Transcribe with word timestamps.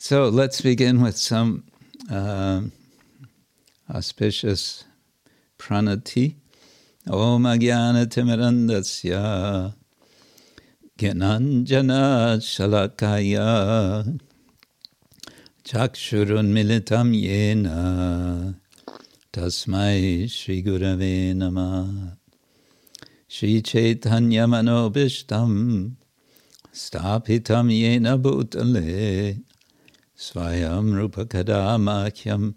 So 0.00 0.28
let's 0.28 0.60
begin 0.60 1.02
with 1.02 1.16
some 1.18 1.64
uh, 2.08 2.60
auspicious 3.92 4.84
pranati. 5.58 6.36
Om 7.08 7.42
Agyana 7.42 8.06
Timirandasya. 8.06 9.74
Gyananjana 10.96 12.38
Shalakaya. 12.38 14.20
Chakshurun 15.64 16.52
Militam 16.52 17.12
Yena. 17.12 18.54
Tasmai 19.32 20.30
Shri 20.30 20.62
Gurave 20.62 21.34
Nama 21.34 22.16
Shri 23.26 23.62
Chaitanya 23.62 24.46
Manobishtam. 24.46 25.96
Stapitam 26.72 27.68
Yena 27.72 28.16
Bhutale 28.16 29.42
Swayam 30.18 30.96
Rupa 30.96 31.26
Kadamakyam 31.26 32.54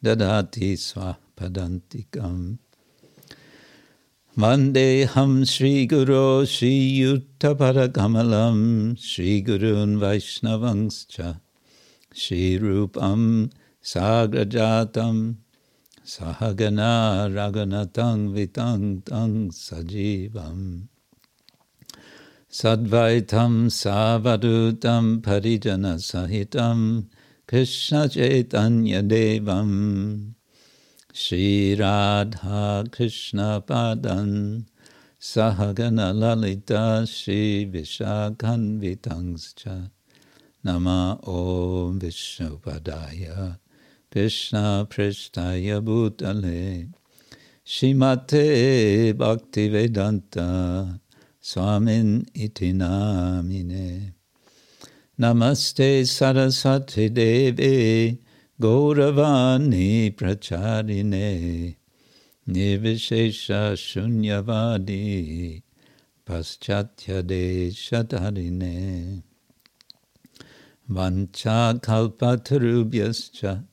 Dadati 0.00 0.78
Swapadantikam. 0.78 2.58
Vandeham 4.36 5.44
Sri 5.44 5.86
Guru 5.86 6.46
Sri 6.46 7.00
Yuttaparakamalam 7.00 8.96
Sri 8.96 9.42
Gurun 9.42 9.98
Vaishnavangscha 9.98 11.40
Sri 12.14 12.60
Rupam 12.60 13.50
Sagrajatam 13.82 15.34
Sahagana 16.06 17.26
Raganatang 17.28 18.30
Vitang 18.32 19.04
Tang 19.04 19.50
Sajivam 19.50 20.86
Sadvaitam 22.58 23.70
Savadutam 23.70 25.20
Parijana 25.20 25.94
Sahitam 25.96 27.06
Krishna 27.46 28.08
Chaitanya 28.08 29.00
Devam. 29.00 30.34
Shri 31.12 31.76
Radha 31.78 32.84
Krishna 32.90 33.62
Padan 33.64 34.66
Sahagana 35.20 36.12
Lalita 36.12 37.06
Shri 37.06 37.70
Vishakhan 37.72 38.80
Vitangscha 38.82 39.92
Nama 40.64 41.16
Om 41.22 42.00
Vishnupadaya 42.00 43.60
Krishna 44.10 44.84
Prishtaya 44.90 45.80
Bhutale. 45.80 46.88
Srimate 47.64 49.12
Bhaktivedanta 49.12 50.98
Swamin 51.48 52.28
iti 52.34 52.74
namine. 52.74 54.12
Namaste 55.18 56.04
Saraswati 56.04 57.08
Devi 57.08 58.18
Gauravani 58.60 60.14
Pracharine. 60.14 61.74
Nirvishesha 62.46 63.72
Shunyavadi 63.72 65.62
Paschatya 66.26 67.22
Deshatarine. 67.22 69.22
Vancha 70.90 71.80
Kalpatarubhyascha 71.80 73.64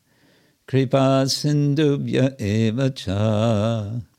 Kripa 0.66 1.26
Sindubhya 1.28 2.38
Evacha. 2.40 3.92
Patitanam 3.92 4.14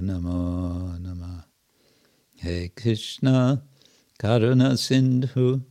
Namo 0.00 1.00
Nama 1.00 1.44
He 2.36 2.68
Krishna 2.68 3.60
Karuna 4.20 4.78
Sindhu 4.78 5.62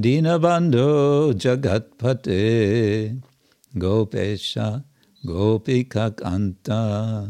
Dinabando 0.00 1.34
Jagatpate 1.34 3.20
Gopesha 3.76 4.82
Gopika 5.26 6.12
Kanta 6.12 7.28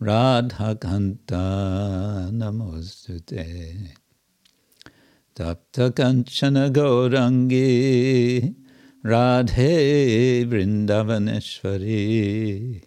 Radha 0.00 0.74
Kanta 0.74 2.28
Namostute 2.32 3.88
Tapta 5.36 5.92
Kanchana 5.92 6.70
Gaurangi 6.72 8.63
Radhe 9.04 10.46
Vrindavaneshwari 10.46 12.82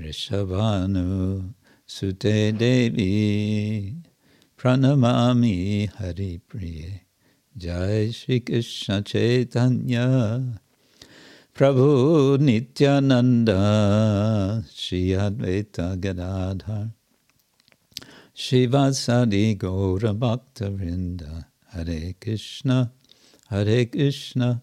Rishabhanu 0.00 1.52
Sute 1.86 2.52
Devi 2.56 3.96
Pranamami 4.56 5.92
Hari 5.92 6.40
Priye 6.48 7.00
Jai 7.54 8.10
Shri 8.12 8.40
Krishna 8.40 9.02
Chaitanya 9.02 10.58
Prabhu 11.54 12.38
Nityananda 12.38 14.64
Shri 14.74 15.10
Advaita 15.10 16.00
Gadadhar 16.00 16.92
Srivasadi 18.34 19.54
Gaura 19.58 20.14
Bhakta 20.18 20.70
Vrinda 20.70 21.44
Hare 21.74 22.14
Krishna 22.18 22.90
Hare 23.50 23.84
Krishna 23.84 24.62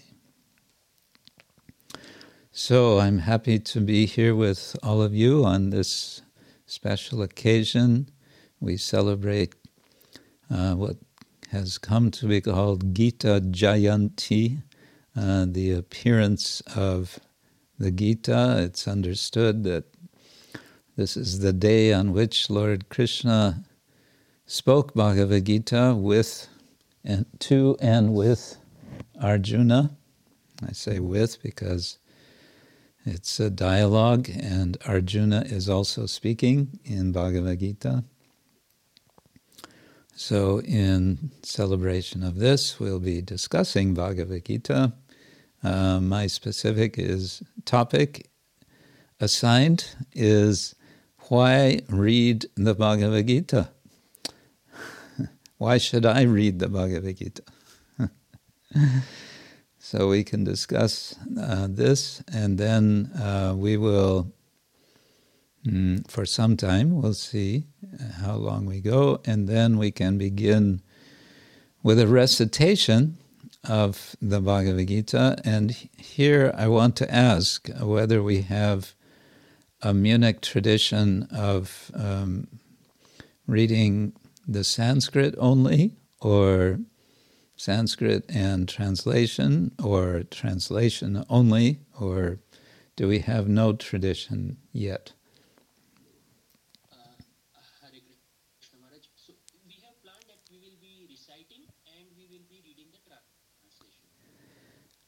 So 2.53 2.99
I'm 2.99 3.19
happy 3.19 3.59
to 3.59 3.79
be 3.79 4.05
here 4.05 4.35
with 4.35 4.75
all 4.83 5.01
of 5.01 5.15
you 5.15 5.45
on 5.45 5.69
this 5.69 6.21
special 6.65 7.21
occasion. 7.21 8.09
We 8.59 8.75
celebrate 8.75 9.55
uh, 10.49 10.73
what 10.73 10.97
has 11.51 11.77
come 11.77 12.11
to 12.11 12.27
be 12.27 12.41
called 12.41 12.93
Gita 12.93 13.39
Jayanti, 13.39 14.63
uh, 15.15 15.45
the 15.47 15.71
appearance 15.71 16.59
of 16.75 17.21
the 17.79 17.89
Gita. 17.89 18.57
It's 18.65 18.85
understood 18.85 19.63
that 19.63 19.85
this 20.97 21.15
is 21.15 21.39
the 21.39 21.53
day 21.53 21.93
on 21.93 22.11
which 22.11 22.49
Lord 22.49 22.89
Krishna 22.89 23.63
spoke 24.45 24.93
Bhagavad 24.93 25.45
Gita 25.45 25.95
with 25.97 26.49
and 27.05 27.25
to 27.39 27.77
and 27.79 28.13
with 28.13 28.57
Arjuna. 29.21 29.91
I 30.67 30.73
say 30.73 30.99
with 30.99 31.41
because 31.41 31.97
it's 33.05 33.39
a 33.39 33.49
dialogue, 33.49 34.29
and 34.29 34.77
Arjuna 34.85 35.43
is 35.47 35.67
also 35.67 36.05
speaking 36.05 36.79
in 36.83 37.11
Bhagavad 37.11 37.59
Gita. 37.59 38.03
So, 40.15 40.61
in 40.61 41.31
celebration 41.41 42.21
of 42.23 42.35
this, 42.35 42.79
we'll 42.79 42.99
be 42.99 43.21
discussing 43.21 43.95
Bhagavad 43.95 44.45
Gita. 44.45 44.93
Uh, 45.63 45.99
my 45.99 46.27
specific 46.27 46.99
is 46.99 47.41
topic 47.65 48.29
assigned 49.19 49.95
is 50.13 50.75
why 51.29 51.79
read 51.89 52.45
the 52.55 52.75
Bhagavad 52.75 53.27
Gita? 53.27 53.69
why 55.57 55.77
should 55.79 56.05
I 56.05 56.21
read 56.23 56.59
the 56.59 56.67
Bhagavad 56.67 57.17
Gita? 57.17 57.43
So 59.91 60.07
we 60.07 60.23
can 60.23 60.45
discuss 60.45 61.15
uh, 61.37 61.67
this, 61.69 62.23
and 62.31 62.57
then 62.57 63.11
uh, 63.13 63.53
we 63.57 63.75
will, 63.75 64.31
mm, 65.67 66.09
for 66.09 66.25
some 66.25 66.55
time, 66.55 66.95
we'll 66.95 67.13
see 67.13 67.65
how 68.21 68.35
long 68.35 68.65
we 68.65 68.79
go, 68.79 69.19
and 69.25 69.49
then 69.49 69.77
we 69.77 69.91
can 69.91 70.17
begin 70.17 70.81
with 71.83 71.99
a 71.99 72.07
recitation 72.07 73.17
of 73.67 74.15
the 74.21 74.39
Bhagavad 74.39 74.87
Gita. 74.87 75.35
And 75.43 75.71
here 75.71 76.53
I 76.55 76.69
want 76.69 76.95
to 76.95 77.13
ask 77.13 77.67
whether 77.81 78.23
we 78.23 78.43
have 78.43 78.93
a 79.81 79.93
Munich 79.93 80.39
tradition 80.39 81.27
of 81.31 81.91
um, 81.93 82.47
reading 83.45 84.13
the 84.47 84.63
Sanskrit 84.63 85.35
only, 85.37 85.97
or 86.21 86.79
Sanskrit 87.61 88.25
and 88.27 88.67
translation, 88.67 89.71
or 89.83 90.23
translation 90.31 91.23
only, 91.29 91.81
or 91.99 92.39
do 92.95 93.07
we 93.07 93.19
have 93.19 93.47
no 93.47 93.71
tradition 93.71 94.57
yet? 94.73 95.13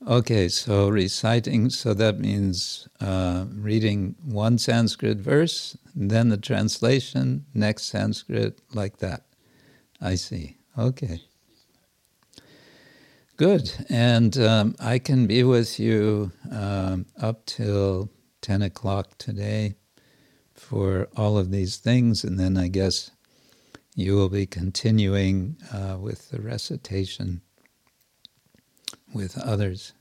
Okay, 0.07 0.47
so 0.47 0.89
reciting, 0.89 1.71
so 1.71 1.95
that 1.95 2.19
means 2.19 2.87
uh, 3.01 3.45
reading 3.49 4.13
one 4.23 4.59
Sanskrit 4.59 5.17
verse, 5.17 5.75
then 5.95 6.29
the 6.29 6.37
translation, 6.37 7.45
next 7.55 7.85
Sanskrit, 7.85 8.61
like 8.75 8.97
that. 8.97 9.23
I 9.99 10.13
see. 10.13 10.57
Okay. 10.77 11.21
Good. 13.35 13.73
And 13.89 14.37
um, 14.37 14.75
I 14.79 14.99
can 14.99 15.25
be 15.25 15.43
with 15.43 15.79
you 15.79 16.31
um, 16.51 17.07
up 17.19 17.47
till 17.47 18.11
10 18.41 18.61
o'clock 18.61 19.17
today 19.17 19.73
for 20.53 21.09
all 21.17 21.39
of 21.39 21.49
these 21.49 21.77
things, 21.77 22.23
and 22.23 22.39
then 22.39 22.57
I 22.57 22.67
guess 22.67 23.09
you 23.95 24.15
will 24.15 24.29
be 24.29 24.45
continuing 24.45 25.57
uh, 25.73 25.97
with 25.99 26.29
the 26.29 26.41
recitation 26.41 27.41
with 29.15 29.35
others. 29.39 29.93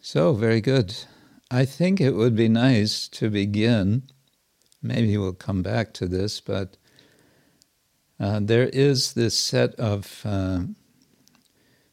So, 0.00 0.32
very 0.32 0.62
good. 0.62 0.96
I 1.50 1.66
think 1.66 2.00
it 2.00 2.12
would 2.12 2.36
be 2.36 2.48
nice 2.48 3.06
to 3.08 3.28
begin. 3.28 4.04
Maybe 4.82 5.18
we'll 5.18 5.34
come 5.34 5.62
back 5.62 5.92
to 5.94 6.08
this, 6.08 6.40
but 6.40 6.78
uh, 8.18 8.40
there 8.42 8.68
is 8.68 9.12
this 9.12 9.38
set 9.38 9.74
of 9.74 10.22
uh, 10.24 10.60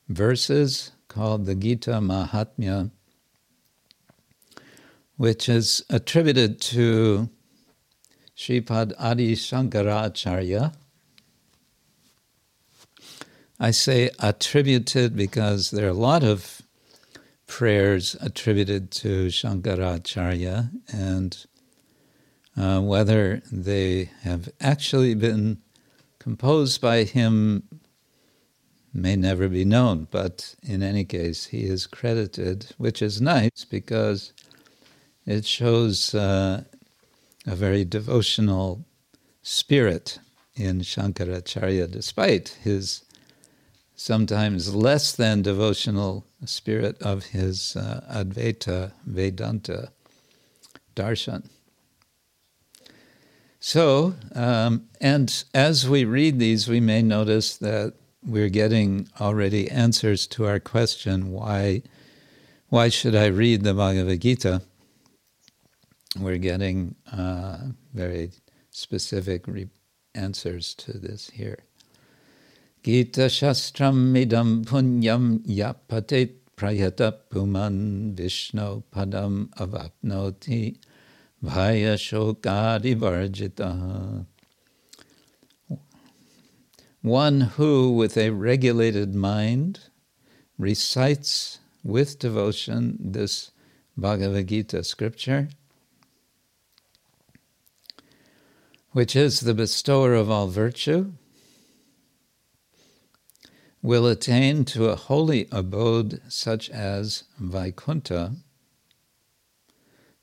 verses 0.07 0.92
called 1.07 1.45
the 1.45 1.56
Gita 1.56 1.92
Mahatmya, 1.92 2.92
which 5.18 5.50
is 5.50 5.83
attributed 5.89 6.62
to 6.62 7.30
Sripad 8.36 8.94
Adi 9.00 9.36
Shankaracharya. 9.36 10.74
I 13.59 13.71
say 13.71 14.12
attributed 14.19 15.15
because 15.15 15.71
there 15.71 15.88
are 15.88 15.89
a 15.89 15.94
lot 15.94 16.24
of 16.24 16.62
prayers 17.48 18.15
attributed 18.21 18.92
to 18.92 19.27
Shankaracharya, 19.27 20.69
and 20.94 21.45
uh, 22.56 22.81
whether 22.81 23.42
they 23.51 24.12
have 24.21 24.50
actually 24.62 25.15
been 25.15 25.57
composed 26.19 26.81
by 26.81 27.03
him 27.03 27.63
may 28.98 29.16
never 29.16 29.48
be 29.48 29.64
known. 29.64 30.08
But 30.12 30.56
in 30.64 30.84
any 30.84 31.06
case, 31.06 31.46
he 31.46 31.64
is 31.66 31.88
credited, 31.88 32.74
which 32.78 33.02
is 33.02 33.22
nice 33.22 33.66
because 33.70 34.34
it 35.26 35.46
shows 35.46 36.16
uh, 36.16 36.64
a 37.46 37.56
very 37.56 37.86
devotional 37.86 38.86
spirit 39.44 40.20
in 40.56 40.82
Shankaracharya, 40.82 41.90
despite 41.90 42.58
his 42.62 43.04
sometimes 43.96 44.76
less 44.76 45.12
than 45.12 45.42
devotional 45.42 46.26
spirit 46.46 47.02
of 47.02 47.26
his 47.26 47.76
uh, 47.76 48.02
Advaita 48.12 48.92
Vedanta 49.06 49.92
darshan. 50.96 51.48
So, 53.60 54.14
um, 54.36 54.88
and 55.02 55.44
as 55.54 55.90
we 55.90 56.06
read 56.06 56.40
these, 56.40 56.68
we 56.68 56.80
may 56.80 57.02
notice 57.02 57.58
that 57.58 57.94
we're 58.27 58.50
getting 58.50 59.07
already 59.21 59.71
answers 59.71 60.27
to 60.27 60.45
our 60.45 60.59
question 60.59 61.31
why, 61.31 61.81
why 62.68 62.89
should 62.89 63.15
I 63.15 63.27
read 63.27 63.63
the 63.63 63.74
Bhagavad 63.74 64.19
Gita? 64.19 64.62
We're 66.19 66.38
getting 66.38 66.95
uh, 67.12 67.57
very 67.94 68.31
specific 68.69 69.47
re- 69.47 69.69
answers 70.13 70.75
to 70.75 70.97
this 70.97 71.29
here. 71.29 71.59
Gita 72.83 73.27
Shastram 73.27 74.13
Idam 74.13 74.65
Punyam 74.65 75.39
Yapatit 75.45 76.35
Prayata 76.57 77.15
Puman 77.29 78.13
Vishnu 78.13 78.83
Padam 78.94 79.50
Avapnoti 79.56 80.77
Vaya 81.41 81.95
Shokadi 81.95 82.95
Varjita. 82.95 84.25
One 87.07 87.39
who, 87.39 87.94
with 87.94 88.18
a 88.18 88.31
regulated 88.31 89.15
mind, 89.15 89.80
recites 90.57 91.59
with 91.81 92.19
devotion 92.19 92.98
this 93.00 93.51
Bhagavad 93.95 94.48
Gita 94.48 94.83
scripture, 94.83 95.48
which 98.92 99.15
is 99.15 99.39
the 99.39 99.54
bestower 99.54 100.15
of 100.15 100.30
all 100.30 100.48
virtue 100.48 101.13
will 103.81 104.06
attain 104.06 104.65
to 104.65 104.89
a 104.89 104.98
holy 104.98 105.48
abode 105.50 106.19
such 106.27 106.69
as 106.71 107.24
Vaikuntha, 107.39 108.36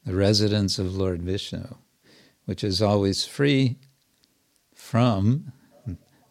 the 0.04 0.14
residence 0.14 0.78
of 0.78 0.94
Lord 0.94 1.22
Vishnu, 1.22 1.76
which 2.44 2.62
is 2.62 2.82
always 2.82 3.24
free 3.24 3.78
from 4.74 5.50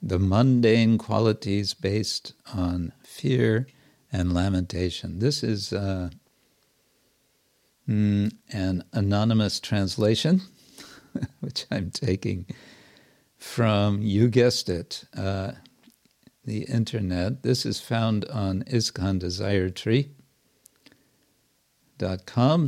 the 0.03 0.19
mundane 0.19 0.97
qualities 0.97 1.73
based 1.73 2.33
on 2.53 2.91
fear 3.03 3.65
and 4.11 4.33
lamentation. 4.33 5.19
This 5.19 5.41
is 5.44 5.71
uh, 5.71 6.09
mm, 7.88 8.33
an 8.51 8.83
anonymous 8.91 9.61
translation, 9.61 10.41
which 11.39 11.65
I'm 11.71 11.89
taking 11.89 12.45
from, 13.38 14.01
you 14.01 14.27
guessed 14.27 14.67
it, 14.67 15.05
uh, 15.15 15.53
the 16.44 16.63
internet. 16.63 17.44
This 17.44 17.65
is 17.65 17.79
found 17.79 18.25
on 18.25 18.63
ISKCON 18.63 19.19
Desire 19.19 19.69
Tree.com, 19.69 20.09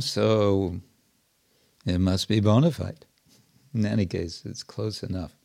so 0.00 0.80
it 1.84 1.98
must 1.98 2.28
be 2.28 2.40
bona 2.40 2.70
fide. 2.70 3.04
In 3.74 3.84
any 3.84 4.06
case, 4.06 4.42
it's 4.46 4.62
close 4.62 5.02
enough. 5.02 5.36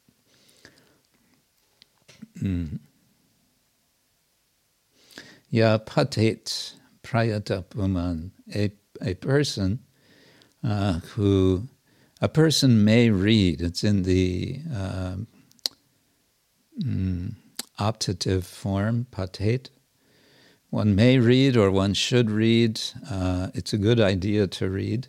Mm. 2.41 2.79
Ya 5.49 5.77
patet 5.79 6.73
prayatapuman, 7.03 8.31
a, 8.55 8.71
a 9.01 9.13
person 9.15 9.79
uh, 10.63 10.99
who, 11.15 11.67
a 12.21 12.29
person 12.29 12.83
may 12.83 13.09
read, 13.09 13.61
it's 13.61 13.83
in 13.83 14.03
the 14.03 14.59
uh, 14.73 15.15
mm, 16.81 17.35
optative 17.79 18.43
form, 18.43 19.07
patet. 19.11 19.69
One 20.69 20.95
may 20.95 21.19
read 21.19 21.57
or 21.57 21.69
one 21.69 21.93
should 21.93 22.31
read. 22.31 22.79
Uh, 23.09 23.49
it's 23.53 23.73
a 23.73 23.77
good 23.77 23.99
idea 23.99 24.47
to 24.47 24.69
read. 24.69 25.07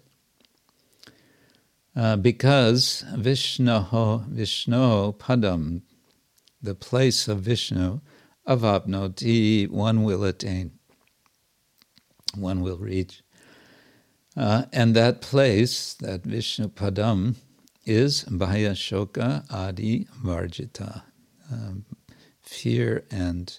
Uh, 1.94 2.16
because 2.16 3.04
Vishnu, 3.14 3.84
Vishnu 4.28 5.12
Padam, 5.12 5.82
the 6.62 6.74
place 6.74 7.28
of 7.28 7.40
Vishnu, 7.40 8.00
avapnoti, 8.46 9.68
one 9.68 10.04
will 10.04 10.24
attain, 10.24 10.72
one 12.34 12.60
will 12.60 12.78
reach. 12.78 13.22
Uh, 14.36 14.64
and 14.72 14.94
that 14.94 15.20
place, 15.20 15.94
that 15.94 16.24
Vishnu 16.24 16.68
Padam, 16.68 17.34
is 17.84 18.24
Bhaya 18.24 18.72
Shoka 18.72 19.44
Adi 19.52 20.06
Varjita. 20.24 21.02
Um, 21.52 21.84
fear 22.40 23.04
and 23.10 23.58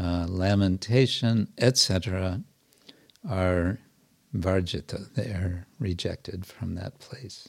uh, 0.00 0.26
lamentation, 0.28 1.48
etc., 1.58 2.42
are 3.28 3.78
varjita, 4.34 5.12
they 5.14 5.30
are 5.30 5.66
rejected 5.78 6.46
from 6.46 6.74
that 6.76 6.98
place. 6.98 7.48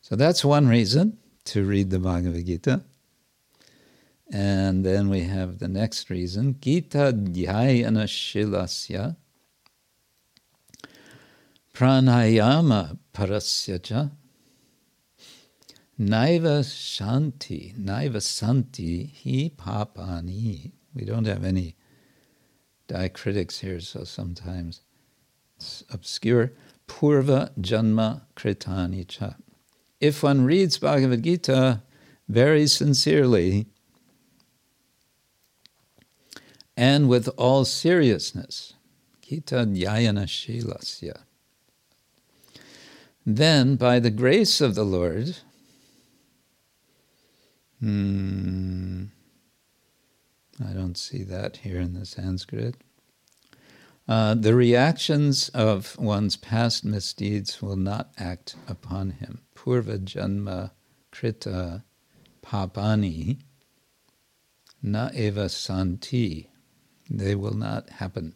So 0.00 0.16
that's 0.16 0.44
one 0.44 0.68
reason 0.68 1.18
to 1.46 1.64
read 1.64 1.90
the 1.90 1.98
Bhagavad 1.98 2.46
Gita. 2.46 2.82
And 4.32 4.84
then 4.84 5.10
we 5.10 5.20
have 5.22 5.58
the 5.58 5.68
next 5.68 6.10
reason, 6.10 6.56
Gita 6.60 7.12
Dhyayana 7.12 8.06
Shilasya 8.06 9.16
Pranayama 11.74 12.98
Parasya 13.12 14.10
Naiva 16.00 16.64
Shanti, 16.64 17.72
Naiva 17.78 18.20
Santi, 18.20 19.12
Hi 19.22 19.50
Papani. 19.56 20.72
We 20.92 21.04
don't 21.04 21.26
have 21.26 21.44
any 21.44 21.76
diacritics 22.88 23.60
here, 23.60 23.78
so 23.78 24.02
sometimes 24.02 24.80
it's 25.56 25.84
obscure. 25.90 26.52
Purva 26.88 27.52
Janma 27.60 28.22
Kritani 28.36 29.06
Cha. 29.06 29.36
If 30.04 30.22
one 30.22 30.44
reads 30.44 30.76
Bhagavad 30.76 31.22
Gita 31.22 31.80
very 32.28 32.66
sincerely 32.66 33.64
and 36.76 37.08
with 37.08 37.26
all 37.38 37.64
seriousness, 37.64 38.74
Gita 39.22 39.64
Dhyayana 39.64 40.26
Shilasya, 40.26 41.22
then 43.24 43.76
by 43.76 43.98
the 43.98 44.10
grace 44.10 44.60
of 44.60 44.74
the 44.74 44.84
Lord, 44.84 45.38
Hmm. 47.80 49.04
I 50.62 50.74
don't 50.74 50.98
see 50.98 51.22
that 51.22 51.56
here 51.56 51.80
in 51.80 51.94
the 51.94 52.04
Sanskrit. 52.04 52.76
Uh, 54.06 54.34
the 54.34 54.54
reactions 54.54 55.48
of 55.54 55.98
one's 55.98 56.36
past 56.36 56.84
misdeeds 56.84 57.62
will 57.62 57.76
not 57.76 58.12
act 58.18 58.54
upon 58.68 59.12
him. 59.12 59.40
Purva 59.64 59.98
janma 59.98 60.72
krita 61.10 61.84
papani 62.42 63.38
na 64.82 65.08
eva 65.14 65.48
santi. 65.48 66.50
They 67.08 67.34
will 67.34 67.54
not 67.54 67.88
happen. 67.88 68.34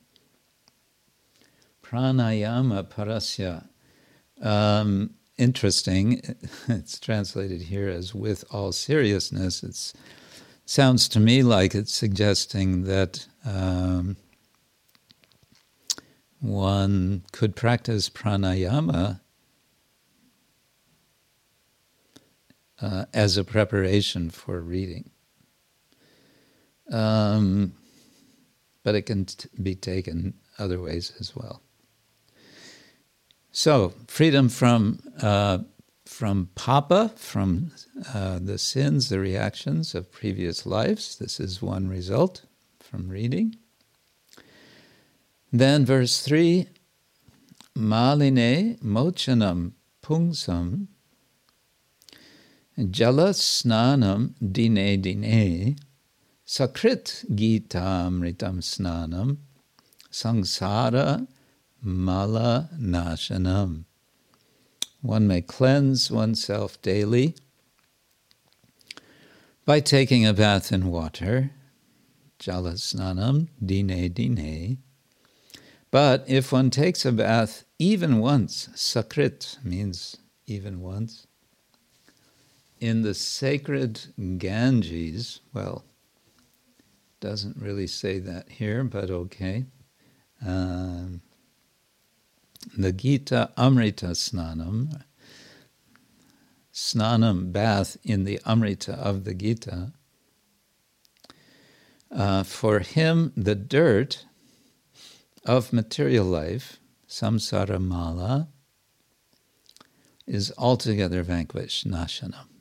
Pranayama 1.83 2.85
parasya. 2.85 3.69
Um, 4.41 5.15
interesting. 5.37 6.23
It's 6.69 6.99
translated 6.99 7.63
here 7.63 7.89
as 7.89 8.15
with 8.15 8.45
all 8.51 8.73
seriousness. 8.73 9.63
It 9.63 9.93
sounds 10.65 11.09
to 11.09 11.21
me 11.21 11.43
like 11.43 11.75
it's 11.75 11.93
suggesting 11.93 12.85
that 12.85 13.27
um, 13.45 14.17
one 16.41 17.25
could 17.33 17.55
practice 17.55 18.09
pranayama 18.09 19.21
uh, 22.81 23.07
as 23.13 23.37
a 23.37 23.45
preparation 23.45 24.31
for 24.31 24.61
reading. 24.61 25.11
Um, 26.91 27.75
but 28.83 28.95
it 28.95 29.03
can 29.03 29.27
t- 29.27 29.49
be 29.63 29.75
taken 29.75 30.35
other 30.59 30.81
ways 30.81 31.13
as 31.21 31.37
well. 31.37 31.63
So, 33.51 33.93
freedom 34.07 34.49
from 34.49 35.01
uh, 35.21 35.59
from 36.07 36.49
papa, 36.55 37.13
from 37.17 37.71
uh, 38.15 38.39
the 38.41 38.57
sins, 38.57 39.11
the 39.11 39.21
reactions 39.21 39.95
of 39.95 40.11
previous 40.11 40.65
lives. 40.65 41.19
This 41.19 41.39
is 41.39 41.61
one 41.61 41.89
result 41.89 42.47
from 42.81 43.09
reading. 43.09 43.57
Then, 45.53 45.85
verse 45.85 46.23
3 46.23 46.67
Maline 47.75 48.79
mochanam 48.83 49.73
pungsam 50.03 50.89
jala 52.79 53.31
snanam 53.31 54.35
dine 54.41 55.03
dine 55.03 55.77
sakrit 56.47 57.25
gita 57.35 57.79
amritam 57.79 58.63
snanam 58.63 59.39
sangsara 60.13 61.27
mala 61.83 62.71
nashanam. 62.79 63.85
One 65.03 65.27
may 65.27 65.43
cleanse 65.43 66.11
oneself 66.11 66.81
daily 66.83 67.35
by 69.65 69.81
taking 69.81 70.25
a 70.25 70.33
bath 70.33 70.73
in 70.73 70.91
water, 70.91 71.51
jalasnanam 72.39 73.49
dine 73.65 74.13
dine. 74.13 74.79
But 75.91 76.25
if 76.29 76.53
one 76.53 76.71
takes 76.71 77.05
a 77.05 77.13
bath 77.13 77.65
even 77.79 78.19
once, 78.19 78.69
sakrit 78.75 79.63
means 79.65 80.17
even 80.47 80.81
once, 80.81 81.28
in 82.81 83.03
the 83.03 83.15
sacred 83.15 84.01
Ganges, 84.39 85.41
well, 85.53 85.85
doesn't 87.21 87.57
really 87.57 87.87
say 87.87 88.19
that 88.21 88.49
here, 88.49 88.85
but 88.85 89.11
okay. 89.11 89.65
Um, 90.45 91.21
the 92.77 92.93
Gita 92.93 93.51
Amrita 93.57 94.09
Snanam, 94.09 95.03
Snanam 96.73 97.53
bath 97.53 97.97
in 98.05 98.25
the 98.25 98.41
Amrita 98.47 98.93
of 98.93 99.25
the 99.25 99.35
Gita, 99.35 99.93
uh, 102.11 102.43
for 102.43 102.81
him 102.81 103.33
the 103.37 103.55
dirt 103.55 104.25
of 105.45 105.73
material 105.73 106.25
life, 106.25 106.79
samsara 107.09 107.81
mala, 107.81 108.49
is 110.27 110.53
altogether 110.59 111.23
vanquished, 111.23 111.89
nashanam. 111.89 112.58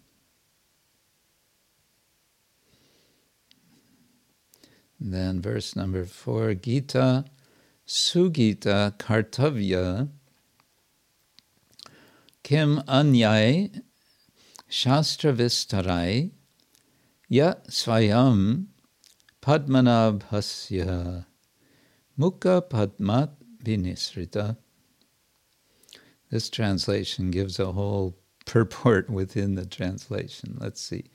Then 5.00 5.42
verse 5.42 5.76
number 5.76 6.06
four, 6.06 6.54
Gita 6.54 7.26
Sugita 7.88 8.98
Kartavya 8.98 10.10
Kim 12.44 12.82
Anyai 12.88 13.82
Shastra 14.68 15.34
Vistarai 15.34 16.32
Ya 17.30 17.54
Swayam 17.70 18.68
Padmanabhasya 19.42 21.26
Mukha 22.20 22.62
Padmat 22.68 23.30
Vinisrita. 23.64 24.58
This 26.30 26.50
translation 26.50 27.32
gives 27.32 27.60
a 27.60 27.72
whole 27.72 28.18
purport 28.46 29.10
within 29.10 29.56
the 29.56 29.66
translation. 29.66 30.58
Let's 30.60 30.82
see. 30.82 31.06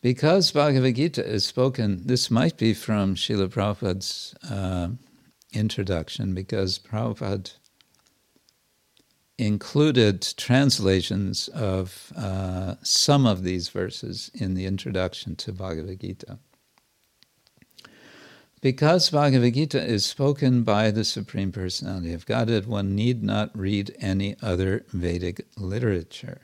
Because 0.00 0.52
Bhagavad 0.52 0.94
Gita 0.94 1.26
is 1.26 1.44
spoken, 1.44 2.06
this 2.06 2.30
might 2.30 2.56
be 2.56 2.72
from 2.72 3.16
Srila 3.16 3.48
Prabhupada's 3.48 4.34
uh, 4.48 4.90
introduction, 5.52 6.34
because 6.34 6.78
Prabhupada 6.78 7.54
included 9.38 10.22
translations 10.36 11.48
of 11.48 12.12
uh, 12.16 12.74
some 12.82 13.26
of 13.26 13.42
these 13.42 13.68
verses 13.68 14.30
in 14.34 14.54
the 14.54 14.66
introduction 14.66 15.34
to 15.36 15.52
Bhagavad 15.52 16.00
Gita. 16.00 16.38
Because 18.60 19.10
Bhagavad 19.10 19.54
Gita 19.54 19.84
is 19.84 20.04
spoken 20.04 20.64
by 20.64 20.90
the 20.90 21.04
Supreme 21.04 21.52
Personality 21.52 22.12
of 22.12 22.26
Godhead, 22.26 22.66
one 22.66 22.96
need 22.96 23.22
not 23.22 23.56
read 23.56 23.94
any 24.00 24.36
other 24.42 24.84
Vedic 24.92 25.46
literature. 25.56 26.40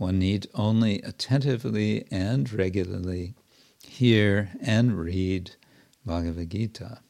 One 0.00 0.18
need 0.18 0.46
only 0.54 1.02
attentively 1.02 2.06
and 2.10 2.50
regularly 2.50 3.34
hear 3.82 4.48
and 4.62 4.98
read 4.98 5.56
Bhagavad 6.06 6.48
Gita. 6.48 7.02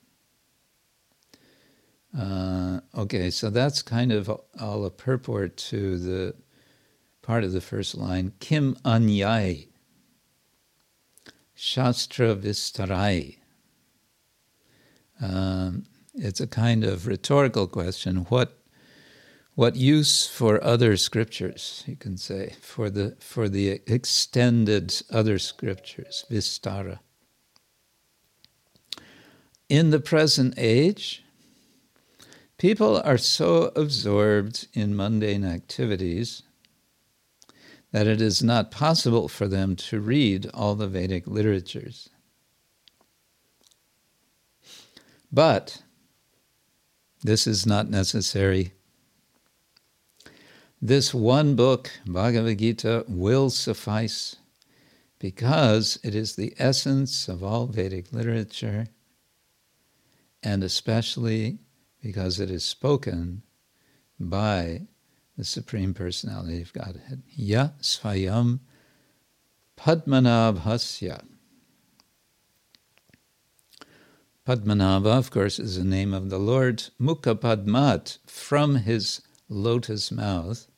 Uh, 2.19 2.81
okay, 2.97 3.31
so 3.31 3.49
that's 3.49 3.81
kind 3.81 4.11
of 4.11 4.29
all 4.61 4.85
a 4.85 4.91
purport 4.91 5.57
to 5.59 5.99
the 5.99 6.35
part 7.23 7.45
of 7.45 7.53
the 7.53 7.61
first 7.61 7.97
line 7.97 8.33
Kim 8.41 8.75
Anyai 8.85 9.69
Shastra 11.55 12.35
Vistarai. 12.35 13.37
Um, 15.23 15.85
it's 16.15 16.41
a 16.41 16.49
kind 16.49 16.83
of 16.83 17.07
rhetorical 17.07 17.69
question. 17.69 18.27
What 18.31 18.60
what 19.55 19.77
use 19.77 20.27
for 20.27 20.63
other 20.63 20.97
scriptures, 20.97 21.85
you 21.87 21.97
can 21.97 22.17
say, 22.17 22.55
for 22.61 22.89
the 22.89 23.17
for 23.21 23.49
the 23.49 23.81
extended 23.87 25.03
other 25.11 25.39
scriptures, 25.39 26.25
vistara. 26.31 27.01
In 29.69 29.91
the 29.91 30.01
present 30.01 30.55
age, 30.57 31.23
people 32.59 33.01
are 33.05 33.19
so 33.19 33.71
absorbed 33.77 34.67
in 34.75 34.97
mundane 34.97 35.45
activities 35.45 36.43
that 37.93 38.07
it 38.07 38.21
is 38.21 38.43
not 38.43 38.71
possible 38.71 39.29
for 39.29 39.49
them 39.49 39.75
to 39.75 40.01
read 40.01 40.49
all 40.55 40.75
the 40.75 40.87
Vedic 40.87 41.27
literatures. 41.27 42.09
But 45.33 45.83
this 47.23 47.47
is 47.47 47.67
not 47.67 47.91
necessary. 47.91 48.73
This 50.83 51.13
one 51.13 51.57
book, 51.57 51.91
Bhagavad 52.07 52.59
Gita, 52.59 53.05
will 53.07 53.51
suffice 53.51 54.37
because 55.19 55.99
it 56.03 56.15
is 56.15 56.37
the 56.37 56.55
essence 56.59 57.29
of 57.29 57.45
all 57.45 57.67
Vedic 57.67 58.11
literature, 58.15 58.87
and 60.43 60.65
especially 60.65 61.59
because 62.03 62.41
it 62.41 62.51
is 62.51 62.65
spoken 62.65 63.43
by 64.19 64.87
the 65.37 65.45
Supreme 65.45 65.93
Personality 65.93 66.63
of 66.63 66.73
Godhead. 66.73 67.25
Ya 67.29 67.71
Svayam 67.83 68.61
Padmanabhasya. 69.77 71.27
Padmanabha, 74.47 75.19
of 75.19 75.31
course, 75.31 75.59
is 75.59 75.77
the 75.77 75.85
name 75.85 76.15
of 76.15 76.31
the 76.31 76.39
Lord. 76.39 76.85
Mukha 76.99 77.35
Padmat, 77.35 78.17
from 78.27 78.77
his 78.77 79.21
lotus 79.51 80.11
mouth. 80.11 80.70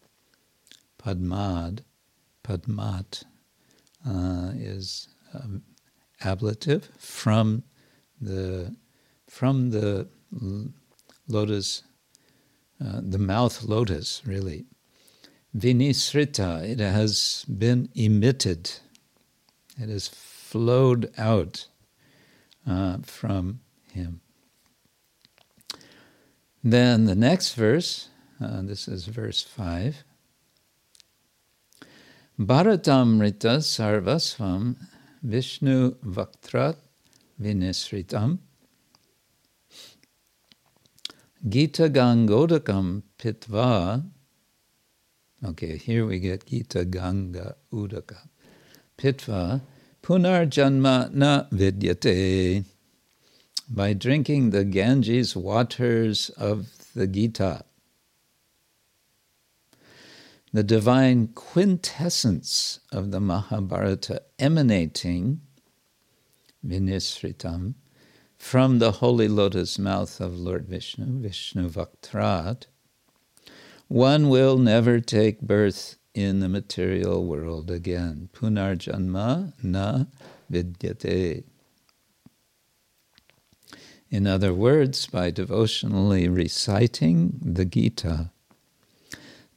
Padmad, 1.05 1.81
Padmat, 2.45 3.25
uh, 4.07 4.51
is 4.55 5.09
um, 5.35 5.63
ablative 6.25 6.89
from 6.99 7.65
the 8.21 8.75
from 9.29 9.71
the 9.71 10.09
lotus, 11.27 11.83
uh, 12.85 13.01
the 13.03 13.19
mouth 13.19 13.63
lotus, 13.65 14.23
really. 14.27 14.67
Vinisrita, 15.57 16.63
it 16.69 16.81
has 16.81 17.45
been 17.47 17.89
emitted. 17.95 18.71
It 19.81 19.89
has 19.89 20.09
flowed 20.09 21.13
out 21.17 21.67
uh, 22.67 22.99
from 23.03 23.61
him. 23.93 24.21
Then 26.63 27.07
the 27.07 27.15
next 27.15 27.55
verse, 27.55 28.09
uh, 28.41 28.63
this 28.63 28.87
is 28.87 29.07
verse 29.07 29.43
5. 29.43 30.05
Bharatamrita 32.39 33.61
sarvasvam 33.61 34.77
Vishnu 35.23 35.97
vaktrat 36.03 36.77
vinisritam 37.41 38.39
Gita 41.47 41.91
gangodakam 41.91 43.03
pitva. 43.19 44.03
Okay, 45.45 45.77
here 45.77 46.07
we 46.07 46.21
get 46.21 46.47
Gita 46.47 46.87
Ganga 46.87 47.57
Udaka. 47.71 48.29
Pitva 48.97 49.61
punarjanma 50.03 51.13
na 51.13 51.45
vidyate 51.53 52.65
by 53.69 53.93
drinking 53.93 54.51
the 54.51 54.65
Ganges 54.65 55.37
waters 55.37 56.31
of 56.31 56.93
the 56.95 57.07
Gita. 57.07 57.65
The 60.55 60.63
divine 60.63 61.29
quintessence 61.29 62.81
of 62.93 63.11
the 63.11 63.21
Mahabharata 63.21 64.23
emanating, 64.39 65.41
Vinisritam, 66.67 67.75
from 68.37 68.79
the 68.79 68.93
holy 68.93 69.29
lotus 69.29 69.79
mouth 69.79 70.21
of 70.21 70.39
Lord 70.39 70.67
Vishnu, 70.67 71.23
Vishnu 71.23 71.71
Vaktrat, 71.71 72.67
one 73.89 74.29
will 74.29 74.59
never 74.59 75.01
take 75.01 75.41
birth 75.41 75.97
in 76.15 76.41
the 76.41 76.49
material 76.49 77.25
world 77.25 77.71
again. 77.71 78.29
Punarjanma 78.35 79.55
na 79.63 80.05
vidyate. 80.51 81.45
In 84.11 84.27
other 84.27 84.53
words, 84.53 85.07
by 85.07 85.31
devotionally 85.31 86.29
reciting 86.29 87.41
the 87.41 87.65
Gita, 87.65 88.31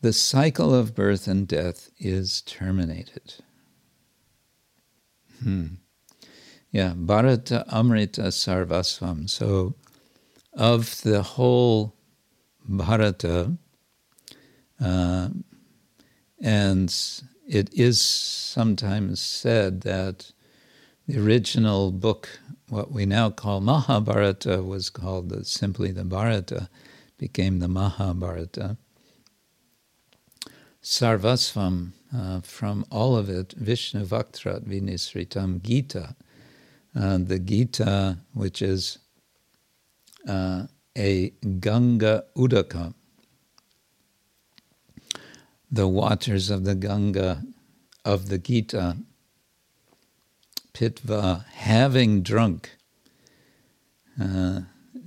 the 0.05 0.13
cycle 0.13 0.71
of 0.71 0.93
birth 0.93 1.27
and 1.27 1.47
death 1.47 1.89
is 1.97 2.41
terminated. 2.41 3.33
Hmm. 5.41 5.65
Yeah, 6.69 6.93
Bharata 6.95 7.65
Amrita 7.71 8.27
Sarvasvam. 8.29 9.27
So, 9.27 9.73
of 10.53 11.01
the 11.01 11.23
whole 11.23 11.95
Bharata, 12.63 13.57
uh, 14.79 15.29
and 16.39 16.95
it 17.47 17.73
is 17.73 17.99
sometimes 17.99 19.19
said 19.19 19.81
that 19.81 20.31
the 21.07 21.19
original 21.19 21.91
book 21.91 22.41
what 22.69 22.91
we 22.91 23.07
now 23.07 23.31
call 23.31 23.59
Mahabharata 23.59 24.61
was 24.61 24.91
called 24.91 25.29
the, 25.29 25.43
simply 25.43 25.91
the 25.91 26.05
Bharata, 26.05 26.69
became 27.17 27.57
the 27.57 27.67
Mahabharata. 27.67 28.77
Sarvasvam, 30.85 31.93
uh, 32.15 32.41
from 32.41 32.85
all 32.91 33.17
of 33.17 33.27
it, 33.27 33.53
Vishnu 33.53 34.05
Vaktrat 34.05 34.65
Vinisritam 34.65 35.59
Gita, 35.63 36.15
uh, 36.95 37.17
the 37.17 37.39
Gita, 37.39 38.19
which 38.33 38.61
is 38.61 38.99
uh, 40.29 40.67
a 40.95 41.31
Ganga 41.59 42.25
Udaka, 42.37 42.93
the 45.71 45.87
waters 45.87 46.51
of 46.51 46.65
the 46.65 46.75
Ganga 46.75 47.43
of 48.05 48.29
the 48.29 48.37
Gita. 48.37 48.97
Pitva, 50.71 51.45
having 51.45 52.21
drunk, 52.21 52.77
uh, 54.21 54.59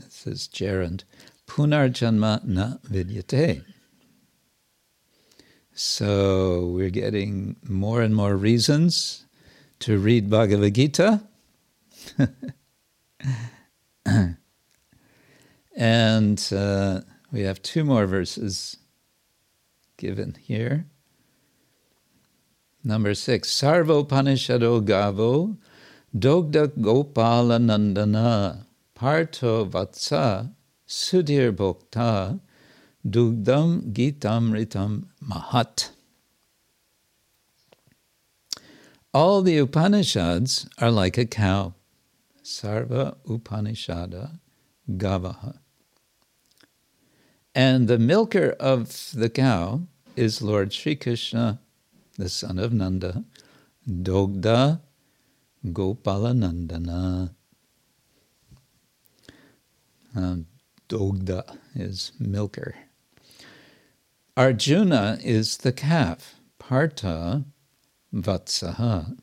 says 0.09 0.49
Gerund, 0.49 1.05
Punarjanma 1.47 2.43
na 2.45 2.79
vidyate. 2.91 3.65
So 5.81 6.67
we're 6.75 6.91
getting 6.91 7.55
more 7.63 8.03
and 8.03 8.13
more 8.13 8.35
reasons 8.37 9.27
to 9.79 9.97
read 9.97 10.29
Bhagavad 10.29 10.75
Gita. 10.75 11.23
and 15.77 16.53
uh, 16.53 17.03
we 17.31 17.43
have 17.43 17.63
two 17.63 17.85
more 17.85 18.07
verses 18.07 18.79
given 19.97 20.35
here. 20.43 20.87
Number 22.83 23.15
six, 23.15 23.49
Sarvopanishado 23.49 24.85
Gavo, 24.85 25.59
Dogda 26.13 26.67
Gopala 26.77 27.61
Nandana, 27.61 28.67
Partho 28.99 29.71
Vatsa, 29.71 30.51
Sudhir 30.89 31.53
Bhokta, 31.53 32.41
Dugdam 33.07 33.93
Gitam 33.93 34.51
Ritam 34.53 35.07
Mahat. 35.23 35.91
All 39.15 39.43
the 39.43 39.59
Upanishads 39.59 40.69
are 40.79 40.91
like 40.91 41.17
a 41.19 41.27
cow. 41.27 41.75
Sarva 42.43 43.17
Upanishada 43.27 44.39
Gavaha. 44.91 45.59
And 47.55 47.89
the 47.89 47.99
milker 47.99 48.51
of 48.61 49.11
the 49.13 49.31
cow 49.31 49.83
is 50.17 50.43
Lord 50.43 50.73
Sri 50.73 50.95
Krishna 50.95 51.61
the 52.19 52.29
son 52.29 52.59
of 52.59 52.73
Nanda, 52.73 53.25
Dogda 53.89 54.81
Gopalanandana. 55.65 57.31
Uh, 60.17 60.37
Dogda 60.89 61.59
is 61.77 62.13
milker. 62.19 62.75
Arjuna 64.39 65.19
is 65.21 65.57
the 65.57 65.73
calf, 65.73 66.37
Partha 66.61 67.45
Vatsaha. 68.15 69.19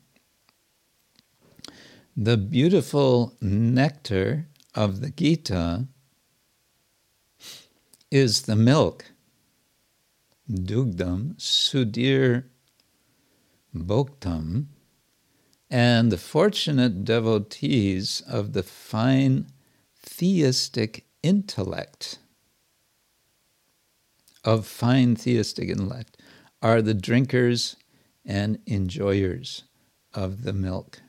The 2.14 2.36
beautiful 2.36 3.34
nectar 3.40 4.46
of 4.74 5.00
the 5.00 5.08
Gita 5.08 5.86
is 8.10 8.42
the 8.42 8.56
milk, 8.56 9.06
Dugdam 10.52 11.36
Sudhir 11.36 12.44
Bhoktam, 13.74 14.66
and 15.70 16.12
the 16.12 16.18
fortunate 16.18 17.04
devotees 17.04 18.22
of 18.28 18.52
the 18.52 18.62
fine 18.62 19.46
theistic 19.98 21.06
intellect, 21.22 22.18
of 24.46 24.66
fine 24.66 25.16
theistic 25.16 25.68
intellect, 25.68 26.22
are 26.62 26.80
the 26.80 26.94
drinkers 26.94 27.76
and 28.24 28.58
enjoyers 28.66 29.64
of 30.14 30.44
the 30.44 30.54
milk. 30.54 31.00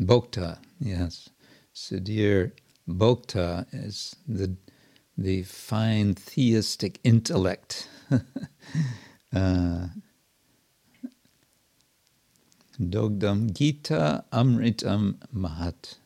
Bhokta, 0.00 0.58
yes. 0.80 1.30
Sudhir 1.74 2.52
Bhokta 2.88 3.66
is 3.72 4.16
the, 4.26 4.56
the 5.16 5.42
fine 5.44 6.14
theistic 6.14 6.98
intellect. 7.04 7.88
uh, 9.34 9.86
Dogdam 12.80 13.52
Gita 13.54 14.24
Amritam 14.32 15.16
Mahat. 15.34 15.96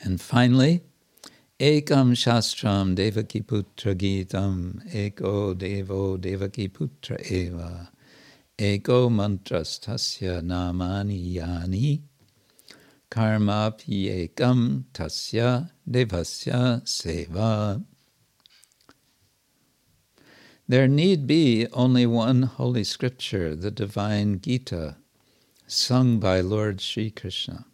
And 0.00 0.20
finally, 0.20 0.82
Ekam 1.58 2.12
Shastram 2.12 2.94
Devaki 2.94 3.40
Putra 3.42 3.94
Gitam 3.94 4.82
Eko 4.94 5.54
Devo 5.54 6.20
Devaki 6.20 6.68
Putra 6.68 7.18
Eva 7.30 7.90
Eko 8.58 9.08
Mantras 9.08 9.80
Tasya 9.80 10.42
Namani 10.42 11.36
Yani 11.36 12.02
Karma 13.08 13.74
Ekam 13.78 14.84
Tasya 14.92 15.70
Devasya 15.88 16.82
Seva 16.82 17.82
there 20.68 20.88
need 20.88 21.28
be 21.28 21.68
only 21.72 22.06
one 22.06 22.42
holy 22.42 22.82
scripture, 22.82 23.54
the 23.54 23.70
divine 23.70 24.40
Gita, 24.40 24.96
sung 25.68 26.18
by 26.18 26.40
Lord 26.40 26.80
Sri 26.80 27.08
Krishna. 27.08 27.66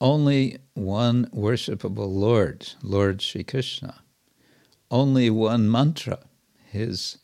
Only 0.00 0.58
one 0.74 1.26
worshipable 1.34 2.12
Lord, 2.12 2.74
Lord 2.82 3.22
Sri 3.22 3.42
Krishna. 3.44 4.02
Only 4.90 5.30
one 5.30 5.70
mantra, 5.70 6.20
his 6.66 7.18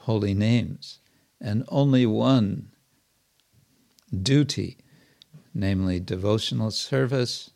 holy 0.00 0.34
names. 0.34 1.00
And 1.40 1.64
only 1.68 2.04
one 2.06 2.70
duty, 4.22 4.76
namely 5.54 5.98
devotional 5.98 6.70
service 6.70 7.50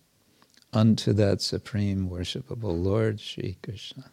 unto 0.73 1.13
that 1.13 1.41
supreme 1.41 2.09
worshipable 2.09 2.83
Lord 2.83 3.21
Sri 3.21 3.59
Krishna. 3.63 4.11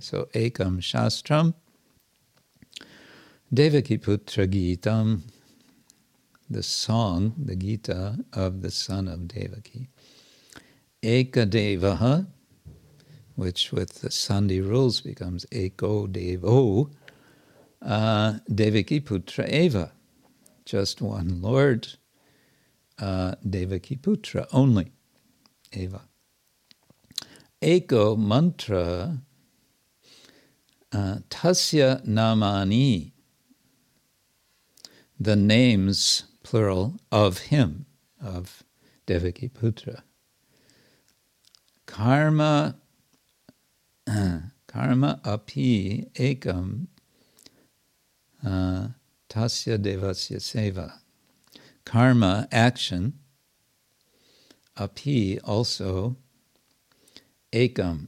So 0.00 0.28
Ekam 0.34 0.78
Shastram, 0.78 1.54
Devaki 3.52 3.98
Putra 3.98 4.48
Gitam, 4.48 5.22
the 6.48 6.62
song, 6.62 7.34
the 7.38 7.56
Gita 7.56 8.24
of 8.32 8.62
the 8.62 8.70
son 8.70 9.08
of 9.08 9.28
Devaki. 9.28 9.88
Ekadevaha, 11.02 12.26
which 13.34 13.72
with 13.72 14.00
the 14.00 14.08
Sandhi 14.08 14.66
rules 14.66 15.00
becomes 15.00 15.44
Eko 15.46 16.06
Devo, 16.06 16.90
uh, 17.82 18.38
Devaki 18.52 19.00
Putra 19.00 19.48
Eva, 19.50 19.92
just 20.64 21.02
one 21.02 21.42
Lord, 21.42 21.88
uh, 22.98 23.34
Devaki 23.48 23.96
Putra 23.96 24.46
only, 24.52 24.92
Eva. 25.72 26.02
Eko 27.60 28.16
mantra 28.16 29.18
uh, 30.92 31.16
tasya 31.28 32.06
namani, 32.06 33.12
the 35.18 35.36
names, 35.36 36.24
plural, 36.54 36.94
of 37.10 37.38
him, 37.50 37.84
of 38.22 38.62
Devaki 39.06 39.48
Putra. 39.48 40.02
Karma, 41.84 42.76
karma 44.68 45.20
api 45.24 46.06
ekam 46.14 46.86
uh, 48.46 48.86
tasya 49.28 49.78
devasya 49.78 50.36
seva. 50.36 50.92
Karma, 51.84 52.46
action, 52.52 53.14
api, 54.76 55.40
also, 55.40 56.14
ekam, 57.52 58.06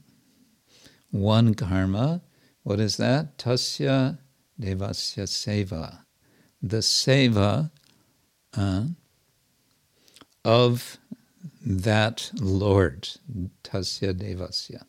one 1.11 1.53
karma. 1.53 2.23
What 2.63 2.79
is 2.79 2.97
that? 2.99 3.39
Tasya 3.39 4.19
devasya 4.61 5.27
seva. 5.27 6.05
The 6.63 6.77
seva 6.77 7.73
uh, 8.57 8.85
of 10.45 10.99
that 11.65 12.31
Lord, 12.35 13.09
Tasya 13.65 14.15
Devasya. 14.15 14.85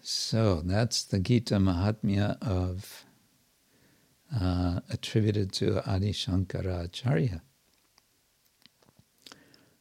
So 0.00 0.62
that's 0.64 1.04
the 1.04 1.18
Gita 1.18 1.56
Mahatmya 1.56 2.42
of 2.42 3.04
uh, 4.34 4.80
attributed 4.90 5.52
to 5.52 5.86
Adi 5.90 6.12
Shankaracharya. 6.12 7.42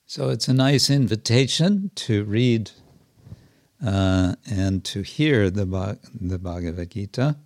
So 0.05 0.29
it's 0.29 0.47
a 0.47 0.53
nice 0.53 0.89
invitation 0.89 1.91
to 1.95 2.23
read 2.23 2.71
uh, 3.85 4.35
and 4.49 4.83
to 4.85 5.01
hear 5.01 5.49
the, 5.49 5.97
the 6.13 6.39
Bhagavad 6.39 6.91
Gita. 6.91 7.37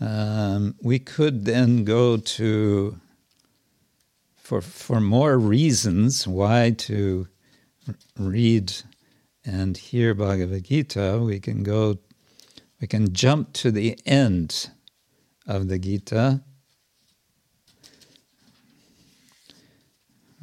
Um, 0.00 0.74
we 0.82 0.98
could 0.98 1.44
then 1.44 1.84
go 1.84 2.16
to 2.16 3.00
for 4.36 4.60
for 4.60 5.00
more 5.00 5.38
reasons 5.38 6.26
why 6.26 6.74
to 6.78 7.28
read 8.18 8.72
and 9.44 9.76
hear 9.76 10.14
Bhagavad 10.14 10.64
Gita, 10.64 11.20
we 11.22 11.38
can 11.38 11.62
go, 11.62 11.98
we 12.80 12.86
can 12.86 13.12
jump 13.12 13.52
to 13.54 13.70
the 13.70 13.98
end 14.06 14.70
of 15.46 15.68
the 15.68 15.78
Gita. 15.78 16.42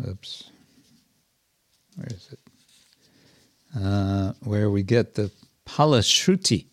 Oops, 0.08 0.52
where 1.96 2.08
is 2.08 2.30
it? 2.32 2.40
Uh, 3.80 4.34
where 4.44 4.70
we 4.70 4.84
get 4.84 5.16
the 5.16 5.32
Palashruti 5.66 6.66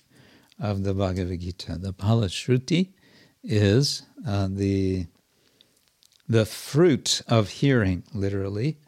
of 0.61 0.85
the 0.85 0.95
Bhagavad 0.95 1.41
Gita. 1.41 1.79
The 1.79 1.93
Palashruti 1.93 2.93
is 3.43 4.03
uh, 4.27 4.49
the 4.51 5.07
the 6.29 6.45
fruit 6.45 7.23
of 7.27 7.49
hearing, 7.49 8.05
literally, 8.13 8.79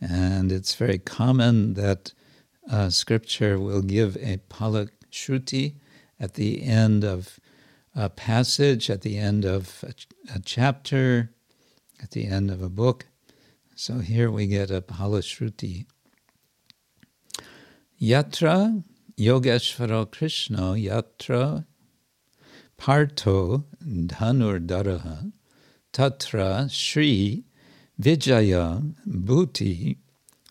and 0.00 0.50
it's 0.50 0.74
very 0.74 0.98
common 0.98 1.74
that 1.74 2.12
uh, 2.70 2.88
scripture 2.88 3.58
will 3.58 3.82
give 3.82 4.16
a 4.16 4.38
palashruti 4.48 5.74
at 6.18 6.34
the 6.34 6.62
end 6.62 7.04
of 7.04 7.38
a 7.94 8.08
passage, 8.08 8.88
at 8.88 9.02
the 9.02 9.18
end 9.18 9.44
of 9.44 9.84
a, 9.86 9.92
a, 10.34 10.40
chapter, 10.40 11.30
at 12.02 12.12
the 12.12 12.26
end 12.26 12.50
of 12.50 12.62
a 12.62 12.68
book. 12.68 13.06
So 13.74 13.98
here 13.98 14.30
we 14.30 14.46
get 14.46 14.70
a 14.70 14.80
palashruti. 14.80 15.86
Yatra 18.00 18.84
Yogeshvara 19.18 20.08
Krishna 20.12 20.74
Yatra 20.74 21.64
Parto 22.78 23.64
Dhanurdaraha 23.84 25.32
Tatra 25.92 26.70
Shri 26.70 27.42
Vijaya 28.00 28.94
Bhuti 29.08 29.96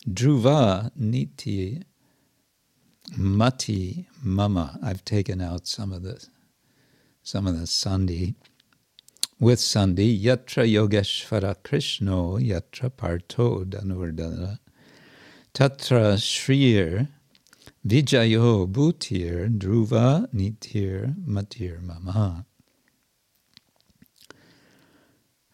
Dhruva 0.06 0.90
Niti 0.96 1.82
Mati 3.16 4.06
Mama. 4.22 4.78
I've 4.82 5.02
taken 5.02 5.40
out 5.40 5.66
some 5.66 5.90
of 5.90 6.02
the 6.02 6.22
some 7.22 7.46
of 7.46 7.58
the 7.58 7.64
Sandhi. 7.64 8.34
With 9.40 9.60
Sandhi, 9.60 10.22
Yatra 10.22 10.70
Yogeshvara 10.70 11.56
Krishno 11.64 12.38
Yatra 12.38 12.90
Parto 12.90 13.64
Dhanurdara 13.64 14.58
Tatra 15.54 16.16
Shrir 16.18 17.08
Vijayo 17.88 18.70
Bhutir 18.70 19.48
Dhruva 19.48 20.30
Nitir 20.34 21.14
Matir 21.26 21.80
Mama. 21.80 22.44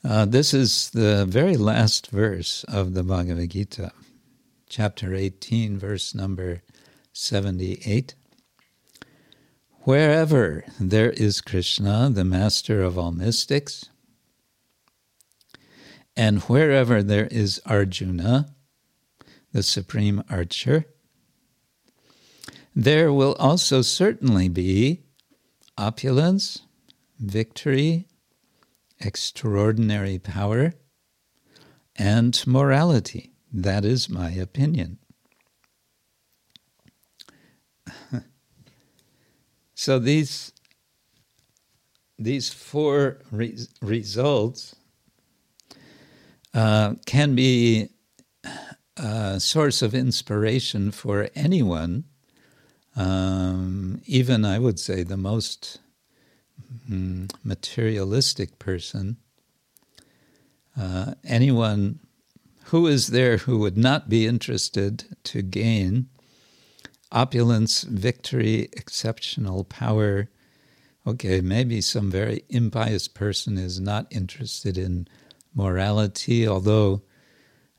Uh, 0.02 0.24
this 0.24 0.52
is 0.52 0.90
the 0.90 1.24
very 1.26 1.56
last 1.56 2.08
verse 2.08 2.64
of 2.64 2.94
the 2.94 3.04
Bhagavad 3.04 3.50
Gita, 3.50 3.92
chapter 4.68 5.14
18, 5.14 5.78
verse 5.78 6.12
number 6.12 6.62
78. 7.12 8.16
Wherever 9.82 10.64
there 10.80 11.10
is 11.10 11.40
Krishna, 11.40 12.10
the 12.10 12.24
master 12.24 12.82
of 12.82 12.98
all 12.98 13.12
mystics, 13.12 13.90
and 16.16 16.40
wherever 16.42 17.00
there 17.00 17.28
is 17.28 17.62
Arjuna, 17.64 18.56
the 19.52 19.62
supreme 19.62 20.24
archer, 20.28 20.86
there 22.74 23.12
will 23.12 23.34
also 23.34 23.82
certainly 23.82 24.48
be 24.48 25.02
opulence, 25.78 26.62
victory, 27.18 28.06
extraordinary 29.00 30.18
power, 30.18 30.72
and 31.96 32.44
morality. 32.46 33.32
That 33.52 33.84
is 33.84 34.08
my 34.08 34.30
opinion. 34.30 34.98
so 39.74 39.98
these 39.98 40.52
these 42.18 42.52
four 42.52 43.18
re- 43.30 43.58
results 43.82 44.74
uh, 46.54 46.94
can 47.06 47.34
be 47.34 47.88
a 48.96 49.40
source 49.40 49.82
of 49.82 49.94
inspiration 49.94 50.90
for 50.92 51.28
anyone, 51.34 52.04
um, 52.96 54.00
even 54.06 54.44
I 54.44 54.58
would 54.58 54.78
say 54.78 55.02
the 55.02 55.16
most 55.16 55.78
mm, 56.88 57.30
materialistic 57.42 58.58
person, 58.58 59.16
uh, 60.78 61.14
anyone 61.24 62.00
who 62.66 62.86
is 62.86 63.08
there 63.08 63.38
who 63.38 63.58
would 63.58 63.76
not 63.76 64.08
be 64.08 64.26
interested 64.26 65.16
to 65.24 65.42
gain 65.42 66.08
opulence, 67.12 67.82
victory, 67.82 68.68
exceptional 68.72 69.64
power. 69.64 70.28
Okay, 71.06 71.40
maybe 71.40 71.80
some 71.80 72.10
very 72.10 72.44
impious 72.48 73.08
person 73.08 73.58
is 73.58 73.78
not 73.78 74.06
interested 74.10 74.76
in 74.78 75.06
morality, 75.54 76.48
although, 76.48 77.02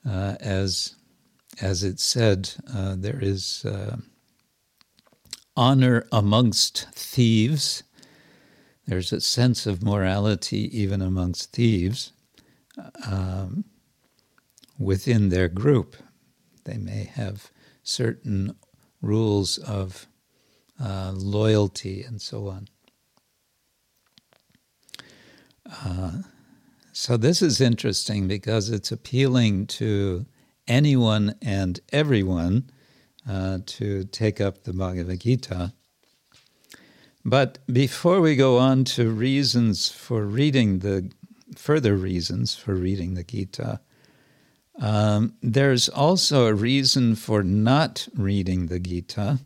uh, 0.08 0.36
as 0.40 0.96
as 1.62 1.84
it 1.84 2.00
said, 2.00 2.50
uh, 2.74 2.96
there 2.98 3.20
is 3.22 3.66
uh, 3.66 3.98
honor 5.56 6.06
amongst 6.12 6.88
thieves. 6.94 7.84
There's 8.88 9.12
a 9.12 9.22
sense 9.22 9.66
of 9.66 9.84
morality 9.84 10.78
even 10.78 11.02
amongst 11.02 11.52
thieves 11.54 12.12
um, 13.08 13.66
within 14.78 15.30
their 15.30 15.48
group. 15.48 15.96
They 16.66 16.78
may 16.78 17.06
have 17.14 17.52
certain 17.84 18.56
rules 19.02 19.58
of 19.60 20.08
uh, 20.82 21.14
loyalty 21.16 22.04
and 22.04 22.22
so 22.22 22.48
on. 22.48 22.68
Uh, 25.84 26.12
so, 26.92 27.18
this 27.18 27.42
is 27.42 27.60
interesting 27.60 28.28
because 28.28 28.70
it's 28.70 28.92
appealing 28.92 29.68
to 29.68 30.26
anyone 30.68 31.36
and 31.42 31.80
everyone 31.92 32.70
uh, 33.28 33.60
to 33.66 34.04
take 34.06 34.40
up 34.40 34.64
the 34.64 34.74
Bhagavad 34.74 35.20
Gita. 35.20 35.74
But 37.24 37.60
before 37.68 38.22
we 38.22 38.36
go 38.36 38.58
on 38.58 38.84
to 38.96 39.10
reasons 39.10 39.90
for 39.90 40.26
reading 40.26 40.80
the 40.80 41.12
further 41.56 41.96
reasons 41.96 42.56
for 42.56 42.76
reading 42.76 43.16
the 43.16 43.24
Gita, 43.24 43.80
Um, 44.78 45.36
there's 45.42 45.88
also 45.90 46.48
a 46.48 46.54
reason 46.54 47.16
for 47.16 47.44
not 47.44 48.10
reading 48.14 48.68
the 48.68 48.80
Gita. 48.80 49.40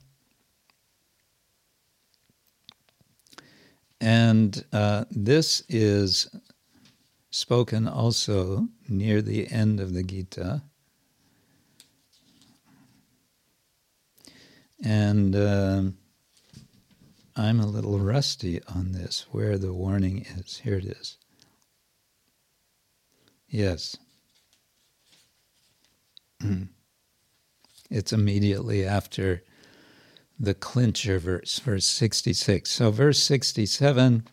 And 4.01 4.65
uh, 4.73 5.05
this 5.11 5.63
is 5.69 6.27
spoken 7.29 7.87
also 7.87 8.67
near 8.87 9.21
the 9.21 9.45
end 9.51 9.79
of 9.79 9.93
the 9.93 10.03
Gita. 10.03 10.63
And 14.83 15.35
uh, 15.35 15.83
I'm 17.35 17.59
a 17.59 17.65
little 17.65 17.99
rusty 17.99 18.61
on 18.67 18.91
this, 18.91 19.25
where 19.31 19.57
the 19.57 19.73
warning 19.73 20.25
is. 20.37 20.61
Here 20.63 20.75
it 20.75 20.85
is. 20.85 21.17
Yes. 23.49 23.97
it's 27.89 28.13
immediately 28.13 28.85
after 28.85 29.43
the 30.39 30.53
clincher 30.53 31.19
verse, 31.19 31.59
verse 31.59 31.85
66. 31.85 32.69
So, 32.69 32.91
verse 32.91 33.21
67, 33.21 34.25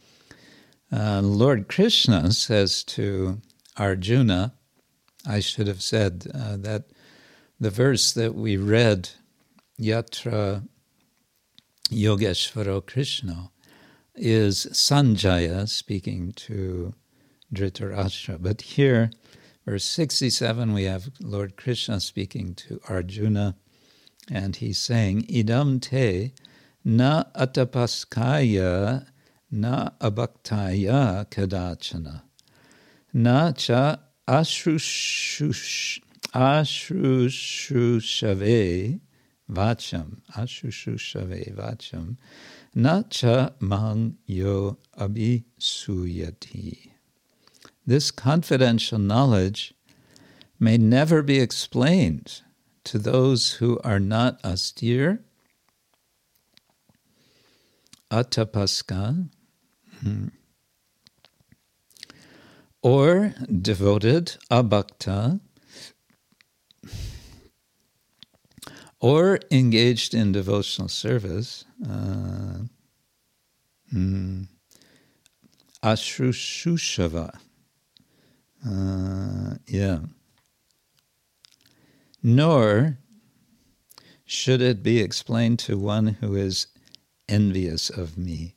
uh, 0.92 1.20
Lord 1.22 1.68
Krishna 1.68 2.30
says 2.32 2.84
to 2.84 3.40
Arjuna, 3.76 4.54
I 5.26 5.40
should 5.40 5.66
have 5.66 5.82
said 5.82 6.26
uh, 6.32 6.56
that 6.58 6.84
the 7.58 7.70
verse 7.70 8.12
that 8.12 8.34
we 8.34 8.56
read, 8.56 9.10
Yatra 9.80 10.66
Yogeshvaro 11.90 12.84
Krishna, 12.84 13.50
is 14.14 14.66
Sanjaya 14.72 15.66
speaking 15.68 16.32
to 16.32 16.94
Dhritarashtra. 17.54 18.38
But 18.40 18.62
here, 18.62 19.10
verse 19.66 19.84
67, 19.84 20.72
we 20.72 20.84
have 20.84 21.10
Lord 21.20 21.56
Krishna 21.56 22.00
speaking 22.00 22.54
to 22.54 22.80
Arjuna 22.88 23.56
and 24.30 24.56
he's 24.56 24.78
saying, 24.78 25.26
Idam 25.26 25.78
te 25.80 26.32
na 26.84 27.24
atapaskaya 27.34 29.06
na 29.50 29.90
abhaktaya 30.00 31.26
kadachana 31.26 32.22
na 33.12 33.52
cha 33.52 33.98
ashushush 34.26 36.00
ashushushave 36.34 39.00
vacham 39.50 40.20
ashushushave 40.36 41.54
vacham 41.54 42.16
na 42.74 43.02
cha 43.02 43.50
mang 43.60 44.16
yo 44.26 44.78
abhisuyati. 44.98 46.90
This 47.86 48.10
confidential 48.10 48.98
knowledge 48.98 49.74
may 50.58 50.76
never 50.76 51.22
be 51.22 51.38
explained 51.38 52.42
to 52.84 52.98
those 52.98 53.54
who 53.54 53.78
are 53.84 54.00
not 54.00 54.44
austere, 54.44 55.20
atapaska, 58.10 59.28
hmm, 60.00 60.28
or 62.82 63.34
devoted, 63.60 64.36
abhakta, 64.50 65.40
or 69.00 69.38
engaged 69.50 70.14
in 70.14 70.32
devotional 70.32 70.88
service, 70.88 71.64
uh, 71.84 72.58
mm, 73.94 74.46
ashrushava. 75.82 77.38
Uh, 78.66 79.54
yeah 79.66 79.98
nor 82.26 82.98
should 84.24 84.60
it 84.60 84.82
be 84.82 84.98
explained 84.98 85.60
to 85.60 85.78
one 85.78 86.08
who 86.20 86.34
is 86.34 86.66
envious 87.28 87.88
of 87.88 88.18
me. 88.18 88.56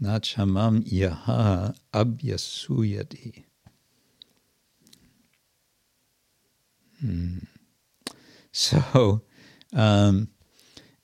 Nachamam 0.00 0.82
yaha 0.90 1.76
abhyasuyati. 1.92 3.44
Hmm. 7.00 7.38
So, 8.52 9.20
um, 9.72 10.28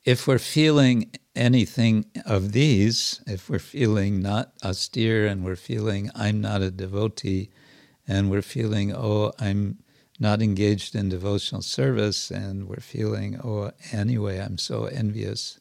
if 0.05 0.27
we're 0.27 0.39
feeling 0.39 1.11
anything 1.35 2.07
of 2.27 2.53
these, 2.53 3.21
if 3.27 3.49
we're 3.49 3.59
feeling 3.59 4.21
not 4.21 4.53
austere 4.65 5.27
and 5.27 5.45
we're 5.45 5.57
feeling 5.57 6.11
I'm 6.15 6.41
not 6.41 6.63
a 6.63 6.71
devotee, 6.71 7.51
and 8.07 8.31
we're 8.31 8.43
feeling, 8.43 8.95
oh, 8.95 9.33
I'm 9.39 9.79
not 10.19 10.43
engaged 10.43 10.95
in 10.95 11.09
devotional 11.09 11.63
service 11.63 12.31
and 12.31 12.67
we're 12.69 12.81
feeling, 12.81 13.39
oh, 13.45 13.71
anyway, 13.93 14.41
I'm 14.41 14.59
so 14.59 14.87
envious, 14.87 15.61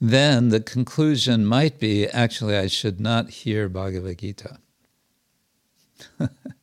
then 0.00 0.48
the 0.48 0.60
conclusion 0.60 1.44
might 1.44 1.78
be 1.78 2.06
actually, 2.06 2.56
I 2.56 2.68
should 2.68 3.00
not 3.00 3.30
hear 3.30 3.68
Bhagavad 3.68 4.18
Gita. 4.18 4.58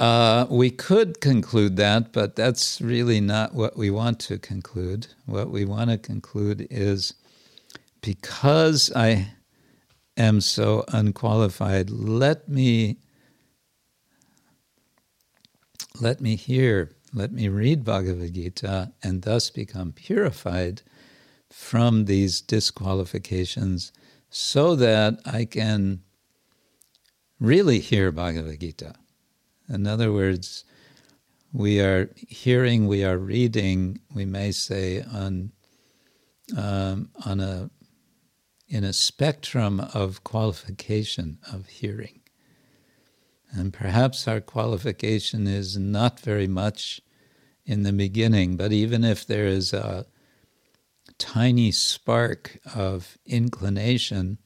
uh, 0.00 0.46
we 0.48 0.70
could 0.70 1.20
conclude 1.20 1.76
that, 1.76 2.10
but 2.10 2.34
that's 2.34 2.80
really 2.80 3.20
not 3.20 3.54
what 3.54 3.76
we 3.76 3.90
want 3.90 4.18
to 4.18 4.38
conclude. 4.38 5.08
What 5.26 5.50
we 5.50 5.66
want 5.66 5.90
to 5.90 5.98
conclude 5.98 6.66
is 6.70 7.12
because 8.00 8.90
I 8.96 9.32
am 10.16 10.40
so 10.40 10.86
unqualified, 10.88 11.90
let 11.90 12.48
me 12.48 12.96
let 16.00 16.22
me 16.22 16.34
hear, 16.34 16.92
let 17.12 17.30
me 17.30 17.48
read 17.48 17.84
Bhagavad 17.84 18.32
Gita 18.32 18.92
and 19.02 19.20
thus 19.20 19.50
become 19.50 19.92
purified 19.92 20.80
from 21.50 22.06
these 22.06 22.40
disqualifications 22.40 23.92
so 24.30 24.74
that 24.76 25.20
I 25.26 25.44
can 25.44 26.00
really 27.38 27.80
hear 27.80 28.10
Bhagavad 28.10 28.60
Gita. 28.60 28.94
In 29.70 29.86
other 29.86 30.12
words, 30.12 30.64
we 31.52 31.80
are 31.80 32.10
hearing, 32.16 32.88
we 32.88 33.04
are 33.04 33.18
reading, 33.18 34.00
we 34.12 34.24
may 34.24 34.50
say, 34.50 35.02
on, 35.02 35.52
um, 36.56 37.10
on 37.24 37.38
a, 37.38 37.70
in 38.68 38.82
a 38.82 38.92
spectrum 38.92 39.80
of 39.94 40.24
qualification 40.24 41.38
of 41.52 41.66
hearing. 41.68 42.20
And 43.52 43.72
perhaps 43.72 44.26
our 44.26 44.40
qualification 44.40 45.46
is 45.46 45.76
not 45.76 46.18
very 46.20 46.48
much 46.48 47.00
in 47.64 47.84
the 47.84 47.92
beginning, 47.92 48.56
but 48.56 48.72
even 48.72 49.04
if 49.04 49.24
there 49.24 49.46
is 49.46 49.72
a 49.72 50.06
tiny 51.18 51.70
spark 51.70 52.58
of 52.74 53.18
inclination, 53.26 54.38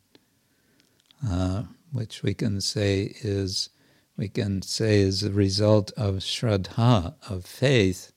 uh, 1.27 1.65
which 1.93 2.23
we 2.23 2.35
can 2.35 2.61
say 2.61 3.15
is 3.23 3.71
we 4.17 4.29
can 4.29 4.63
say 4.63 5.01
is 5.01 5.23
a 5.23 5.31
result 5.31 5.93
of 5.97 6.17
shraddha, 6.17 7.15
of 7.29 7.45
faith, 7.45 8.13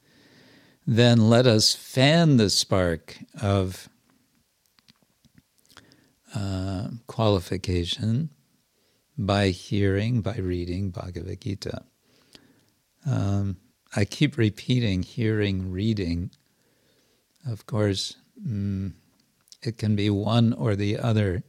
then 0.86 1.30
let 1.30 1.46
us 1.46 1.74
fan 1.74 2.38
the 2.38 2.50
spark 2.50 3.18
of 3.42 3.90
uh, 6.36 6.90
qualification 7.08 8.30
by 9.18 9.50
hearing, 9.50 10.22
by 10.22 10.36
reading 10.36 10.92
Bhagavad 10.92 11.42
Gita. 11.42 11.84
Um, 13.06 13.58
I 13.96 14.06
keep 14.06 14.38
repeating 14.38 15.02
hearing, 15.02 15.72
reading. 15.72 16.32
Of 17.50 17.66
course, 17.66 18.16
mm, 18.46 18.92
it 19.64 19.78
can 19.78 19.96
be 19.96 20.10
one 20.10 20.54
or 20.54 20.76
the 20.76 21.00
other. 21.00 21.44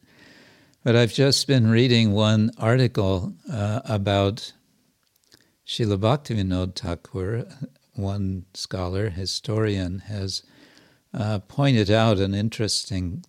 But 0.85 0.95
I've 0.95 1.13
just 1.13 1.49
been 1.49 1.67
reading 1.69 2.13
one 2.13 2.53
article 2.57 3.35
uh, 3.53 3.81
about 3.85 4.53
Srila 5.67 5.99
Bhaktivinoda 5.99 6.75
Thakur. 6.77 7.47
One 7.95 8.45
scholar, 8.55 9.11
historian, 9.11 9.99
has 10.07 10.45
uh, 11.13 11.41
pointed 11.41 11.91
out 11.91 12.19
an 12.19 12.33
interesting 12.33 13.25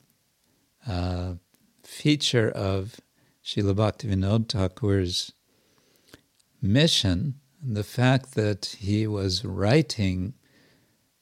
uh, 0.87 1.33
feature 1.83 2.51
of 2.51 3.01
Srila 3.43 3.73
Bhaktivinoda 3.73 4.47
Thakur's 4.47 5.31
mission, 6.61 7.39
the 7.63 7.83
fact 7.83 8.35
that 8.35 8.77
he 8.79 9.07
was 9.07 9.43
writing 9.43 10.35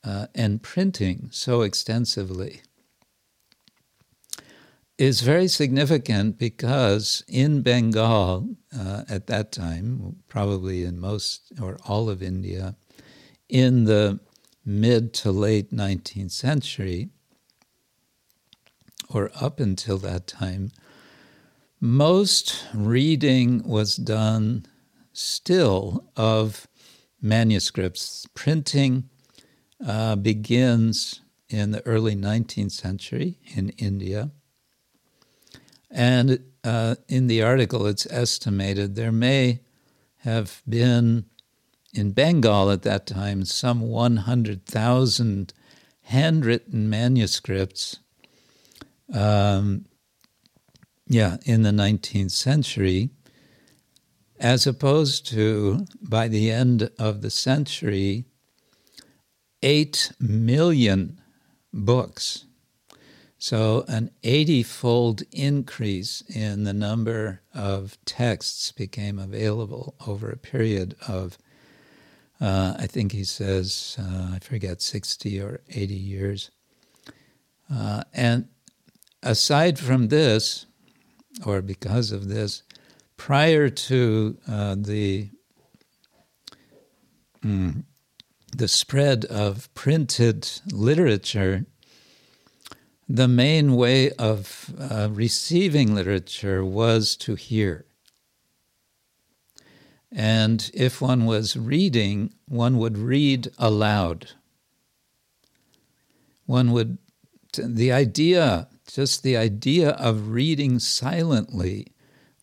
uh, 0.04 0.28
and 0.36 0.62
printing 0.62 1.30
so 1.32 1.62
extensively, 1.62 2.64
is 4.98 5.22
very 5.22 5.48
significant 5.48 6.40
because 6.40 7.24
in 7.28 7.62
Bengal 7.62 8.56
uh, 8.78 9.04
at 9.08 9.28
that 9.28 9.52
time, 9.52 10.18
probably 10.28 10.84
in 10.84 11.00
most 11.00 11.52
or 11.62 11.78
all 11.88 12.10
of 12.10 12.24
India, 12.24 12.76
in 13.48 13.84
the 13.84 14.20
mid 14.66 15.14
to 15.14 15.32
late 15.32 15.72
19th 15.72 16.32
century, 16.32 17.10
or 19.10 19.32
up 19.40 19.60
until 19.60 19.98
that 20.00 20.28
time, 20.28 20.72
most 21.80 22.66
reading 22.74 23.62
was 23.64 23.96
done 23.96 24.66
still 25.14 26.04
of 26.16 26.68
manuscripts. 27.22 28.28
Printing 28.34 29.10
uh, 29.86 30.16
begins 30.16 31.22
in 31.50 31.72
the 31.72 31.86
early 31.86 32.16
19th 32.16 32.72
century 32.72 33.40
in 33.56 33.70
India. 33.78 34.32
And 35.90 36.40
uh, 36.64 36.96
in 37.08 37.28
the 37.28 37.42
article, 37.42 37.86
it's 37.86 38.06
estimated 38.10 38.96
there 38.96 39.12
may 39.12 39.62
have 40.18 40.62
been 40.68 41.26
in 41.94 42.12
Bengal 42.12 42.70
at 42.70 42.84
that 42.84 43.08
time 43.08 43.46
some 43.46 43.82
100,000 43.82 45.54
handwritten 46.02 46.90
manuscripts. 46.90 48.00
Um, 49.14 49.86
yeah, 51.08 51.38
in 51.46 51.64
the 51.64 51.72
19th 51.72 52.32
century, 52.32 53.10
as 54.40 54.68
opposed 54.68 55.26
to 55.28 55.86
by 56.02 56.28
the 56.28 56.52
end 56.52 56.90
of 57.00 57.22
the 57.22 57.30
century, 57.30 58.26
8 59.64 60.12
million 60.20 61.20
books. 61.74 62.46
So, 63.40 63.86
an 63.88 64.10
80 64.24 64.64
fold 64.64 65.22
increase 65.32 66.22
in 66.28 66.64
the 66.64 66.74
number 66.74 67.42
of 67.54 67.98
texts 68.04 68.72
became 68.72 69.20
available 69.20 69.94
over 70.08 70.32
a 70.32 70.38
period 70.38 70.96
of, 71.08 71.38
uh, 72.42 72.76
I 72.80 72.88
think 72.88 73.12
he 73.12 73.24
says, 73.24 73.96
uh, 74.00 74.32
I 74.34 74.40
forget, 74.40 74.82
60 74.82 75.40
or 75.40 75.62
80 75.70 75.94
years. 75.94 76.50
Uh, 77.72 78.04
and 78.12 78.48
aside 79.22 79.78
from 79.78 80.08
this, 80.08 80.66
or 81.46 81.62
because 81.62 82.12
of 82.12 82.30
this, 82.30 82.64
prior 83.18 83.70
to 83.70 84.38
uh, 84.48 84.76
the 84.80 85.30
mm, 87.44 87.84
the 88.56 88.68
spread 88.68 89.26
of 89.26 89.72
printed 89.74 90.50
literature, 90.72 91.66
the 93.08 93.28
main 93.28 93.76
way 93.76 94.12
of 94.12 94.74
uh, 94.80 95.08
receiving 95.12 95.96
literature 95.96 96.64
was 96.64 97.16
to 97.16 97.36
hear. 97.36 97.86
And 100.12 100.70
if 100.74 101.02
one 101.02 101.26
was 101.26 101.56
reading, 101.56 102.34
one 102.48 102.78
would 102.78 102.98
read 102.98 103.50
aloud. 103.58 104.32
One 106.46 106.72
would, 106.72 106.98
the 107.58 107.92
idea, 107.92 108.68
just 108.92 109.24
the 109.24 109.38
idea 109.38 109.92
of 109.92 110.30
reading 110.30 110.80
silently 110.80 111.88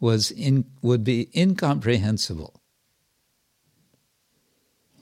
was 0.01 0.31
in, 0.31 0.67
would 0.83 1.05
be 1.05 1.31
incomprehensible. 1.35 2.61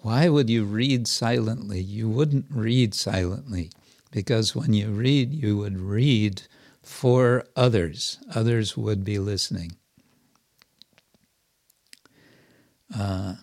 Why 0.02 0.28
would 0.28 0.50
you 0.50 0.64
read 0.64 1.06
silently? 1.06 1.80
You 1.80 2.08
wouldn't 2.08 2.46
read 2.50 2.94
silently 2.94 3.70
because 4.12 4.54
when 4.54 4.72
you 4.72 4.90
read, 4.90 5.34
you 5.34 5.56
would 5.56 5.78
read 5.78 6.42
for 6.82 7.44
others. 7.56 8.18
Others 8.32 8.76
would 8.76 9.04
be 9.04 9.18
listening. 9.18 9.72
Uh, 12.96 13.34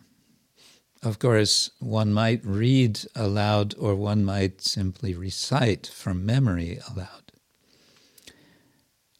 of 1.03 1.19
course, 1.19 1.71
one 1.79 2.13
might 2.13 2.45
read 2.45 3.01
aloud 3.15 3.75
or 3.77 3.95
one 3.95 4.23
might 4.23 4.61
simply 4.61 5.13
recite 5.13 5.87
from 5.87 6.25
memory 6.25 6.79
aloud. 6.89 7.31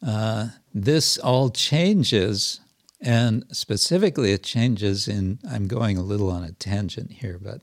Uh, 0.02 0.48
this 0.72 1.18
all 1.18 1.50
changes 1.50 2.60
and 3.00 3.44
specifically, 3.50 4.32
it 4.32 4.42
changes 4.42 5.08
in, 5.08 5.38
I'm 5.50 5.66
going 5.66 5.96
a 5.96 6.02
little 6.02 6.30
on 6.30 6.44
a 6.44 6.52
tangent 6.52 7.12
here, 7.12 7.38
but 7.40 7.62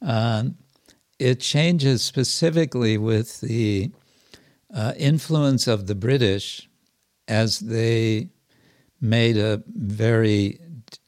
um, 0.00 0.56
it 1.22 1.38
changes 1.38 2.02
specifically 2.02 2.98
with 2.98 3.40
the 3.40 3.92
uh, 4.74 4.92
influence 4.96 5.68
of 5.68 5.86
the 5.86 5.94
British 5.94 6.68
as 7.28 7.60
they 7.60 8.28
made 9.00 9.36
a 9.36 9.62
very 9.68 10.58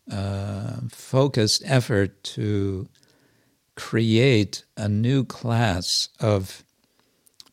uh, 0.08 0.76
focused 0.88 1.64
effort 1.66 2.22
to 2.22 2.88
create 3.74 4.64
a 4.76 4.88
new 4.88 5.24
class 5.24 6.10
of 6.20 6.62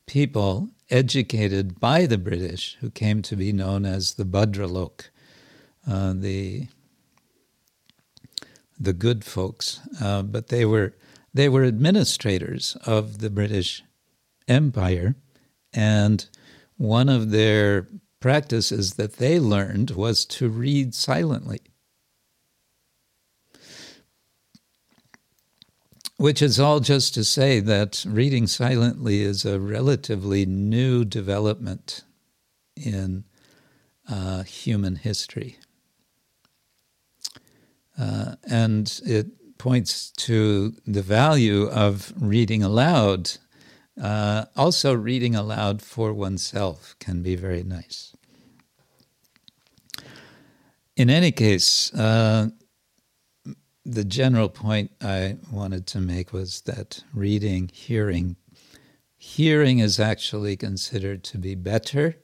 people 0.05 0.69
educated 0.91 1.79
by 1.79 2.05
the 2.05 2.17
British 2.19 2.77
who 2.79 2.91
came 2.91 3.23
to 3.23 3.35
be 3.35 3.51
known 3.51 3.85
as 3.87 4.13
the 4.13 4.25
Bhadralok 4.25 5.09
uh, 5.89 6.13
the 6.15 6.67
the 8.79 8.93
good 8.93 9.23
folks, 9.23 9.79
uh, 9.99 10.21
but 10.21 10.47
they 10.47 10.65
were 10.65 10.93
they 11.33 11.49
were 11.49 11.63
administrators 11.63 12.75
of 12.85 13.19
the 13.19 13.29
British 13.29 13.83
Empire, 14.47 15.15
and 15.73 16.25
one 16.77 17.09
of 17.09 17.31
their 17.31 17.87
practices 18.19 18.93
that 18.93 19.13
they 19.13 19.39
learned 19.39 19.91
was 19.91 20.25
to 20.25 20.49
read 20.49 20.93
silently. 20.93 21.59
Which 26.17 26.41
is 26.41 26.59
all 26.59 26.81
just 26.81 27.15
to 27.15 27.23
say 27.23 27.59
that 27.61 28.05
reading 28.07 28.45
silently 28.45 29.21
is 29.21 29.43
a 29.43 29.59
relatively 29.59 30.45
new 30.45 31.03
development 31.03 32.03
in 32.75 33.23
uh, 34.07 34.43
human 34.43 34.97
history. 34.97 35.57
Uh, 37.97 38.35
and 38.47 39.01
it 39.03 39.27
points 39.61 40.09
to 40.09 40.73
the 40.87 41.03
value 41.03 41.67
of 41.69 42.11
reading 42.19 42.63
aloud. 42.63 43.29
Uh, 44.01 44.45
also, 44.57 44.91
reading 44.91 45.35
aloud 45.35 45.83
for 45.83 46.11
oneself 46.11 46.95
can 46.99 47.21
be 47.21 47.35
very 47.35 47.61
nice. 47.61 48.15
In 50.95 51.11
any 51.11 51.31
case, 51.31 51.93
uh, 51.93 52.49
the 53.85 54.03
general 54.03 54.49
point 54.49 54.89
I 54.99 55.37
wanted 55.51 55.85
to 55.93 55.99
make 55.99 56.33
was 56.33 56.61
that 56.61 57.03
reading, 57.13 57.69
hearing, 57.71 58.37
hearing 59.15 59.77
is 59.77 59.99
actually 59.99 60.57
considered 60.57 61.23
to 61.25 61.37
be 61.37 61.53
better. 61.53 62.17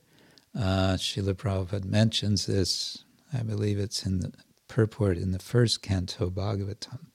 Uh, 0.58 0.98
Srila 0.98 1.36
Prabhupada 1.36 1.86
mentions 1.86 2.48
this, 2.48 3.04
I 3.32 3.44
believe 3.44 3.78
it's 3.78 4.08
in 4.08 4.22
the 4.22 4.34
purport 4.68 5.18
in 5.18 5.34
the 5.34 5.46
first 5.54 5.84
canto 5.84 6.32
Bhagavatam. 6.32 7.12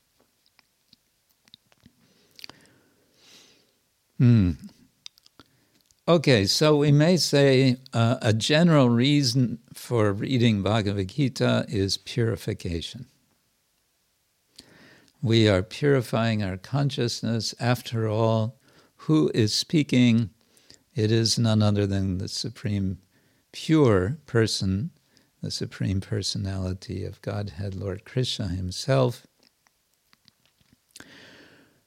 Hmm. 4.18 4.52
Okay, 6.08 6.46
so 6.46 6.76
we 6.76 6.90
may 6.92 7.16
say 7.16 7.76
uh, 7.92 8.16
a 8.20 8.32
general 8.32 8.90
reason 8.90 9.58
for 9.72 10.12
reading 10.12 10.62
Bhagavad 10.62 11.08
Gita 11.08 11.64
is 11.68 11.96
purification. 11.96 13.06
We 15.22 15.48
are 15.48 15.62
purifying 15.62 16.42
our 16.42 16.56
consciousness. 16.56 17.54
After 17.60 18.08
all, 18.08 18.58
who 18.96 19.30
is 19.34 19.54
speaking? 19.54 20.30
It 20.94 21.12
is 21.12 21.38
none 21.38 21.62
other 21.62 21.86
than 21.86 22.18
the 22.18 22.28
Supreme 22.28 22.98
Pure 23.52 24.18
Person 24.26 24.90
the 25.42 25.50
Supreme 25.50 26.00
Personality 26.00 27.04
of 27.04 27.20
Godhead, 27.20 27.74
Lord 27.74 28.04
Krishna 28.04 28.46
Himself, 28.46 29.26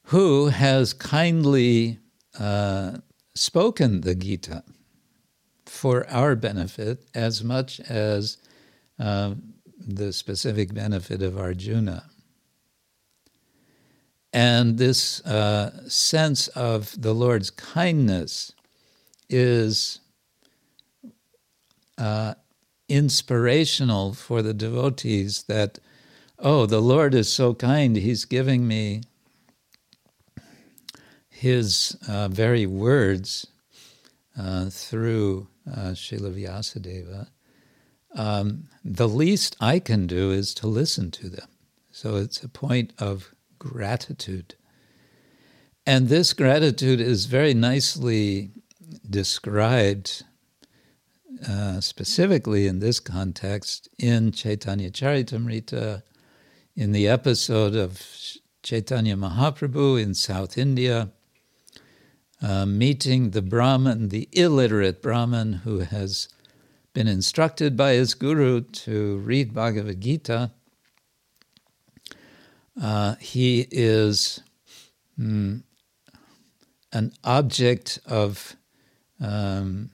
who 0.03 0.47
has 0.47 0.93
kindly 0.93 1.99
uh, 2.39 2.97
spoken 3.33 4.01
the 4.01 4.15
Gita 4.15 4.63
for 5.65 6.07
our 6.09 6.35
benefit 6.35 7.05
as 7.13 7.43
much 7.43 7.79
as 7.81 8.37
uh, 8.99 9.35
the 9.77 10.13
specific 10.13 10.73
benefit 10.73 11.21
of 11.21 11.37
Arjuna. 11.37 12.05
And 14.31 14.77
this 14.77 15.25
uh, 15.25 15.87
sense 15.87 16.47
of 16.49 17.01
the 17.01 17.13
Lord's 17.13 17.49
kindness 17.49 18.51
is 19.29 20.01
uh, 21.97 22.33
inspirational 22.89 24.13
for 24.13 24.41
the 24.41 24.53
devotees 24.53 25.43
that, 25.43 25.79
oh, 26.37 26.65
the 26.65 26.81
Lord 26.81 27.13
is 27.13 27.31
so 27.31 27.53
kind, 27.53 27.95
He's 27.95 28.25
giving 28.25 28.67
me 28.67 29.03
His 31.35 31.97
uh, 32.07 32.29
very 32.29 32.65
words 32.65 33.45
uh, 34.39 34.69
through 34.69 35.49
uh, 35.69 35.91
Srila 35.91 36.33
Vyasadeva. 36.33 37.27
Um, 38.15 38.69
the 38.85 39.09
least 39.09 39.57
I 39.59 39.79
can 39.79 40.07
do 40.07 40.31
is 40.31 40.53
to 40.55 40.67
listen 40.67 41.11
to 41.11 41.27
them. 41.27 41.49
So 41.91 42.15
it's 42.15 42.41
a 42.41 42.47
point 42.47 42.93
of 42.97 43.35
gratitude. 43.59 44.55
And 45.85 46.07
this 46.07 46.31
gratitude 46.33 47.01
is 47.01 47.25
very 47.25 47.53
nicely 47.53 48.51
described 49.09 50.23
uh, 51.47 51.81
specifically 51.81 52.65
in 52.65 52.79
this 52.79 53.01
context 53.01 53.89
in 53.99 54.31
Chaitanya 54.31 54.89
Charitamrita, 54.89 56.01
in 56.75 56.93
the 56.93 57.07
episode 57.09 57.75
of 57.75 58.01
Chaitanya 58.63 59.15
Mahaprabhu 59.15 60.01
in 60.01 60.13
South 60.13 60.57
India, 60.57 61.11
uh, 62.45 62.65
meeting 62.65 63.31
the 63.31 63.41
Brahmin, 63.41 64.09
the 64.09 64.29
illiterate 64.31 65.01
Brahmin 65.01 65.53
who 65.63 65.79
has 65.79 66.29
been 66.93 67.07
instructed 67.07 67.75
by 67.75 67.93
his 67.93 68.13
guru 68.13 68.61
to 68.61 69.17
read 69.17 69.51
Bhagavad 69.51 69.99
Gita. 69.99 70.51
Uh, 72.79 73.15
he 73.15 73.67
is 73.71 74.41
mm, 75.19 75.63
an 76.93 77.13
object 77.23 77.97
of 78.05 78.55
um, 79.19 79.89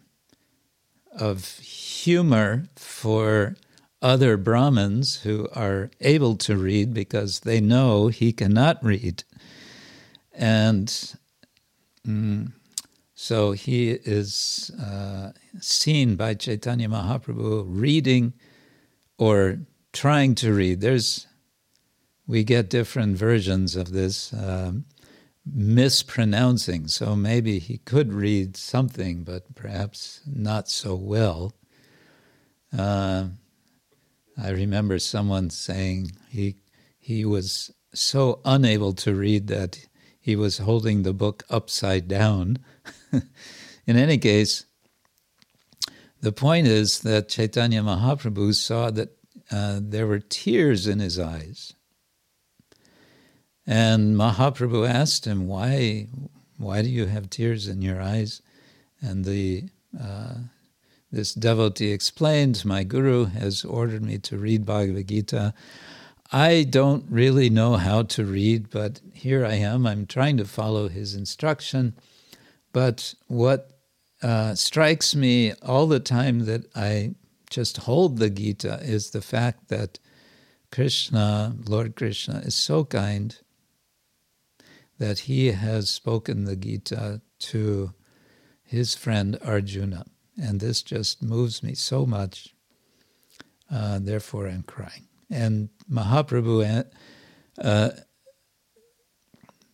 of 1.17 1.57
humor 1.59 2.65
for 2.75 3.55
other 4.01 4.35
Brahmins 4.35 5.21
who 5.21 5.47
are 5.53 5.89
able 6.01 6.35
to 6.37 6.57
read 6.57 6.93
because 6.93 7.41
they 7.41 7.61
know 7.61 8.07
he 8.07 8.33
cannot 8.33 8.83
read. 8.83 9.23
And 10.33 11.15
mm, 12.07 12.51
so 13.15 13.51
he 13.51 13.91
is 13.91 14.71
uh, 14.81 15.31
seen 15.59 16.15
by 16.15 16.33
Chaitanya 16.33 16.89
Mahaprabhu 16.89 17.65
reading 17.67 18.33
or 19.17 19.59
trying 19.93 20.35
to 20.35 20.53
read. 20.53 20.81
There's, 20.81 21.27
we 22.25 22.43
get 22.43 22.69
different 22.69 23.17
versions 23.17 23.75
of 23.75 23.91
this. 23.91 24.33
Um, 24.33 24.85
mispronouncing. 25.45 26.87
So 26.87 27.15
maybe 27.15 27.59
he 27.59 27.77
could 27.79 28.13
read 28.13 28.55
something, 28.57 29.23
but 29.23 29.53
perhaps 29.55 30.21
not 30.25 30.69
so 30.69 30.95
well. 30.95 31.53
Uh, 32.75 33.29
I 34.41 34.49
remember 34.49 34.99
someone 34.99 35.49
saying 35.49 36.11
he 36.29 36.57
he 36.97 37.25
was 37.25 37.71
so 37.93 38.39
unable 38.45 38.93
to 38.93 39.13
read 39.13 39.47
that 39.47 39.85
he 40.21 40.35
was 40.35 40.59
holding 40.59 41.01
the 41.01 41.13
book 41.13 41.43
upside 41.49 42.07
down. 42.07 42.59
In 43.11 43.97
any 43.97 44.19
case, 44.19 44.65
the 46.21 46.31
point 46.31 46.67
is 46.67 46.99
that 46.99 47.27
Chaitanya 47.27 47.81
Mahaprabhu 47.81 48.53
saw 48.53 48.91
that 48.91 49.17
uh, 49.51 49.79
there 49.81 50.05
were 50.05 50.19
tears 50.19 50.87
in 50.87 50.99
his 50.99 51.19
eyes. 51.19 51.73
And 53.65 54.15
Mahaprabhu 54.15 54.87
asked 54.87 55.25
him, 55.25 55.47
"Why, 55.47 56.07
why 56.57 56.83
do 56.83 56.89
you 56.89 57.07
have 57.07 57.29
tears 57.29 57.67
in 57.67 57.81
your 57.81 58.01
eyes?" 58.01 58.41
And 59.01 59.25
the 59.25 59.65
uh, 59.99 60.35
this 61.11 61.33
devotee 61.33 61.91
explained, 61.91 62.63
"My 62.65 62.83
guru 62.83 63.25
has 63.25 63.65
ordered 63.65 64.03
me 64.03 64.17
to 64.19 64.37
read 64.37 64.65
Bhagavad 64.65 65.07
Gita. 65.07 65.53
I 66.31 66.63
don't 66.63 67.05
really 67.09 67.49
know 67.49 67.75
how 67.75 68.03
to 68.03 68.25
read, 68.25 68.69
but 68.69 69.01
here 69.13 69.45
I 69.45 69.55
am. 69.55 69.85
I'm 69.85 70.05
trying 70.05 70.37
to 70.37 70.45
follow 70.45 70.87
his 70.87 71.13
instruction. 71.13 71.95
But 72.71 73.13
what 73.27 73.79
uh, 74.21 74.55
strikes 74.55 75.13
me 75.13 75.53
all 75.61 75.87
the 75.87 75.99
time 75.99 76.45
that 76.45 76.65
I 76.75 77.15
just 77.49 77.77
hold 77.77 78.17
the 78.17 78.29
Gita 78.29 78.79
is 78.81 79.09
the 79.09 79.21
fact 79.21 79.67
that 79.67 79.99
Krishna, 80.71 81.55
Lord 81.65 81.95
Krishna, 81.95 82.39
is 82.39 82.55
so 82.55 82.85
kind." 82.85 83.37
that 85.01 85.19
he 85.21 85.47
has 85.47 85.89
spoken 85.89 86.45
the 86.45 86.55
Gita 86.55 87.21
to 87.39 87.91
his 88.63 88.93
friend 88.93 89.35
Arjuna. 89.43 90.05
And 90.39 90.59
this 90.59 90.83
just 90.83 91.23
moves 91.23 91.63
me 91.63 91.73
so 91.73 92.05
much. 92.05 92.53
Uh, 93.71 93.97
therefore, 93.97 94.47
I'm 94.47 94.61
crying. 94.61 95.07
And 95.27 95.69
Mahaprabhu 95.91 96.85
uh, 97.59 97.61
uh, 97.61 97.91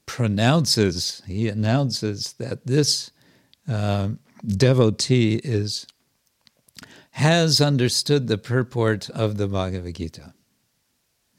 pronounces, 0.06 1.22
he 1.28 1.48
announces 1.48 2.34
that 2.34 2.66
this 2.66 3.12
uh, 3.68 4.10
devotee 4.46 5.40
is 5.44 5.86
has 7.12 7.60
understood 7.60 8.28
the 8.28 8.38
purport 8.38 9.10
of 9.10 9.38
the 9.38 9.48
Bhagavad 9.48 9.96
Gita. 9.96 10.34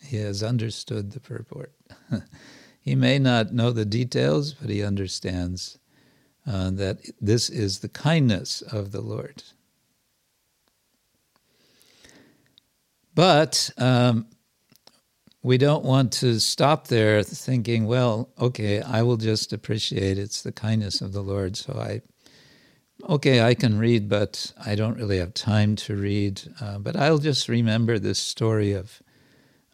He 0.03 0.17
has 0.17 0.43
understood 0.43 1.13
the 1.13 1.21
purport. 1.21 1.73
He 2.89 2.95
may 2.95 3.19
not 3.19 3.53
know 3.53 3.71
the 3.71 3.85
details, 3.85 4.55
but 4.55 4.71
he 4.71 4.83
understands 4.83 5.79
uh, 6.47 6.71
that 6.71 7.01
this 7.21 7.51
is 7.51 7.81
the 7.81 7.91
kindness 7.91 8.63
of 8.63 8.93
the 8.93 9.03
Lord. 9.03 9.43
But 13.15 13.69
um, 13.77 14.27
we 15.49 15.57
don't 15.57 15.83
want 15.83 16.13
to 16.13 16.39
stop 16.39 16.89
there 16.89 17.23
thinking, 17.23 17.87
well, 17.87 18.29
okay, 18.39 18.83
I 18.83 19.01
will 19.01 19.17
just 19.17 19.51
appreciate 19.51 20.19
it's 20.19 20.43
the 20.43 20.53
kindness 20.53 21.01
of 21.01 21.15
the 21.15 21.23
Lord. 21.23 21.57
So 21.57 21.73
I, 21.73 22.03
okay, 23.09 23.41
I 23.41 23.55
can 23.55 23.79
read, 23.79 24.11
but 24.11 24.53
I 24.63 24.75
don't 24.75 24.99
really 24.99 25.17
have 25.17 25.33
time 25.33 25.75
to 25.77 25.97
read. 25.97 26.43
Uh, 26.61 26.79
but 26.79 26.97
I'll 26.97 27.17
just 27.17 27.49
remember 27.49 27.99
this 27.99 28.19
story 28.19 28.75
of 28.75 29.01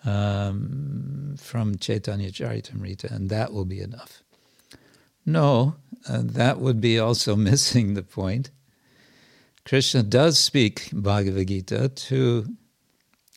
um, 0.05 1.35
from 1.41 1.77
Chaitanya 1.77 2.31
Charitamrita, 2.31 3.11
and 3.11 3.29
that 3.31 3.53
will 3.53 3.65
be 3.65 3.81
enough. 3.81 4.23
No, 5.27 5.75
uh, 6.09 6.21
that 6.23 6.61
would 6.61 6.81
be 6.81 7.01
also 7.01 7.35
missing 7.51 7.95
the 7.95 8.05
point. 8.05 8.53
Krishna 9.65 10.05
does 10.05 10.39
speak 10.39 10.91
Bhagavad 10.93 11.49
Gita 11.49 11.89
to 11.89 12.47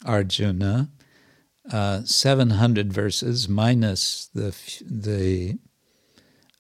Arjuna, 0.06 0.92
uh, 1.72 2.04
700 2.04 2.92
verses 2.92 3.50
minus 3.50 4.30
the, 4.34 4.56
the 4.82 5.58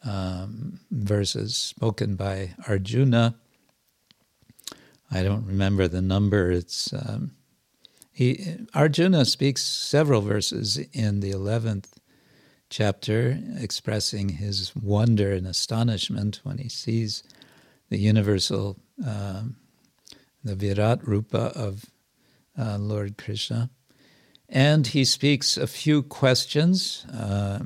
um, 0.03 0.79
verses 0.91 1.55
spoken 1.55 2.15
by 2.15 2.55
Arjuna. 2.67 3.35
I 5.11 5.23
don't 5.23 5.45
remember 5.45 5.87
the 5.87 6.01
number, 6.01 6.51
it's 6.51 6.91
um, 6.93 7.31
he, 8.11 8.55
Arjuna 8.73 9.25
speaks 9.25 9.63
several 9.63 10.21
verses 10.21 10.77
in 10.91 11.19
the 11.19 11.31
11th 11.31 11.97
chapter 12.69 13.39
expressing 13.57 14.29
his 14.29 14.75
wonder 14.75 15.31
and 15.31 15.45
astonishment 15.45 16.41
when 16.43 16.57
he 16.57 16.67
sees 16.67 17.21
the 17.89 17.97
universal, 17.99 18.77
um, 19.05 19.57
the 20.43 20.55
Virat 20.55 21.07
Rupa 21.07 21.51
of 21.55 21.85
uh, 22.57 22.77
Lord 22.79 23.17
Krishna. 23.17 23.69
And 24.49 24.87
he 24.87 25.03
speaks 25.03 25.57
a 25.57 25.67
few 25.67 26.03
questions. 26.03 27.05
Uh, 27.13 27.59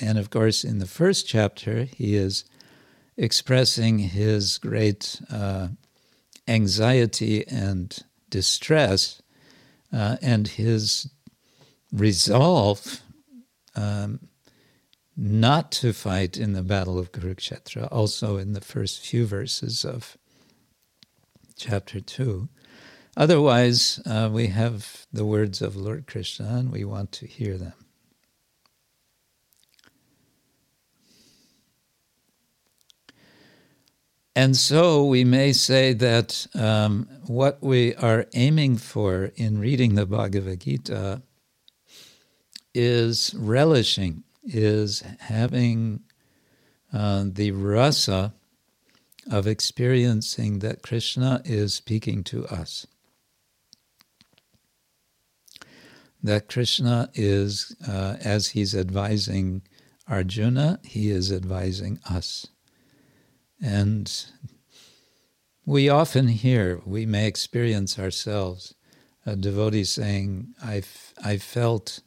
and 0.00 0.18
of 0.18 0.30
course, 0.30 0.64
in 0.64 0.78
the 0.78 0.86
first 0.86 1.26
chapter, 1.26 1.84
he 1.84 2.14
is 2.14 2.44
expressing 3.16 3.98
his 3.98 4.58
great 4.58 5.20
uh, 5.30 5.68
anxiety 6.46 7.46
and 7.48 7.98
distress 8.30 9.22
uh, 9.92 10.16
and 10.20 10.48
his 10.48 11.08
resolve 11.92 13.00
um, 13.74 14.20
not 15.16 15.72
to 15.72 15.92
fight 15.92 16.36
in 16.36 16.52
the 16.52 16.62
Battle 16.62 16.98
of 16.98 17.10
Kurukshetra, 17.12 17.88
also 17.90 18.36
in 18.36 18.52
the 18.52 18.60
first 18.60 19.00
few 19.00 19.26
verses 19.26 19.84
of 19.84 20.16
chapter 21.56 22.00
2. 22.00 22.48
Otherwise, 23.18 24.00
uh, 24.06 24.30
we 24.32 24.46
have 24.46 25.04
the 25.12 25.24
words 25.24 25.60
of 25.60 25.74
Lord 25.74 26.06
Krishna 26.06 26.46
and 26.46 26.70
we 26.70 26.84
want 26.84 27.10
to 27.12 27.26
hear 27.26 27.58
them. 27.58 27.72
And 34.36 34.56
so 34.56 35.04
we 35.04 35.24
may 35.24 35.52
say 35.52 35.94
that 35.94 36.46
um, 36.54 37.08
what 37.26 37.60
we 37.60 37.92
are 37.96 38.26
aiming 38.34 38.76
for 38.76 39.32
in 39.34 39.58
reading 39.58 39.96
the 39.96 40.06
Bhagavad 40.06 40.60
Gita 40.60 41.22
is 42.72 43.34
relishing, 43.34 44.22
is 44.44 45.02
having 45.18 46.02
uh, 46.92 47.24
the 47.26 47.50
rasa 47.50 48.32
of 49.28 49.48
experiencing 49.48 50.60
that 50.60 50.82
Krishna 50.82 51.42
is 51.44 51.74
speaking 51.74 52.22
to 52.22 52.46
us. 52.46 52.86
That 56.22 56.48
Krishna 56.48 57.10
is, 57.14 57.76
uh, 57.86 58.16
as 58.20 58.48
he's 58.48 58.74
advising 58.74 59.62
Arjuna, 60.08 60.80
he 60.82 61.10
is 61.10 61.32
advising 61.32 62.00
us. 62.08 62.48
And 63.62 64.12
we 65.64 65.88
often 65.88 66.28
hear, 66.28 66.80
we 66.86 67.06
may 67.06 67.26
experience 67.26 67.98
ourselves, 67.98 68.74
a 69.26 69.36
devotee 69.36 69.84
saying, 69.84 70.54
I, 70.62 70.82
I 71.22 71.36
felt 71.36 72.00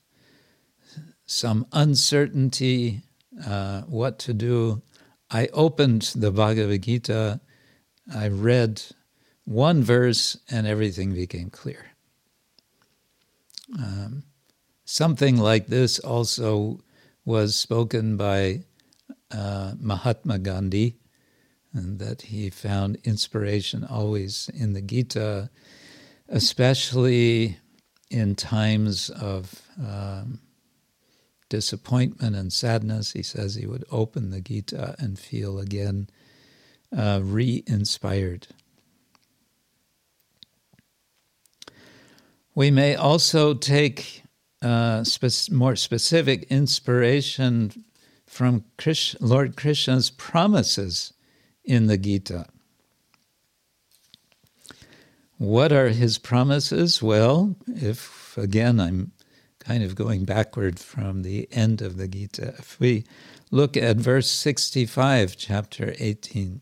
some 1.25 1.67
uncertainty, 1.71 3.03
uh, 3.45 3.81
what 3.81 4.19
to 4.19 4.33
do. 4.33 4.81
I 5.29 5.47
opened 5.53 6.11
the 6.15 6.31
Bhagavad 6.31 6.81
Gita, 6.83 7.39
I 8.13 8.27
read 8.27 8.81
one 9.45 9.83
verse, 9.83 10.37
and 10.49 10.67
everything 10.67 11.13
became 11.13 11.49
clear. 11.49 11.90
Um, 13.77 14.23
something 14.85 15.37
like 15.37 15.67
this 15.67 15.99
also 15.99 16.79
was 17.25 17.55
spoken 17.55 18.17
by 18.17 18.63
uh, 19.31 19.73
Mahatma 19.79 20.39
Gandhi, 20.39 20.97
and 21.73 21.99
that 21.99 22.23
he 22.23 22.49
found 22.49 22.97
inspiration 23.03 23.83
always 23.83 24.49
in 24.53 24.73
the 24.73 24.81
Gita, 24.81 25.49
especially 26.27 27.57
in 28.09 28.35
times 28.35 29.09
of 29.09 29.61
um, 29.79 30.41
disappointment 31.47 32.35
and 32.35 32.51
sadness. 32.51 33.13
He 33.13 33.23
says 33.23 33.55
he 33.55 33.67
would 33.67 33.85
open 33.91 34.31
the 34.31 34.41
Gita 34.41 34.95
and 34.99 35.17
feel 35.17 35.59
again 35.59 36.09
uh, 36.95 37.21
re 37.23 37.63
inspired. 37.67 38.47
We 42.53 42.69
may 42.69 42.95
also 42.95 43.53
take 43.53 44.23
uh, 44.61 45.03
spe- 45.05 45.51
more 45.51 45.75
specific 45.75 46.43
inspiration 46.49 47.85
from 48.27 48.65
Krish- 48.77 49.15
Lord 49.21 49.55
Krishna's 49.55 50.09
promises 50.09 51.13
in 51.63 51.87
the 51.87 51.97
Gita. 51.97 52.47
What 55.37 55.71
are 55.71 55.89
his 55.89 56.17
promises? 56.17 57.01
Well, 57.01 57.55
if 57.67 58.37
again 58.37 58.79
I'm 58.79 59.11
kind 59.59 59.83
of 59.83 59.95
going 59.95 60.25
backward 60.25 60.77
from 60.77 61.23
the 61.23 61.47
end 61.51 61.81
of 61.81 61.97
the 61.97 62.07
Gita, 62.07 62.55
if 62.59 62.79
we 62.79 63.05
look 63.49 63.77
at 63.77 63.97
verse 63.97 64.29
65, 64.29 65.37
chapter 65.37 65.95
18, 65.97 66.61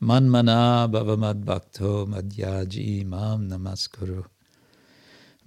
Manmana 0.00 0.88
bhavamad 0.90 1.44
bhakto 1.44 2.06
madhyaji 2.06 3.04
mam 3.04 3.50
namaskuru. 3.50 4.26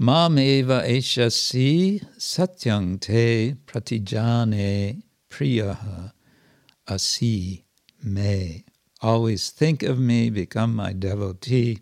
Mam 0.04 0.40
eva 0.40 0.82
eshasi 0.84 2.04
satyang 2.18 3.00
te 3.00 3.54
pratijane 3.68 5.04
priyaha 5.30 6.12
asi 6.88 7.66
me. 8.02 8.66
Always 9.04 9.52
think 9.52 9.84
of 9.84 10.00
me, 10.00 10.32
become 10.32 10.76
my 10.76 10.92
devotee. 10.92 11.82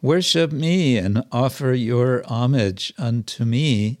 Worship 0.00 0.52
me 0.52 0.96
and 0.96 1.22
offer 1.30 1.74
your 1.74 2.22
homage 2.28 2.94
unto 2.96 3.44
me. 3.44 3.98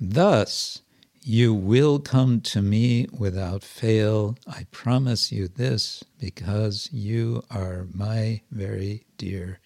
Thus 0.00 0.82
you 1.22 1.54
will 1.54 2.00
come 2.00 2.40
to 2.40 2.60
me 2.60 3.06
without 3.16 3.62
fail. 3.62 4.36
I 4.48 4.66
promise 4.72 5.30
you 5.30 5.46
this 5.46 6.02
because 6.18 6.88
you 6.90 7.44
are 7.52 7.86
my 7.94 8.40
very 8.50 9.04
dear 9.16 9.60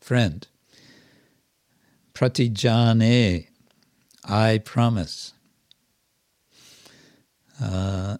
friend. 0.00 0.48
Pratijane, 2.14 3.48
I 4.24 4.58
promise. 4.58 5.32
Uh, 7.60 8.18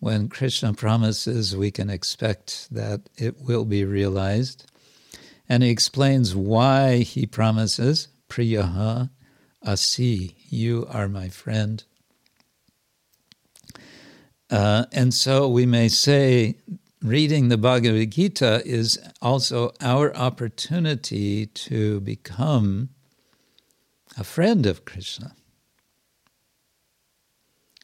when 0.00 0.28
Krishna 0.28 0.74
promises, 0.74 1.56
we 1.56 1.70
can 1.70 1.88
expect 1.88 2.68
that 2.72 3.08
it 3.16 3.40
will 3.40 3.64
be 3.64 3.84
realized. 3.84 4.70
And 5.48 5.62
he 5.62 5.70
explains 5.70 6.34
why 6.34 6.98
he 6.98 7.26
promises, 7.26 8.08
Priyaha 8.28 9.10
Asi, 9.64 10.36
you 10.48 10.86
are 10.90 11.08
my 11.08 11.28
friend. 11.28 11.82
Uh, 14.50 14.86
and 14.92 15.14
so 15.14 15.48
we 15.48 15.66
may 15.66 15.88
say, 15.88 16.56
reading 17.06 17.48
the 17.48 17.56
Bhagavad 17.56 18.10
Gita 18.10 18.62
is 18.66 18.98
also 19.22 19.70
our 19.80 20.14
opportunity 20.16 21.46
to 21.46 22.00
become 22.00 22.88
a 24.18 24.24
friend 24.24 24.66
of 24.66 24.84
Krishna 24.84 25.36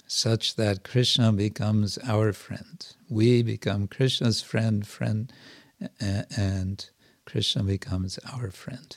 such 0.08 0.56
that 0.56 0.82
Krishna 0.82 1.32
becomes 1.32 1.98
our 1.98 2.32
friend. 2.32 2.84
We 3.08 3.42
become 3.42 3.86
Krishna's 3.86 4.42
friend, 4.42 4.84
friend, 4.84 5.32
and 6.00 6.84
Krishna 7.24 7.62
becomes 7.62 8.18
our 8.30 8.50
friend. 8.50 8.96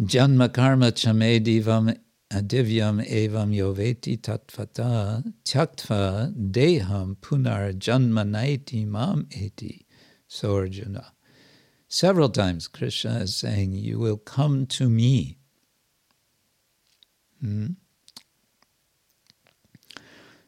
Janma 0.00 0.54
karma 0.54 0.92
chame 0.92 1.44
divam 1.44 1.98
divyam 2.30 3.00
evam 3.06 3.52
yoveti 3.54 4.18
tatvata 4.20 5.24
tyaktva 5.44 6.32
deham 6.52 7.16
punar 7.16 7.72
janmanaiti 7.74 8.86
mam 8.86 9.28
eti. 9.30 9.86
So 10.28 10.56
Arjuna. 10.56 11.12
Several 11.88 12.28
times 12.28 12.68
Krishna 12.68 13.20
is 13.20 13.36
saying, 13.36 13.72
You 13.72 13.98
will 13.98 14.18
come 14.18 14.66
to 14.66 14.88
me 14.90 15.38
Hmm? 17.40 17.66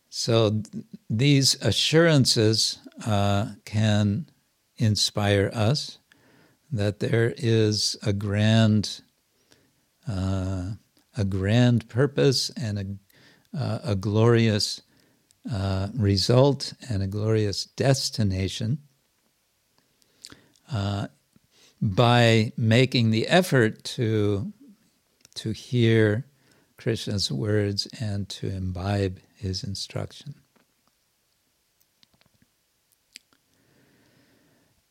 So 0.09 0.51
th- 0.51 0.85
these 1.09 1.55
assurances 1.63 2.79
uh, 3.07 3.51
can 3.65 4.27
inspire 4.77 5.51
us 5.55 5.99
that 6.73 7.01
there 7.01 7.35
is 7.37 7.97
a 8.03 8.13
grand, 8.13 9.03
uh, 10.09 10.73
a 11.21 11.25
grand 11.25 11.89
purpose 11.89 12.51
and 12.57 12.79
a, 13.55 13.57
uh, 13.57 13.79
a 13.85 13.95
glorious 13.95 14.83
uh, 15.51 15.89
result 15.95 16.73
and 16.89 17.03
a 17.03 17.07
glorious 17.07 17.67
destination 17.67 18.79
uh, 20.73 21.07
by 21.81 22.53
making 22.57 23.11
the 23.11 23.29
effort 23.29 23.85
to 23.85 24.53
to 25.35 25.53
hear 25.53 26.27
Krishna's 26.77 27.31
words 27.31 27.87
and 28.01 28.29
to 28.31 28.49
imbibe 28.49 29.21
his 29.37 29.63
instruction. 29.63 30.35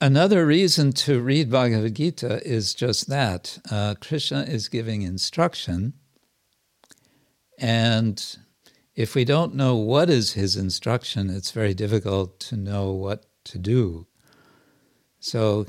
Another 0.01 0.45
reason 0.45 0.93
to 0.93 1.19
read 1.19 1.51
Bhagavad 1.51 1.95
Gita 1.95 2.41
is 2.47 2.73
just 2.73 3.09
that. 3.09 3.59
Uh, 3.69 3.95
Krishna 3.99 4.43
is 4.43 4.69
giving 4.69 5.01
instruction, 5.01 5.93
and 7.59 8.37
if 8.95 9.15
we 9.15 9.25
don't 9.25 9.55
know 9.55 9.75
what 9.75 10.09
is 10.09 10.33
his 10.33 10.55
instruction, 10.55 11.29
it's 11.29 11.51
very 11.51 11.73
difficult 11.73 12.39
to 12.41 12.57
know 12.57 12.91
what 12.91 13.25
to 13.45 13.57
do. 13.57 14.07
So 15.19 15.67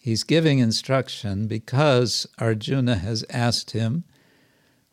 he's 0.00 0.24
giving 0.24 0.58
instruction 0.58 1.46
because 1.46 2.26
Arjuna 2.38 2.96
has 2.96 3.24
asked 3.30 3.72
him 3.72 4.04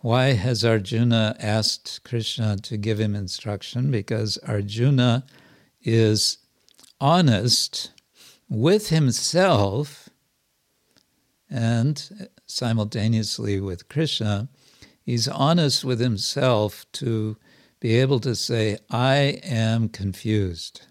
why 0.01 0.33
has 0.33 0.65
Arjuna 0.65 1.35
asked 1.39 2.03
Krishna 2.03 2.57
to 2.63 2.75
give 2.75 2.99
him 2.99 3.13
instruction? 3.13 3.91
Because 3.91 4.39
Arjuna 4.47 5.23
is 5.83 6.39
honest 6.99 7.91
with 8.49 8.89
himself 8.89 10.09
and 11.51 12.29
simultaneously 12.47 13.59
with 13.59 13.89
Krishna. 13.89 14.49
He's 15.03 15.27
honest 15.27 15.83
with 15.83 15.99
himself 15.99 16.85
to 16.93 17.37
be 17.79 17.95
able 17.95 18.19
to 18.19 18.35
say, 18.35 18.77
I 18.89 19.39
am 19.43 19.89
confused. 19.89 20.81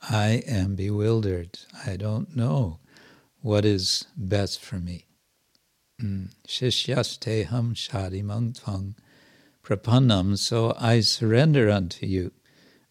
I 0.00 0.42
am 0.46 0.76
bewildered. 0.76 1.58
I 1.86 1.96
don't 1.96 2.36
know 2.36 2.78
what 3.40 3.64
is 3.64 4.06
best 4.16 4.60
for 4.60 4.76
me. 4.76 5.06
Shishyasteham 6.00 7.74
shadimang 7.74 8.58
tvang 8.58 8.94
prapannam. 9.64 10.38
So 10.38 10.74
I 10.78 11.00
surrender 11.00 11.68
unto 11.68 12.06
you. 12.06 12.32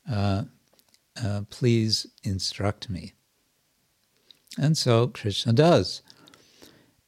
Uh, 0.09 0.43
uh, 1.23 1.41
please 1.49 2.07
instruct 2.23 2.89
me. 2.89 3.13
And 4.57 4.77
so 4.77 5.07
Krishna 5.07 5.53
does. 5.53 6.01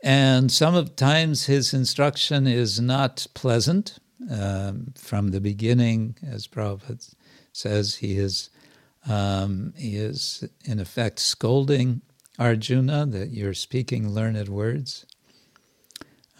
And 0.02 0.52
sometimes 0.52 1.46
his 1.46 1.74
instruction 1.74 2.48
is 2.48 2.80
not 2.80 3.28
pleasant. 3.34 4.00
Um, 4.30 4.94
from 4.98 5.30
the 5.30 5.40
beginning, 5.40 6.18
as 6.26 6.46
Prabhupada 6.46 7.16
says, 7.54 7.96
he 7.96 8.18
is 8.18 8.50
um, 9.08 9.74
he 9.78 9.96
is 9.96 10.48
in 10.66 10.80
effect 10.80 11.20
scolding 11.20 12.02
Arjuna 12.38 13.06
that 13.08 13.30
you're 13.30 13.54
speaking 13.54 14.10
learned 14.10 14.50
words. 14.50 15.06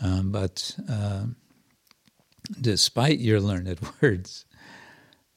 Um, 0.02 0.32
but 0.32 0.76
uh, 0.90 1.26
despite 2.60 3.20
your 3.20 3.40
learned 3.40 3.80
words, 4.02 4.46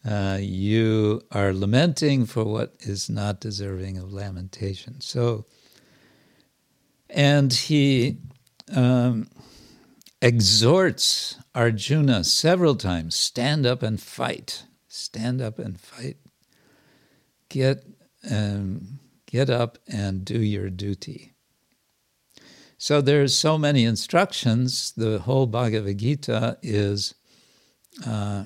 uh, 0.05 0.39
you 0.41 1.23
are 1.31 1.53
lamenting 1.53 2.27
for 2.27 2.45
what 2.45 2.75
is 2.81 3.09
not 3.09 3.41
deserving 3.41 3.99
of 3.99 4.12
lamentation. 4.12 5.01
So, 5.01 5.47
and 7.13 7.53
he 7.53 8.19
um, 8.75 9.29
exhorts 10.21 11.37
Arjuna 11.55 12.25
several 12.25 12.75
times 12.75 13.15
stand 13.15 13.67
up 13.67 13.83
and 13.83 14.01
fight, 14.01 14.65
stand 14.89 15.41
up 15.41 15.59
and 15.59 15.79
fight. 15.79 16.17
Get, 17.49 17.85
um, 18.31 18.99
get 19.27 19.51
up 19.51 19.79
and 19.87 20.25
do 20.25 20.41
your 20.41 20.71
duty. 20.71 21.35
So 22.79 23.01
there's 23.01 23.35
so 23.35 23.59
many 23.59 23.85
instructions. 23.85 24.93
The 24.97 25.21
whole 25.21 25.47
Bhagavad 25.47 25.99
Gita 25.99 26.59
is 26.63 27.15
uh, 28.07 28.45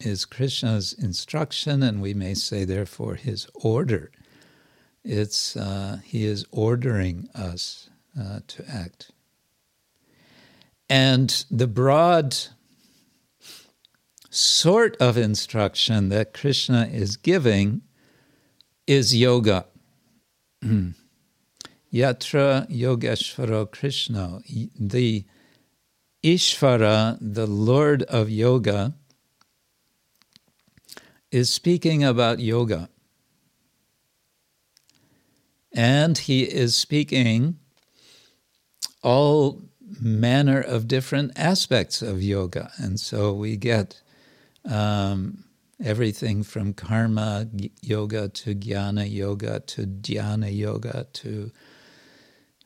is 0.00 0.24
Krishna's 0.24 0.92
instruction, 0.94 1.82
and 1.82 2.02
we 2.02 2.14
may 2.14 2.34
say, 2.34 2.64
therefore, 2.64 3.14
his 3.14 3.46
order. 3.54 4.10
It's 5.04 5.56
uh, 5.56 5.98
he 6.04 6.24
is 6.24 6.44
ordering 6.52 7.28
us 7.34 7.90
uh, 8.18 8.40
to 8.46 8.64
act. 8.68 9.10
And 10.88 11.44
the 11.50 11.66
broad 11.66 12.36
sort 14.30 14.96
of 14.98 15.16
instruction 15.16 16.08
that 16.10 16.32
Krishna 16.34 16.88
is 16.90 17.16
giving 17.16 17.82
is 18.86 19.14
yoga. 19.14 19.66
Yatra 21.92 22.70
Yogeshvara 22.70 23.70
Krishna, 23.70 24.40
the 24.78 25.24
Ishvara, 26.22 27.18
the 27.20 27.46
Lord 27.46 28.04
of 28.04 28.30
Yoga, 28.30 28.94
is 31.30 31.52
speaking 31.52 32.04
about 32.04 32.38
yoga. 32.38 32.88
And 35.74 36.18
he 36.18 36.42
is 36.42 36.76
speaking 36.76 37.58
all 39.02 39.62
manner 40.00 40.60
of 40.60 40.88
different 40.88 41.32
aspects 41.36 42.02
of 42.02 42.22
yoga. 42.22 42.70
And 42.78 42.98
so 43.00 43.32
we 43.32 43.56
get 43.56 44.00
um, 44.68 45.44
everything 45.82 46.42
from 46.42 46.72
karma 46.72 47.48
yoga 47.80 48.28
to 48.28 48.54
jnana 48.54 49.10
yoga 49.10 49.60
to 49.60 49.86
dhyana 49.86 50.56
yoga 50.56 51.06
to 51.12 51.50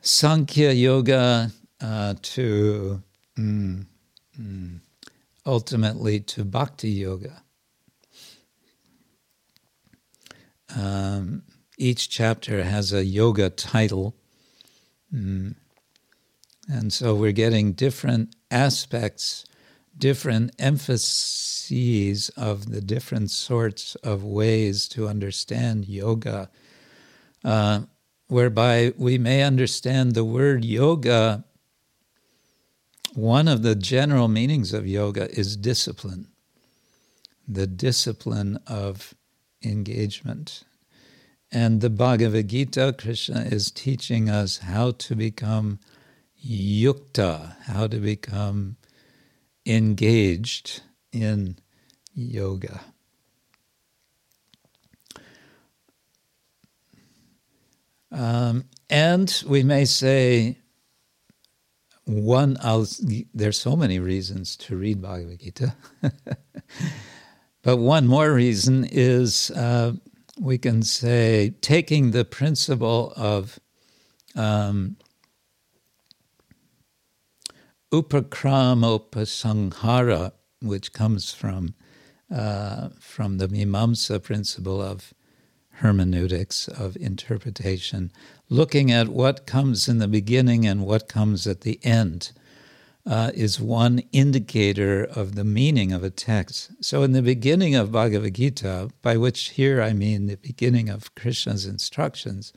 sankhya 0.00 0.72
yoga 0.72 1.50
uh, 1.80 2.14
to 2.22 3.02
mm, 3.38 3.86
mm, 4.38 4.80
ultimately 5.44 6.20
to 6.20 6.44
bhakti 6.44 6.90
yoga. 6.90 7.42
Um, 10.74 11.42
each 11.76 12.08
chapter 12.08 12.64
has 12.64 12.92
a 12.92 13.04
yoga 13.04 13.50
title. 13.50 14.14
Mm. 15.14 15.54
And 16.68 16.92
so 16.92 17.14
we're 17.14 17.32
getting 17.32 17.72
different 17.72 18.34
aspects, 18.50 19.44
different 19.96 20.52
emphases 20.58 22.30
of 22.36 22.70
the 22.70 22.80
different 22.80 23.30
sorts 23.30 23.94
of 23.96 24.24
ways 24.24 24.88
to 24.88 25.06
understand 25.06 25.86
yoga, 25.86 26.50
uh, 27.44 27.82
whereby 28.26 28.92
we 28.96 29.18
may 29.18 29.42
understand 29.42 30.14
the 30.14 30.24
word 30.24 30.64
yoga. 30.64 31.44
One 33.14 33.48
of 33.48 33.62
the 33.62 33.74
general 33.74 34.28
meanings 34.28 34.72
of 34.72 34.86
yoga 34.86 35.30
is 35.30 35.56
discipline, 35.56 36.28
the 37.46 37.66
discipline 37.66 38.58
of 38.66 39.14
engagement. 39.62 40.64
And 41.53 41.80
the 41.80 41.90
Bhagavad 41.90 42.49
Gita, 42.49 42.94
Krishna 42.99 43.42
is 43.42 43.70
teaching 43.70 44.28
us 44.28 44.59
how 44.59 44.92
to 44.92 45.14
become 45.14 45.78
yukta, 46.44 47.57
how 47.62 47.86
to 47.86 47.99
become 47.99 48.76
engaged 49.64 50.82
in 51.12 51.57
yoga. 52.14 52.80
Um, 58.11 58.64
and 58.88 59.42
we 59.47 59.62
may 59.62 59.84
say, 59.84 60.59
one, 62.05 62.57
I'll, 62.62 62.86
there's 63.34 63.59
so 63.59 63.76
many 63.76 63.99
reasons 63.99 64.57
to 64.59 64.76
read 64.76 65.03
Bhagavad 65.03 65.40
Gita. 65.40 65.74
but 67.62 67.76
one 67.78 68.07
more 68.07 68.32
reason 68.32 68.86
is 68.90 69.51
uh, 69.51 69.92
we 70.39 70.59
can 70.59 70.82
say 70.82 71.55
taking 71.61 72.11
the 72.11 72.24
principle 72.24 73.12
of 73.16 73.61
um, 74.34 74.97
upakramopasanghara, 77.93 80.32
which 80.61 80.93
comes 80.93 81.32
from 81.32 81.74
uh, 82.30 82.91
from 82.99 83.39
the 83.39 83.49
Mimamsa 83.49 84.20
principle 84.20 84.82
of 84.82 85.14
hermeneutics, 85.74 86.66
of 86.68 86.97
interpretation, 86.97 88.11
looking 88.49 88.91
at 88.91 89.09
what 89.09 89.47
comes 89.47 89.89
in 89.89 89.99
the 89.99 90.09
beginning 90.09 90.66
and 90.66 90.84
what 90.84 91.09
comes 91.09 91.47
at 91.47 91.61
the 91.61 91.78
end. 91.84 92.32
Uh, 93.07 93.30
is 93.34 93.61
one 93.61 94.02
indicator 94.11 95.04
of 95.04 95.36
the 95.36 95.44
meaning 95.44 95.92
of 95.92 96.02
a 96.02 96.11
text. 96.11 96.72
So, 96.80 97.04
in 97.04 97.12
the 97.12 97.22
beginning 97.22 97.76
of 97.76 97.92
Bhagavad 97.92 98.34
Gita, 98.34 98.90
by 99.00 99.16
which 99.16 99.50
here 99.50 99.80
I 99.80 99.92
mean 99.92 100.26
the 100.26 100.36
beginning 100.36 100.88
of 100.88 101.14
Krishna's 101.14 101.66
instructions, 101.66 102.52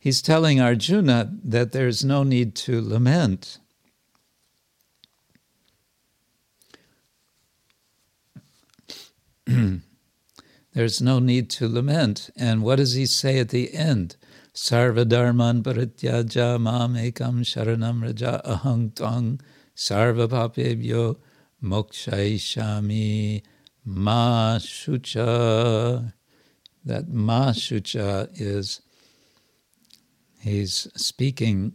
he's 0.00 0.20
telling 0.20 0.60
Arjuna 0.60 1.32
that 1.44 1.70
there's 1.70 2.04
no 2.04 2.24
need 2.24 2.56
to 2.56 2.80
lament. 2.80 3.58
There's 10.76 11.00
no 11.00 11.20
need 11.20 11.48
to 11.50 11.68
lament. 11.68 12.28
And 12.36 12.62
what 12.62 12.76
does 12.76 12.92
he 12.92 13.06
say 13.06 13.38
at 13.38 13.48
the 13.48 13.72
end? 13.72 14.16
Sarvadharman 14.56 15.62
parityaja 15.62 16.58
mam 16.58 16.94
ekam 16.94 17.44
sharanam 17.44 18.02
raja 18.02 18.40
ahang 18.42 18.94
tang 18.94 19.38
sarva 19.76 20.26
papebhyo 20.26 21.18
mokshaishami 21.62 23.42
ma 23.84 24.56
shucha. 24.56 26.14
That 26.86 27.06
ma 27.06 27.50
shucha 27.50 28.30
is, 28.32 28.80
he's 30.40 30.88
speaking 30.96 31.74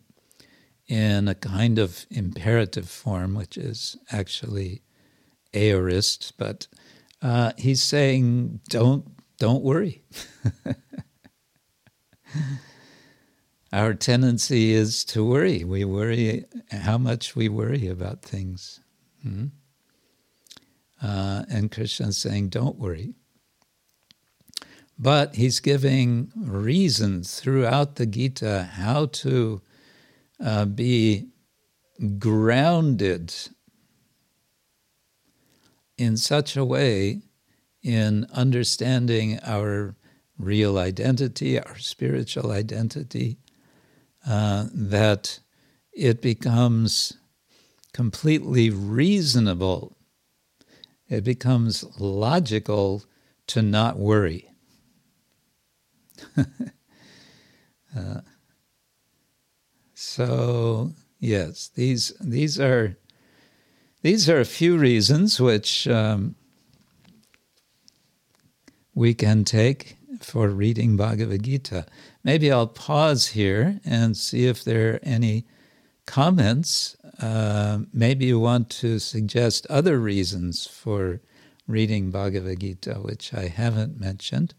in 0.88 1.28
a 1.28 1.36
kind 1.36 1.78
of 1.78 2.08
imperative 2.10 2.90
form, 2.90 3.36
which 3.36 3.58
is 3.58 3.96
actually 4.12 4.82
aorist, 5.54 6.34
but 6.36 6.66
uh, 7.22 7.52
he's 7.60 7.84
saying, 7.84 8.62
"Don't 8.70 9.06
don't 9.38 9.62
worry." 9.62 10.02
Our 13.74 13.94
tendency 13.94 14.72
is 14.74 15.06
to 15.06 15.24
worry. 15.26 15.64
We 15.64 15.86
worry 15.86 16.46
how 16.72 16.98
much 16.98 17.36
we 17.36 17.48
worry 17.48 17.88
about 17.88 18.22
things. 18.22 18.82
hmm 19.24 19.48
Uh, 21.02 21.46
and 21.50 21.72
Krishna's 21.72 22.18
saying, 22.18 22.50
"Don't 22.50 22.78
worry." 22.78 23.16
But 25.00 25.36
he's 25.36 25.60
giving 25.60 26.32
reasons 26.36 27.40
throughout 27.40 27.96
the 27.96 28.06
Gita 28.06 28.70
how 28.74 29.08
to 29.08 29.62
uh, 30.40 30.66
be 30.66 31.30
grounded 32.20 33.34
in 35.98 36.18
such 36.18 36.56
a 36.56 36.66
way 36.66 37.22
in 37.82 38.28
understanding 38.32 39.40
our 39.42 39.96
real 40.38 40.78
identity, 40.78 41.60
our 41.60 41.80
spiritual 41.80 42.52
identity, 42.52 43.38
uh, 44.28 44.68
that 44.74 45.40
it 45.94 46.22
becomes 46.22 47.14
completely 47.94 48.70
reasonable. 48.70 49.98
It 51.10 51.24
becomes 51.24 51.84
logical 52.00 53.04
to 53.48 53.62
not 53.62 53.98
worry. 53.98 54.50
uh, 57.98 58.22
so 59.94 60.94
yes, 61.20 61.70
these 61.76 62.14
these 62.22 62.60
are 62.60 62.98
these 64.02 64.30
are 64.30 64.40
a 64.40 64.46
few 64.46 64.78
reasons 64.78 65.40
which 65.40 65.88
um, 65.88 66.36
we 68.94 69.14
can 69.14 69.44
take 69.44 69.98
for 70.20 70.50
reading 70.50 70.98
Bhagavad 70.98 71.44
Gita. 71.44 71.86
Maybe 72.24 72.52
I'll 72.52 72.68
pause 72.68 73.30
here 73.30 73.80
and 73.84 74.16
see 74.16 74.46
if 74.46 74.64
there 74.64 74.96
are 74.96 75.00
any 75.04 75.46
comments. 76.06 76.96
Uh, 77.20 77.80
maybe 77.94 78.26
you 78.26 78.40
want 78.40 78.70
to 78.70 79.00
suggest 79.00 79.66
other 79.68 80.00
reasons 80.00 80.68
for 80.68 81.22
reading 81.68 82.12
Bhagavad 82.12 82.60
Gita, 82.60 82.96
which 82.96 83.34
I 83.34 83.48
haven't 83.48 84.00
mentioned. 84.00 84.54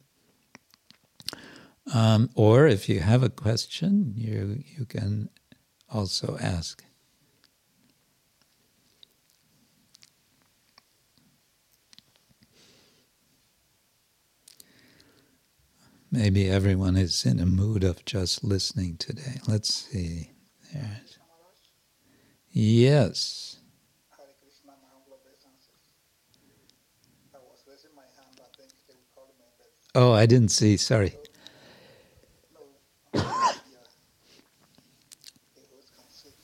Um, 1.93 2.31
or 2.35 2.67
if 2.67 2.89
you 2.89 3.01
have 3.01 3.23
a 3.23 3.29
question, 3.29 4.15
you, 4.17 4.63
you 4.79 4.85
can 4.87 5.29
also 5.91 6.39
ask. 6.41 6.85
Maybe 16.13 16.51
everyone 16.51 16.97
is 16.97 17.25
in 17.25 17.41
a 17.41 17.47
mood 17.47 17.83
of 17.85 18.05
just 18.05 18.45
listening 18.45 18.99
today. 18.99 19.41
Let's 19.49 19.73
see. 19.73 20.31
There's, 20.75 21.19
yes. 22.53 23.57
Oh, 29.95 30.13
I 30.13 30.25
didn't 30.25 30.49
see. 30.51 30.77
Sorry. 30.79 31.15
no. 32.55 32.61
yeah. 33.15 33.21
It 35.57 35.69
was 35.69 35.89
conceived. 35.97 36.37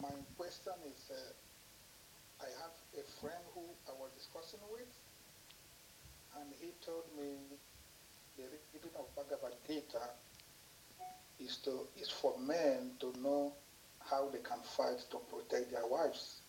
My 0.00 0.10
question 0.36 0.74
is 0.90 1.10
uh, 1.10 2.42
I 2.42 2.50
have 2.58 2.74
a 2.98 3.04
friend 3.20 3.42
who 3.54 3.62
I 3.86 3.92
was 3.98 4.10
discussing 4.18 4.58
with, 4.72 4.90
and 6.38 6.50
he 6.60 6.74
told 6.84 7.06
me 7.16 7.38
the 8.36 8.44
reading 8.74 8.90
of 8.98 9.06
Bhagavad 9.14 9.54
Gita 9.68 10.10
is 11.38 11.58
to 11.58 11.86
is 11.96 12.10
for 12.22 12.38
men 12.38 12.92
to 13.00 13.12
know 13.20 13.52
how 13.98 14.28
they 14.30 14.38
can 14.38 14.60
fight 14.62 15.00
to 15.10 15.18
protect 15.28 15.72
their 15.72 15.86
wives. 15.88 16.42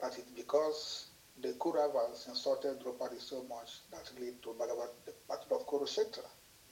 But 0.00 0.16
it's 0.16 0.30
because 0.30 1.08
the 1.42 1.48
Kauravas 1.54 2.28
insulted 2.28 2.80
Draupadi 2.82 3.18
so 3.18 3.44
much 3.48 3.80
that 3.90 4.08
led 4.20 4.40
to 4.44 4.54
Bhagavad, 4.58 4.90
the 5.04 5.12
Battle 5.28 5.58
of 5.58 5.66
Kurukshetra 5.66 6.24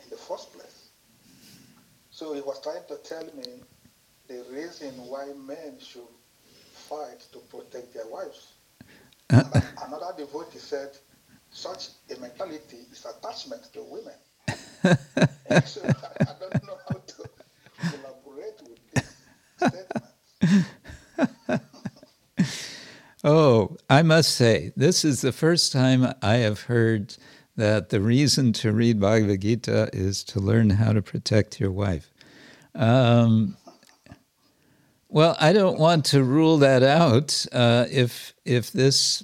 in 0.02 0.10
the 0.10 0.16
first 0.16 0.52
place. 0.52 0.90
So 2.10 2.32
he 2.34 2.40
was 2.40 2.60
trying 2.62 2.84
to 2.88 2.96
tell 2.98 3.24
me 3.36 3.62
the 4.28 4.44
reason 4.50 4.94
why 5.08 5.26
men 5.46 5.78
should 5.80 6.02
fight 6.72 7.20
to 7.32 7.38
protect 7.40 7.92
their 7.94 8.06
wives. 8.06 8.54
Uh, 9.32 9.42
and 9.54 9.64
Another 9.86 10.14
devotee 10.16 10.58
said, 10.58 10.90
such 11.50 11.88
a 12.16 12.20
mentality 12.20 12.78
is 12.92 13.04
attachment 13.04 13.64
to 13.72 13.82
women. 13.82 14.14
so 15.66 15.82
I, 15.84 16.22
I 16.22 16.34
don't 16.40 16.64
know 16.64 16.78
how 16.88 16.96
to 16.96 17.28
collaborate 17.90 18.60
with 18.62 18.78
this 18.94 19.16
statement. 19.56 20.04
Oh, 23.26 23.78
I 23.88 24.02
must 24.02 24.34
say, 24.34 24.72
this 24.76 25.02
is 25.02 25.22
the 25.22 25.32
first 25.32 25.72
time 25.72 26.12
I 26.20 26.34
have 26.34 26.64
heard 26.64 27.16
that 27.56 27.88
the 27.88 28.02
reason 28.02 28.52
to 28.52 28.70
read 28.70 29.00
Bhagavad 29.00 29.40
Gita 29.40 29.88
is 29.94 30.22
to 30.24 30.40
learn 30.40 30.68
how 30.68 30.92
to 30.92 31.00
protect 31.00 31.58
your 31.58 31.72
wife. 31.72 32.12
Um, 32.74 33.56
well, 35.08 35.36
I 35.40 35.54
don't 35.54 35.78
want 35.78 36.04
to 36.06 36.22
rule 36.22 36.58
that 36.58 36.82
out. 36.82 37.46
Uh, 37.50 37.86
if 37.90 38.34
if 38.44 38.72
this 38.72 39.22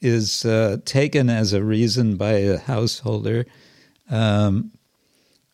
is 0.00 0.44
uh, 0.44 0.76
taken 0.84 1.28
as 1.28 1.52
a 1.52 1.64
reason 1.64 2.16
by 2.16 2.32
a 2.32 2.58
householder, 2.58 3.46
um, 4.10 4.70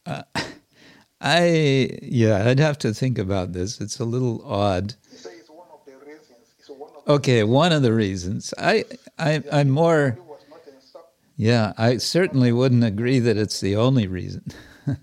uh, 0.04 0.22
I 1.20 1.98
yeah, 2.02 2.46
I'd 2.46 2.58
have 2.58 2.78
to 2.78 2.92
think 2.92 3.16
about 3.16 3.52
this. 3.52 3.80
It's 3.80 4.00
a 4.00 4.04
little 4.04 4.44
odd. 4.44 4.96
He 5.10 5.16
said 5.16 5.32
it's 5.38 5.48
one 5.48 5.68
of 5.72 5.80
the 5.86 5.96
reasons. 6.04 6.52
It's 6.58 6.68
one 6.68 6.90
of 6.90 6.95
the 6.95 6.95
Okay, 7.06 7.44
one 7.44 7.72
of 7.72 7.82
the 7.82 7.92
reasons. 7.92 8.52
I, 8.58 8.84
I 9.18 9.42
I'm 9.52 9.70
more. 9.70 10.18
Yeah, 11.36 11.72
I 11.76 11.98
certainly 11.98 12.50
wouldn't 12.50 12.82
agree 12.82 13.18
that 13.20 13.36
it's 13.36 13.60
the 13.60 13.76
only 13.76 14.06
reason. 14.06 14.44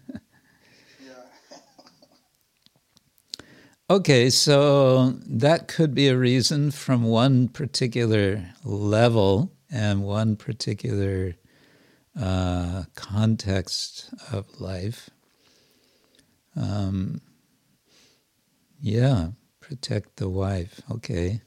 Okay, 3.89 4.29
so 4.29 5.11
that 5.27 5.67
could 5.67 5.93
be 5.93 6.07
a 6.07 6.17
reason 6.17 6.71
from 6.71 7.03
one 7.03 7.49
particular 7.49 8.43
level 8.63 9.51
and 9.69 10.03
one 10.03 10.37
particular 10.37 11.35
uh, 12.19 12.85
context 12.95 14.11
of 14.31 14.59
life. 14.59 15.09
Um, 16.55 17.19
yeah, 18.79 19.27
protect 19.59 20.15
the 20.15 20.29
wife. 20.29 20.81
Okay. 20.89 21.41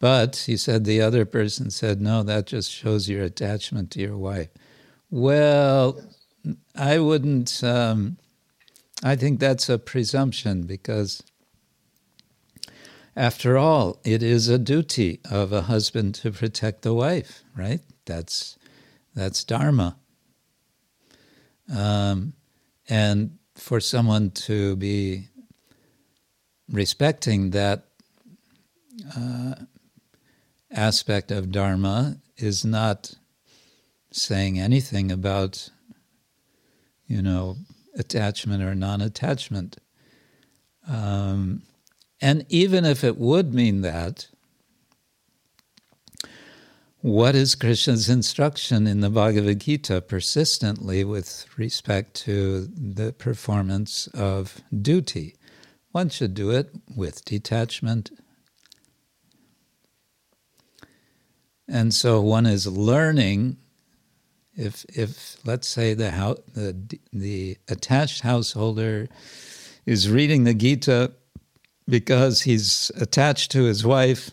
But 0.00 0.44
he 0.46 0.56
said 0.56 0.84
the 0.84 1.00
other 1.00 1.24
person 1.24 1.70
said, 1.70 2.00
no, 2.00 2.22
that 2.22 2.46
just 2.46 2.70
shows 2.70 3.08
your 3.08 3.24
attachment 3.24 3.90
to 3.92 4.00
your 4.00 4.16
wife. 4.16 4.48
Well, 5.10 6.00
I 6.76 6.98
wouldn't. 6.98 7.62
Um, 7.64 8.18
I 9.02 9.16
think 9.16 9.40
that's 9.40 9.68
a 9.68 9.78
presumption 9.78 10.62
because, 10.62 11.22
after 13.16 13.56
all, 13.56 13.98
it 14.04 14.22
is 14.22 14.48
a 14.48 14.58
duty 14.58 15.20
of 15.30 15.52
a 15.52 15.62
husband 15.62 16.14
to 16.16 16.30
protect 16.30 16.82
the 16.82 16.94
wife, 16.94 17.42
right? 17.56 17.80
That's 18.06 18.56
that's 19.14 19.42
dharma. 19.42 19.96
Um, 21.74 22.34
and 22.88 23.38
for 23.54 23.80
someone 23.80 24.30
to 24.30 24.76
be 24.76 25.28
respecting 26.70 27.50
that 27.50 27.84
uh, 29.16 29.54
aspect 30.70 31.30
of 31.30 31.50
dharma 31.50 32.18
is 32.36 32.64
not 32.64 33.14
saying 34.10 34.58
anything 34.58 35.10
about, 35.10 35.70
you 37.06 37.22
know, 37.22 37.56
attachment 37.96 38.62
or 38.62 38.74
non 38.74 39.00
attachment. 39.00 39.78
Um, 40.88 41.62
and 42.20 42.44
even 42.48 42.84
if 42.84 43.04
it 43.04 43.18
would 43.18 43.54
mean 43.54 43.82
that, 43.82 44.28
what 47.00 47.36
is 47.36 47.54
Krishna's 47.54 48.08
instruction 48.08 48.88
in 48.88 49.00
the 49.00 49.10
Bhagavad 49.10 49.60
Gita 49.60 50.00
persistently 50.00 51.04
with 51.04 51.46
respect 51.56 52.14
to 52.24 52.66
the 52.66 53.12
performance 53.12 54.08
of 54.08 54.60
duty? 54.82 55.36
One 55.92 56.08
should 56.08 56.34
do 56.34 56.50
it 56.50 56.70
with 56.96 57.24
detachment. 57.24 58.10
And 61.68 61.92
so 61.92 62.20
one 62.20 62.46
is 62.46 62.66
learning. 62.66 63.58
If 64.56 64.84
if 64.88 65.36
let's 65.44 65.68
say 65.68 65.94
the 65.94 66.10
hou- 66.10 66.42
the 66.54 66.98
the 67.12 67.58
attached 67.68 68.22
householder 68.22 69.08
is 69.86 70.10
reading 70.10 70.44
the 70.44 70.54
Gita 70.54 71.12
because 71.88 72.42
he's 72.42 72.90
attached 73.00 73.50
to 73.52 73.64
his 73.64 73.84
wife 73.84 74.30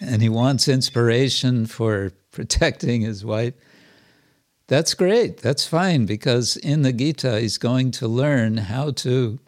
and 0.00 0.22
he 0.22 0.28
wants 0.28 0.68
inspiration 0.68 1.66
for 1.66 2.12
protecting 2.30 3.00
his 3.00 3.24
wife 3.24 3.54
that's 4.68 4.94
great. 4.94 5.38
That's 5.38 5.66
fine 5.66 6.06
because 6.06 6.56
in 6.56 6.82
the 6.82 6.92
Gita 6.92 7.40
he's 7.40 7.58
going 7.58 7.92
to 7.92 8.08
learn 8.08 8.56
how 8.56 8.90
to 8.92 9.38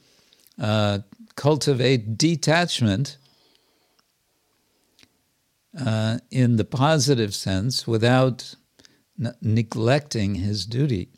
uh, 0.60 1.00
cultivate 1.34 2.16
detachment 2.16 3.16
uh, 5.78 6.18
in 6.30 6.56
the 6.56 6.64
positive 6.64 7.34
sense 7.34 7.86
without 7.86 8.54
n- 9.20 9.34
neglecting 9.42 10.36
his 10.36 10.66
duty. 10.66 11.10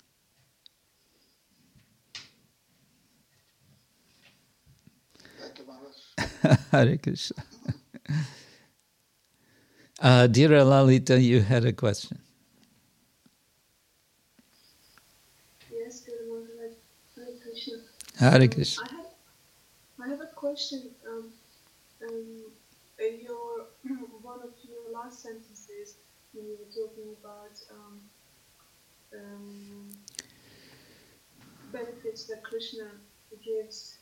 Hare 6.70 6.96
Krishna. 6.98 7.44
Uh, 10.02 10.26
Dira 10.26 10.64
Lalita, 10.64 11.20
you 11.20 11.42
had 11.42 11.66
a 11.66 11.72
question. 11.74 12.18
Yes, 15.70 16.00
good 16.00 16.26
morning, 16.26 16.48
Hare 17.16 17.36
Krishna. 17.42 17.76
Hare 18.18 18.32
Um, 18.34 18.50
I 20.00 20.06
have, 20.06 20.06
I 20.06 20.08
have 20.08 20.20
a 20.22 20.34
question. 20.34 20.90
Um, 21.06 21.32
um, 22.08 22.44
in 22.98 23.20
your 23.20 23.66
one 24.22 24.40
of 24.42 24.54
your 24.62 24.92
last 24.92 25.22
sentences, 25.22 25.96
when 26.32 26.46
you 26.46 26.56
were 26.60 26.72
talking 26.72 27.14
about 27.22 27.52
um, 27.70 28.00
um, 29.14 29.88
that 32.26 32.42
Krishna 32.42 32.88
gives 33.44 33.98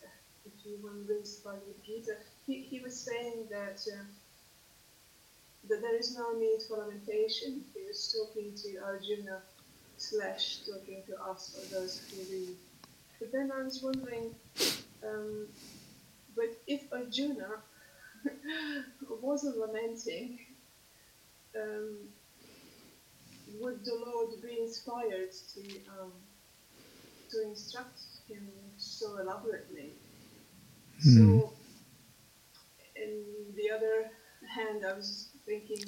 if 0.48 0.66
you 0.66 0.78
one 0.80 1.06
reads 1.08 1.36
Bhagavad 1.36 1.84
Gita, 1.84 2.16
he, 2.46 2.60
he 2.62 2.80
was 2.80 2.98
saying 2.98 3.46
that 3.50 3.86
uh, 3.92 4.04
that 5.68 5.82
there 5.82 5.96
is 5.96 6.16
no 6.16 6.32
need 6.38 6.62
for 6.66 6.78
lamentation. 6.78 7.64
He 7.74 7.86
was 7.86 8.14
talking 8.16 8.54
to 8.54 8.78
Arjuna 8.84 9.42
slash 9.96 10.58
talking 10.58 11.02
to 11.08 11.22
us 11.22 11.56
or 11.58 11.80
those 11.80 12.00
who 12.10 12.32
read. 12.32 12.56
But 13.18 13.32
then 13.32 13.50
I 13.52 13.62
was 13.62 13.82
wondering, 13.82 14.34
um, 15.04 15.46
but 16.36 16.56
if 16.66 16.90
Arjuna 16.92 17.48
wasn't 19.20 19.58
lamenting, 19.58 20.38
um, 21.56 21.96
would 23.60 23.84
the 23.84 23.94
Lord 24.06 24.40
be 24.40 24.60
inspired 24.60 25.32
to 25.54 25.60
um, 26.00 26.12
to 27.30 27.42
instruct 27.42 28.00
him 28.28 28.48
so 28.76 29.18
elaborately? 29.18 29.92
Hmm. 31.02 31.16
So, 31.16 31.52
in 32.96 33.24
the 33.56 33.70
other 33.70 34.10
hand, 34.46 34.84
I 34.84 34.94
was 34.94 35.28
thinking, 35.46 35.84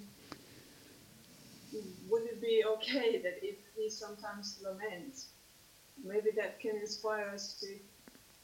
would 2.09 2.23
it 2.25 2.41
be 2.41 2.65
okay 2.67 3.19
that 3.23 3.39
if 3.43 3.57
he 3.77 3.91
sometimes 3.91 4.61
laments, 4.63 5.29
maybe 6.05 6.31
that 6.37 6.61
can 6.61 6.77
inspire 6.77 7.29
us 7.29 7.61
to 7.61 7.69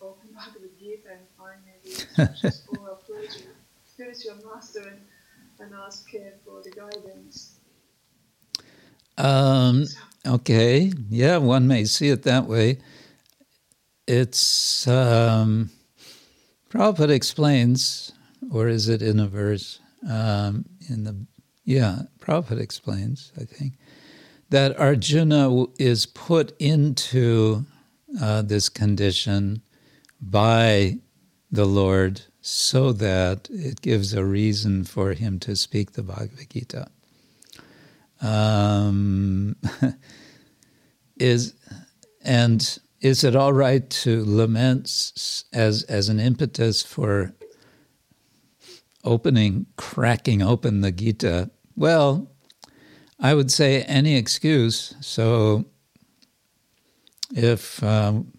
open 0.01 0.29
up 0.37 0.47
Bhagavad 0.47 0.79
Gita 0.79 1.09
and 1.11 1.27
find 1.39 1.61
maybe 1.65 1.97
for 2.67 2.91
our 2.91 2.99
spiritual, 3.03 3.53
spiritual 3.87 4.37
master 4.55 4.81
and, 4.81 5.01
and 5.61 5.75
ask 5.75 6.07
uh, 6.15 6.31
for 6.45 6.63
the 6.63 6.71
guidance. 6.71 7.56
Um, 9.19 9.87
okay, 10.27 10.93
yeah, 11.09 11.39
one 11.39 11.67
may 11.67 11.85
see 11.85 12.09
it 12.09 12.23
that 12.25 12.47
way. 12.47 12.79
It's 14.07 14.87
um, 14.87 15.71
Prabhupada 16.71 17.11
explains, 17.11 18.13
or 18.51 18.69
is 18.69 18.89
it 18.89 19.03
in 19.03 19.19
a 19.19 19.27
verse? 19.27 19.81
Um, 20.09 20.65
in 20.89 21.05
the 21.05 21.27
yeah, 21.65 22.03
Prabhupada 22.21 22.61
explains, 22.61 23.33
I 23.41 23.45
think, 23.45 23.73
that 24.51 24.79
Arjuna 24.79 25.67
is 25.79 26.07
put 26.07 26.55
into 26.61 27.67
uh, 28.21 28.43
this 28.43 28.69
condition 28.69 29.63
by 30.21 30.99
the 31.51 31.65
Lord 31.65 32.23
so 32.41 32.93
that 32.93 33.49
it 33.51 33.81
gives 33.81 34.15
a 34.15 34.25
reason 34.25 34.85
for 34.85 35.13
him 35.13 35.41
to 35.41 35.57
speak 35.57 35.93
the 35.93 36.03
Bhagavad 36.03 36.49
Gita. 36.51 36.89
Um, 38.21 39.57
is 41.17 41.55
and 42.23 42.79
is 43.01 43.25
it 43.25 43.37
all 43.37 43.53
right 43.53 43.89
to 43.91 44.25
lament 44.25 44.85
as 45.53 45.85
as 45.89 46.09
an 46.09 46.21
impetus 46.21 46.83
for 46.83 47.35
opening, 49.05 49.67
cracking 49.77 50.43
open 50.43 50.81
the 50.81 50.93
Gita? 50.93 51.51
Well, 51.77 52.31
I 53.19 53.35
would 53.35 53.51
say 53.51 53.83
any 53.83 54.17
excuse. 54.17 54.95
So 55.01 55.65
if, 57.35 57.83
um, 57.83 58.33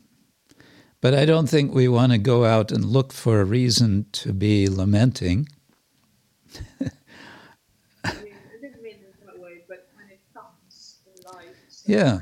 but 1.01 1.13
I 1.13 1.25
don't 1.25 1.47
think 1.47 1.73
we 1.73 1.87
want 1.87 2.11
to 2.11 2.17
go 2.17 2.45
out 2.45 2.71
and 2.71 2.85
look 2.85 3.13
for 3.13 3.41
a 3.41 3.45
reason 3.45 4.05
to 4.13 4.33
be 4.33 4.67
lamenting. 4.67 5.47
I 6.81 6.83
mean, 6.83 6.93
I 8.03 8.61
didn't 8.61 8.81
mean 8.81 8.95
it 8.95 9.25
that 9.25 9.39
way, 9.39 9.63
but 9.67 9.89
when 9.95 10.09
it 10.09 10.21
comes 10.33 10.99
in 11.05 11.23
life, 11.23 11.55
Yeah. 11.87 12.19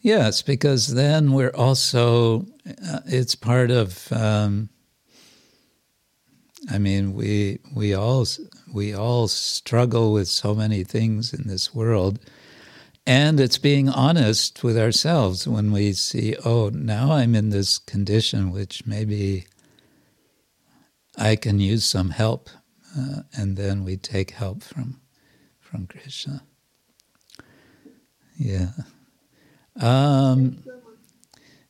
Yes, 0.00 0.42
because 0.42 0.94
then 0.94 1.32
we're 1.32 1.54
also, 1.54 2.46
uh, 2.66 3.00
it's 3.06 3.36
part 3.36 3.70
of, 3.70 4.12
um, 4.12 4.70
I 6.68 6.78
mean, 6.78 7.14
we, 7.14 7.60
we, 7.74 7.94
all, 7.94 8.26
we 8.72 8.92
all 8.92 9.28
struggle 9.28 10.12
with 10.12 10.28
so 10.28 10.54
many 10.54 10.82
things 10.82 11.32
in 11.32 11.46
this 11.46 11.72
world. 11.72 12.18
And 13.06 13.38
it's 13.38 13.58
being 13.58 13.88
honest 13.88 14.64
with 14.64 14.76
ourselves 14.76 15.46
when 15.46 15.70
we 15.72 15.92
see, 15.92 16.36
oh, 16.44 16.70
now 16.70 17.12
I'm 17.12 17.34
in 17.34 17.50
this 17.50 17.78
condition 17.78 18.50
which 18.50 18.84
maybe 18.84 19.46
I 21.16 21.36
can 21.36 21.60
use 21.60 21.84
some 21.84 22.10
help. 22.10 22.50
Uh, 22.98 23.22
and 23.36 23.56
then 23.56 23.84
we 23.84 23.96
take 23.96 24.32
help 24.32 24.62
from, 24.64 25.00
from 25.60 25.86
Krishna. 25.86 26.42
Yeah. 28.38 28.68
Um, 29.80 30.52
Thank 30.52 30.56
you 30.56 30.62
very 30.64 30.76
much. 30.78 30.94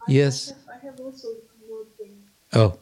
I- 0.07 0.13
yes. 0.13 0.53
I 0.53 0.55
have, 0.73 0.83
I 0.83 0.87
have 0.87 1.01
also 1.01 1.29
one 1.29 1.69
more 1.69 1.85
thing. 1.99 2.23
oh, 2.55 2.79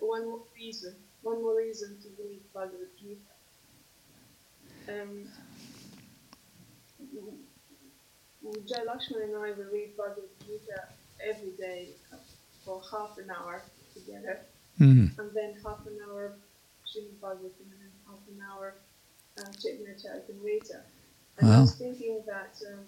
one 0.00 0.24
more 0.26 0.42
reason, 0.56 0.94
one 1.22 1.42
more 1.42 1.56
reason 1.56 1.98
to 2.02 2.08
read 2.22 2.40
Bhagavad 2.52 2.88
Gita. 3.00 3.32
Um, 4.88 5.28
Jai 8.68 8.84
Lakshman 8.84 9.24
and 9.24 9.36
I 9.36 9.52
will 9.52 9.70
read 9.72 9.96
Bhagavad 9.96 10.28
Gita 10.46 10.82
every 11.26 11.52
day 11.58 11.88
for 12.64 12.80
half 12.90 13.18
an 13.18 13.30
hour 13.30 13.62
together, 13.94 14.40
mm, 14.80 15.10
and 15.18 15.30
then 15.34 15.54
half 15.64 15.86
an 15.86 15.98
hour 16.08 16.32
Srimad 16.86 17.18
Bhagavatam 17.20 17.70
and 17.72 17.80
then 17.80 17.92
half 18.06 18.20
an 18.28 18.40
hour 18.50 18.74
uh, 19.38 19.50
Chaitanya 19.60 19.94
Charitamrita. 19.94 20.80
And 21.38 21.50
I 21.50 21.54
Wow. 21.56 21.60
was 21.62 21.74
thinking 21.76 22.22
that 22.26 22.54
um, 22.72 22.84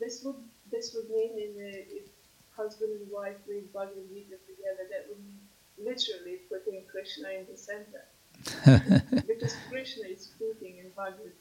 this 0.00 0.22
would 0.24 0.36
this 0.70 0.94
would 0.94 1.08
mean 1.10 1.32
in 1.38 1.54
the, 1.56 1.68
if 1.96 2.08
husband 2.54 2.90
and 3.00 3.10
wife 3.10 3.36
read 3.48 3.72
Bhagavad 3.72 4.08
Gita 4.08 4.36
together, 4.46 4.86
that 4.90 5.06
would 5.08 5.24
mean 5.24 5.40
literally 5.78 6.40
putting 6.48 6.82
Krishna 6.90 7.28
in 7.30 7.46
the 7.50 7.56
center. 7.56 8.04
because 9.26 9.54
Krishna 9.70 10.08
is 10.08 10.22
speaking 10.22 10.78
in 10.78 10.90
Bhagavad 10.96 11.32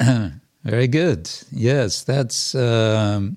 Gita. 0.00 0.32
very 0.64 0.88
good. 0.88 1.30
Yes, 1.50 2.02
that's, 2.02 2.54
um, 2.54 3.36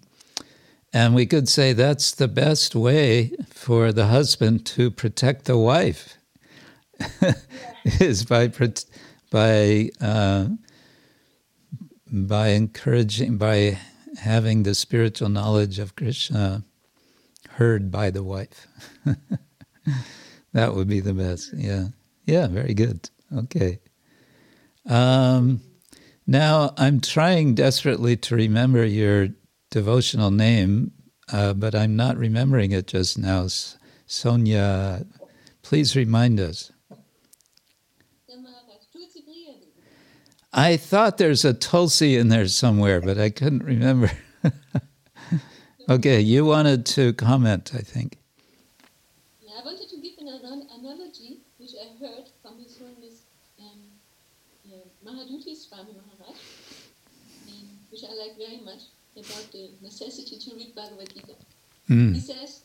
and 0.93 1.15
we 1.15 1.26
could 1.26 1.49
say 1.49 1.74
that's 1.74 2.13
the 2.13 2.28
best 2.28 2.76
way 2.76 3.32
for 3.49 3.91
the 3.91 4.07
husband 4.07 4.65
to 4.67 4.89
protect 4.89 5.45
the 5.45 5.57
wife 5.57 6.17
is 7.99 8.26
by 8.26 8.51
by 9.32 9.89
uh, 10.01 10.47
by 12.12 12.49
encouraging 12.49 13.38
by 13.38 13.80
having 14.20 14.64
the 14.64 14.76
spiritual 14.76 15.30
knowledge 15.30 15.80
of 15.80 15.95
Krishna 15.95 16.64
heard 17.49 17.91
by 17.91 18.10
the 18.10 18.24
wife. 18.24 18.68
that 20.53 20.74
would 20.74 20.88
be 20.88 20.99
the 20.99 21.14
best. 21.14 21.53
Yeah, 21.53 21.88
yeah, 22.26 22.47
very 22.47 22.74
good. 22.74 23.10
Okay. 23.36 23.80
Um, 24.86 25.62
now 26.26 26.74
I'm 26.78 27.01
trying 27.01 27.55
desperately 27.55 28.16
to 28.18 28.36
remember 28.36 28.86
your 28.86 29.30
devotional 29.72 30.32
name, 30.32 30.91
uh, 31.32 31.53
but 31.53 31.76
I'm 31.76 31.95
not 31.95 32.18
remembering 32.18 32.72
it 32.72 32.88
just 32.88 33.18
now. 33.18 33.47
Sonia, 34.05 35.05
please 35.62 35.95
remind 35.95 36.39
us. 36.39 36.72
Der 36.89 38.38
Maharaj, 38.38 38.86
Tulsi 38.91 39.22
Priya 39.22 39.53
Devi. 39.60 39.84
I 40.52 40.78
thought 40.78 41.18
there's 41.18 41.45
a 41.45 41.54
Tulsi 41.54 42.18
in 42.18 42.30
there 42.30 42.47
somewhere, 42.47 43.02
but 43.02 43.18
I 43.20 43.30
couldn't 43.30 43.64
remember. 43.64 44.12
okay, 45.89 46.20
you 46.22 46.45
wanted 46.45 46.86
to 46.97 47.14
comment, 47.14 47.72
I 47.76 47.80
think. 47.82 48.18
I 49.47 49.64
wanted 49.64 49.89
to 49.89 49.97
give 50.02 50.14
an 50.20 50.28
an- 50.28 50.68
analogy 50.80 51.39
which 51.60 51.72
I 51.78 51.88
heard 52.04 52.30
from 52.41 52.58
His 52.58 52.78
Holiness 52.80 53.22
um, 53.60 53.80
uh, 54.66 54.78
Mahadyuti 55.06 55.56
Swami 55.56 55.93
Maharaj, 55.93 56.38
um, 57.50 57.68
which 57.91 58.02
I 58.04 58.14
like 58.16 58.38
very 58.38 58.62
much, 58.64 58.89
about 59.18 59.52
the 59.52 59.70
necessity 59.82 60.38
to 60.39 60.56
read 60.56 60.74
Bhagavad 60.74 61.14
Gita. 61.14 61.34
He 61.88 61.93
Mm. 61.93 62.22
says 62.22 62.62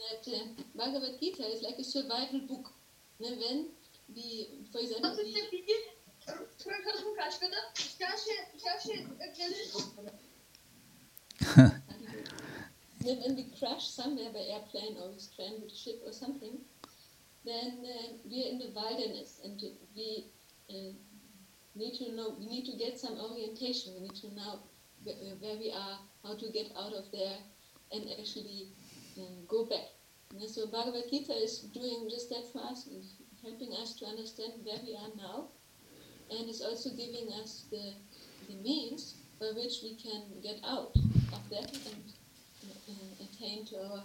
that 0.00 0.24
uh, 0.32 0.38
Bhagavad 0.74 1.20
Gita 1.20 1.44
is 1.46 1.62
like 1.62 1.78
a 1.78 1.84
survival 1.84 2.40
book. 2.48 2.72
Ne, 3.20 3.28
when 3.38 3.66
we, 4.16 4.48
for 4.72 4.80
example, 4.80 5.14
we, 5.16 5.32
When 13.02 13.34
we 13.34 13.50
crash 13.58 13.88
somewhere 13.88 14.30
by 14.32 14.40
airplane 14.40 14.96
or 15.00 15.10
we 15.10 15.16
a 15.16 15.74
ship 15.74 16.02
or 16.06 16.12
something, 16.12 16.58
then 17.44 17.84
uh, 17.84 18.12
we're 18.24 18.48
in 18.48 18.58
the 18.58 18.70
wilderness 18.74 19.40
and 19.44 19.60
we 19.96 20.26
uh, 20.70 20.92
need 21.74 21.94
to 21.98 22.12
know, 22.14 22.36
we 22.38 22.46
need 22.46 22.64
to 22.66 22.76
get 22.78 22.98
some 22.98 23.18
orientation. 23.18 23.94
We 23.94 24.02
need 24.02 24.14
to 24.16 24.32
know 24.34 24.60
where, 25.02 25.16
uh, 25.16 25.56
we 25.58 25.72
are, 25.72 25.98
how 26.22 26.36
to 26.36 26.52
get 26.52 26.70
out 26.78 26.92
of 26.92 27.10
there 27.10 27.38
and 27.90 28.04
actually 28.18 28.68
um, 29.18 29.44
go 29.48 29.64
back. 29.64 29.90
And 30.30 30.48
so 30.48 30.66
Bhagavad 30.68 31.10
Gita 31.10 31.32
is 31.32 31.58
doing 31.58 32.08
just 32.08 32.30
that 32.30 32.52
for 32.52 32.62
us, 32.62 32.88
helping 33.42 33.72
us 33.74 33.94
to 33.96 34.06
understand 34.06 34.52
where 34.62 34.78
we 34.86 34.94
are 34.94 35.10
now 35.16 35.48
and 36.38 36.48
is 36.48 36.60
also 36.60 36.90
giving 36.90 37.28
us 37.42 37.64
the, 37.70 37.92
the 38.48 38.56
means 38.56 39.14
by 39.40 39.46
which 39.56 39.80
we 39.82 39.94
can 39.96 40.22
get 40.42 40.60
out 40.64 40.92
of 41.32 41.50
that 41.50 41.72
and 41.86 42.70
uh, 42.88 43.24
attain 43.24 43.64
to 43.66 43.76
our 43.76 44.04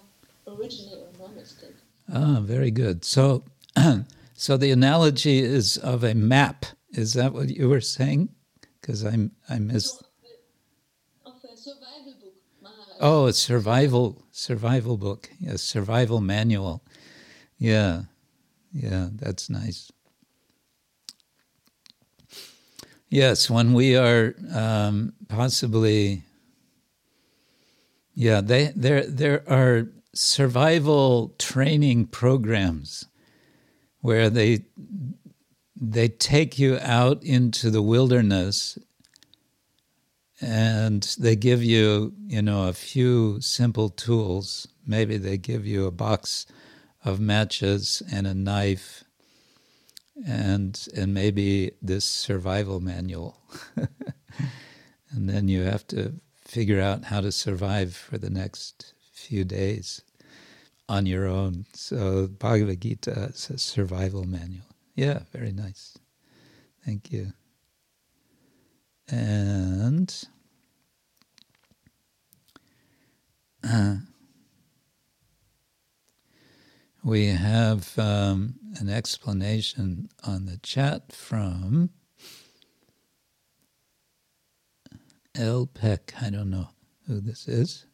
original 0.56 0.96
or 0.96 1.18
normal 1.18 1.46
state. 1.46 1.76
Ah, 2.14 2.40
very 2.42 2.72
good. 2.72 3.04
So, 3.06 3.44
so 4.34 4.58
the 4.58 4.72
analogy 4.72 5.40
is 5.40 5.78
of 5.78 6.04
a 6.04 6.14
map. 6.14 6.66
Is 6.92 7.14
that 7.14 7.34
what 7.34 7.50
you 7.50 7.70
were 7.70 7.82
saying? 7.82 8.30
Because 8.82 9.04
I'm 9.04 9.32
I 9.50 9.60
missed. 9.60 10.00
So, 10.00 10.06
uh, 11.26 11.30
of 11.30 11.44
a 11.44 11.58
survival 11.58 12.14
book, 12.22 12.36
Maharaj. 12.62 12.98
Oh, 13.02 13.26
a 13.28 13.34
survival 13.34 14.24
survival 14.32 14.98
book. 14.98 15.30
A 15.48 15.58
survival 15.58 16.22
manual. 16.22 16.84
Yeah, 17.58 18.04
yeah, 18.72 19.10
that's 19.14 19.50
nice. 19.50 19.92
Yes, 23.10 23.50
when 23.50 23.74
we 23.74 23.96
are 23.96 24.36
um, 24.54 25.14
possibly, 25.30 26.24
yeah, 28.14 28.42
they 28.42 28.74
there 28.76 29.06
there 29.06 29.44
are 29.50 29.88
survival 30.14 31.34
training 31.38 32.08
programs 32.08 33.06
where 34.02 34.30
they 34.30 34.66
they 35.80 36.10
take 36.10 36.60
you 36.60 36.80
out 36.82 37.24
into 37.24 37.70
the 37.70 37.82
wilderness 37.82 38.78
and 40.42 41.04
they 41.20 41.36
give 41.36 41.64
you, 41.64 42.14
you 42.28 42.42
know, 42.42 42.68
a 42.68 42.74
few 42.74 43.40
simple 43.40 43.90
tools. 43.90 44.68
Maybe 44.86 45.18
they 45.18 45.38
give 45.38 45.66
you 45.66 45.86
a 45.86 45.92
box 45.92 46.46
of 47.06 47.20
matches 47.20 48.04
and 48.12 48.28
a 48.28 48.34
knife 48.34 49.04
and 50.26 50.88
and 50.96 51.14
maybe 51.14 51.72
this 51.82 52.06
survival 52.06 52.80
manual. 52.80 53.38
and 55.12 55.30
then 55.30 55.48
you 55.48 55.62
have 55.64 55.86
to 55.88 56.14
figure 56.36 56.82
out 56.82 57.06
how 57.06 57.22
to 57.22 57.32
survive 57.32 57.96
for 57.96 58.18
the 58.18 58.30
next 58.30 58.94
few 59.12 59.44
days 59.44 60.02
on 60.90 61.06
your 61.06 61.28
own. 61.28 61.66
So 61.74 62.28
Bhagavad 62.28 62.80
Gita 62.80 63.32
is 63.34 63.50
a 63.50 63.58
survival 63.58 64.24
manual. 64.24 64.66
Yeah, 64.96 65.20
very 65.32 65.52
nice. 65.52 65.98
Thank 66.86 67.12
you. 67.12 67.34
And 69.10 70.14
uh, 73.64 73.96
we 77.08 77.28
have 77.28 77.98
um, 77.98 78.56
an 78.82 78.90
explanation 78.90 80.10
on 80.26 80.46
the 80.46 80.58
chat 80.58 81.14
from 81.14 81.90
El 85.34 85.68
Peck. 85.68 86.14
I 86.22 86.30
don't 86.30 86.50
know 86.50 86.68
who 87.08 87.22
this 87.22 87.48
is. 87.48 87.86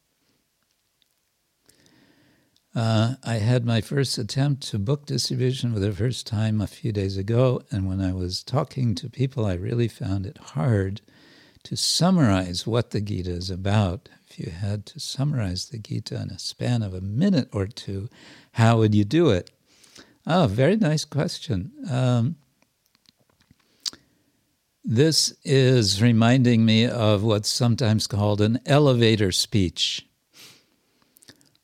Uh, 2.73 3.13
I 3.23 3.35
had 3.35 3.67
my 3.67 3.81
first 3.81 4.17
attempt 4.17 4.63
to 4.69 4.79
book 4.79 5.05
distribution 5.05 5.71
for 5.71 5.79
the 5.79 5.91
first 5.91 6.25
time 6.25 6.59
a 6.59 6.65
few 6.65 6.91
days 6.91 7.15
ago, 7.15 7.61
and 7.69 7.87
when 7.87 8.01
I 8.01 8.13
was 8.13 8.41
talking 8.41 8.95
to 8.95 9.11
people, 9.11 9.45
I 9.45 9.53
really 9.53 9.87
found 9.87 10.25
it 10.25 10.39
hard 10.39 11.01
to 11.65 11.77
summarize 11.77 12.65
what 12.65 12.89
the 12.89 12.99
Gita 12.99 13.29
is 13.29 13.51
about. 13.51 14.09
If 14.33 14.39
you 14.39 14.51
had 14.51 14.87
to 14.87 14.99
summarize 14.99 15.69
the 15.69 15.77
Gita 15.77 16.19
in 16.19 16.31
a 16.31 16.39
span 16.39 16.81
of 16.81 16.95
a 16.95 17.01
minute 17.01 17.49
or 17.51 17.67
two, 17.67 18.09
how 18.53 18.79
would 18.79 18.95
you 18.95 19.05
do 19.05 19.29
it? 19.29 19.51
Oh, 20.25 20.47
very 20.47 20.75
nice 20.75 21.05
question. 21.05 21.71
Um, 21.87 22.37
this 24.83 25.35
is 25.43 26.01
reminding 26.01 26.65
me 26.65 26.87
of 26.87 27.21
what's 27.21 27.47
sometimes 27.47 28.07
called 28.07 28.41
an 28.41 28.59
elevator 28.65 29.31
speech 29.31 30.07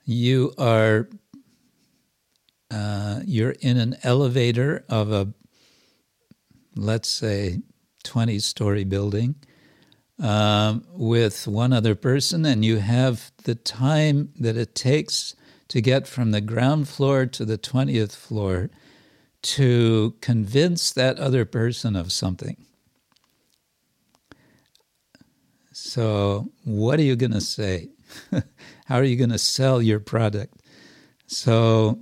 you 0.09 0.51
are 0.57 1.07
uh, 2.71 3.19
you're 3.25 3.55
in 3.61 3.77
an 3.77 3.95
elevator 4.01 4.83
of 4.89 5.11
a 5.11 5.31
let's 6.75 7.09
say 7.09 7.59
20 8.03 8.39
story 8.39 8.83
building 8.83 9.35
um, 10.19 10.85
with 10.91 11.47
one 11.47 11.73
other 11.73 11.95
person 11.95 12.45
and 12.45 12.65
you 12.65 12.77
have 12.77 13.31
the 13.43 13.55
time 13.55 14.33
that 14.39 14.57
it 14.57 14.75
takes 14.75 15.35
to 15.69 15.81
get 15.81 16.07
from 16.07 16.31
the 16.31 16.41
ground 16.41 16.89
floor 16.89 17.25
to 17.25 17.45
the 17.45 17.57
20th 17.57 18.15
floor 18.15 18.69
to 19.41 20.15
convince 20.21 20.91
that 20.91 21.17
other 21.19 21.45
person 21.45 21.95
of 21.95 22.11
something 22.11 22.57
so 25.71 26.51
what 26.65 26.99
are 26.99 27.03
you 27.03 27.15
going 27.15 27.31
to 27.31 27.39
say 27.39 27.89
How 28.85 28.95
are 28.95 29.03
you 29.03 29.15
going 29.15 29.29
to 29.29 29.37
sell 29.37 29.81
your 29.81 29.99
product? 29.99 30.55
So, 31.27 31.99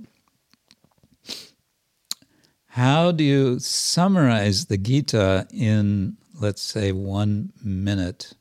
how 2.66 3.12
do 3.12 3.24
you 3.24 3.58
summarize 3.58 4.66
the 4.66 4.78
Gita 4.78 5.46
in, 5.52 6.16
let's 6.38 6.62
say, 6.62 6.92
one 6.92 7.52
minute? 7.62 8.34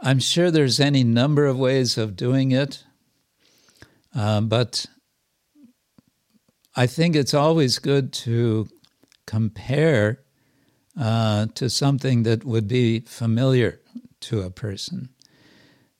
I'm 0.00 0.18
sure 0.18 0.50
there's 0.50 0.80
any 0.80 1.04
number 1.04 1.46
of 1.46 1.58
ways 1.58 1.96
of 1.96 2.16
doing 2.16 2.52
it, 2.52 2.84
uh, 4.14 4.40
but 4.42 4.86
I 6.76 6.86
think 6.86 7.16
it's 7.16 7.34
always 7.34 7.78
good 7.78 8.12
to 8.24 8.68
compare 9.26 10.20
uh, 10.98 11.46
to 11.54 11.70
something 11.70 12.22
that 12.24 12.44
would 12.44 12.68
be 12.68 13.00
familiar 13.00 13.80
to 14.20 14.42
a 14.42 14.50
person. 14.50 15.10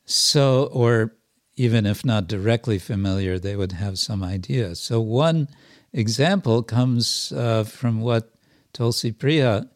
So, 0.04 0.64
or 0.72 1.16
even 1.56 1.86
if 1.86 2.04
not 2.04 2.26
directly 2.26 2.78
familiar, 2.78 3.38
they 3.38 3.56
would 3.56 3.72
have 3.72 3.98
some 3.98 4.22
idea. 4.22 4.74
So, 4.74 5.00
one 5.00 5.48
example 5.92 6.62
comes 6.62 7.32
uh, 7.32 7.64
from 7.64 8.00
what 8.00 8.34
Tulsi 8.72 9.12
Priya 9.12 9.70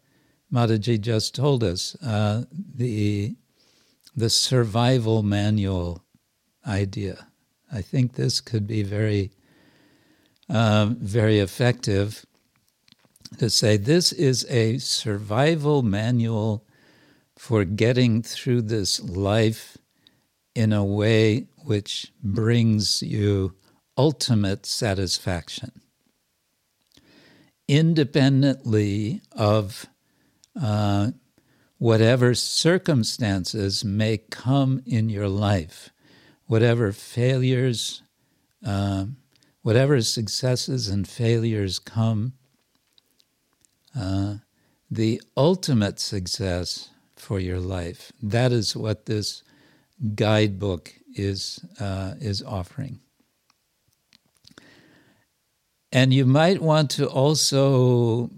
Mataji 0.52 1.00
just 1.00 1.34
told 1.34 1.62
us 1.62 1.94
uh, 2.02 2.44
the, 2.74 3.36
the 4.16 4.30
survival 4.30 5.22
manual 5.22 6.02
idea. 6.66 7.26
I 7.72 7.82
think 7.82 8.14
this 8.14 8.40
could 8.40 8.66
be 8.66 8.82
very, 8.82 9.30
uh, 10.48 10.94
very 10.98 11.38
effective 11.38 12.24
to 13.38 13.50
say 13.50 13.76
this 13.76 14.12
is 14.12 14.46
a 14.48 14.78
survival 14.78 15.82
manual 15.82 16.64
for 17.36 17.64
getting 17.64 18.22
through 18.22 18.62
this 18.62 19.00
life 19.00 19.76
in 20.54 20.72
a 20.72 20.84
way 20.84 21.46
which 21.58 22.12
brings 22.22 23.02
you 23.02 23.54
ultimate 23.96 24.64
satisfaction, 24.64 25.72
independently 27.68 29.20
of 29.32 29.86
uh, 30.60 31.10
whatever 31.78 32.34
circumstances 32.34 33.84
may 33.84 34.18
come 34.18 34.82
in 34.86 35.08
your 35.08 35.28
life, 35.28 35.90
whatever 36.46 36.92
failures, 36.92 38.02
uh, 38.66 39.06
whatever 39.62 40.00
successes 40.00 40.88
and 40.88 41.06
failures 41.08 41.78
come, 41.78 42.32
uh, 43.98 44.36
the 44.90 45.20
ultimate 45.36 46.00
success 46.00 46.90
for 47.16 47.38
your 47.38 47.60
life. 47.60 48.12
That 48.22 48.52
is 48.52 48.76
what 48.76 49.06
this 49.06 49.42
guidebook 50.14 50.94
is 51.14 51.60
uh, 51.80 52.14
is 52.20 52.42
offering. 52.42 53.00
And 55.90 56.12
you 56.12 56.26
might 56.26 56.60
want 56.60 56.90
to 56.92 57.06
also, 57.08 58.30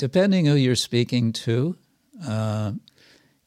depending 0.00 0.46
who 0.46 0.54
you're 0.54 0.74
speaking 0.74 1.30
to, 1.30 1.76
uh, 2.26 2.72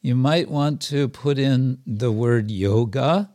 you 0.00 0.14
might 0.14 0.48
want 0.48 0.80
to 0.80 1.08
put 1.08 1.36
in 1.36 1.78
the 1.84 2.12
word 2.12 2.48
yoga, 2.48 3.28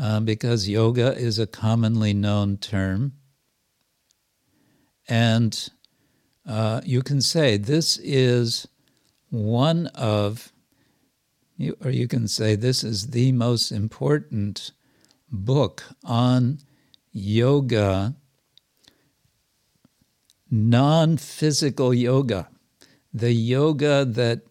uh, 0.00 0.20
because 0.20 0.68
yoga 0.68 1.12
is 1.16 1.40
a 1.40 1.46
commonly 1.46 2.14
known 2.14 2.56
term. 2.56 3.14
And 5.08 5.68
uh, 6.48 6.82
you 6.84 7.02
can 7.02 7.20
say 7.20 7.56
this 7.56 7.98
is 7.98 8.68
one 9.28 9.88
of 9.88 10.52
you, 11.56 11.76
or 11.82 11.90
you 11.90 12.06
can 12.06 12.28
say 12.28 12.54
this 12.54 12.84
is 12.84 13.08
the 13.08 13.32
most 13.32 13.72
important 13.72 14.70
book 15.32 15.82
on 16.04 16.60
yoga, 17.10 18.14
non 20.50 21.16
physical 21.16 21.92
yoga, 21.92 22.48
the 23.12 23.32
yoga 23.32 24.04
that 24.04 24.42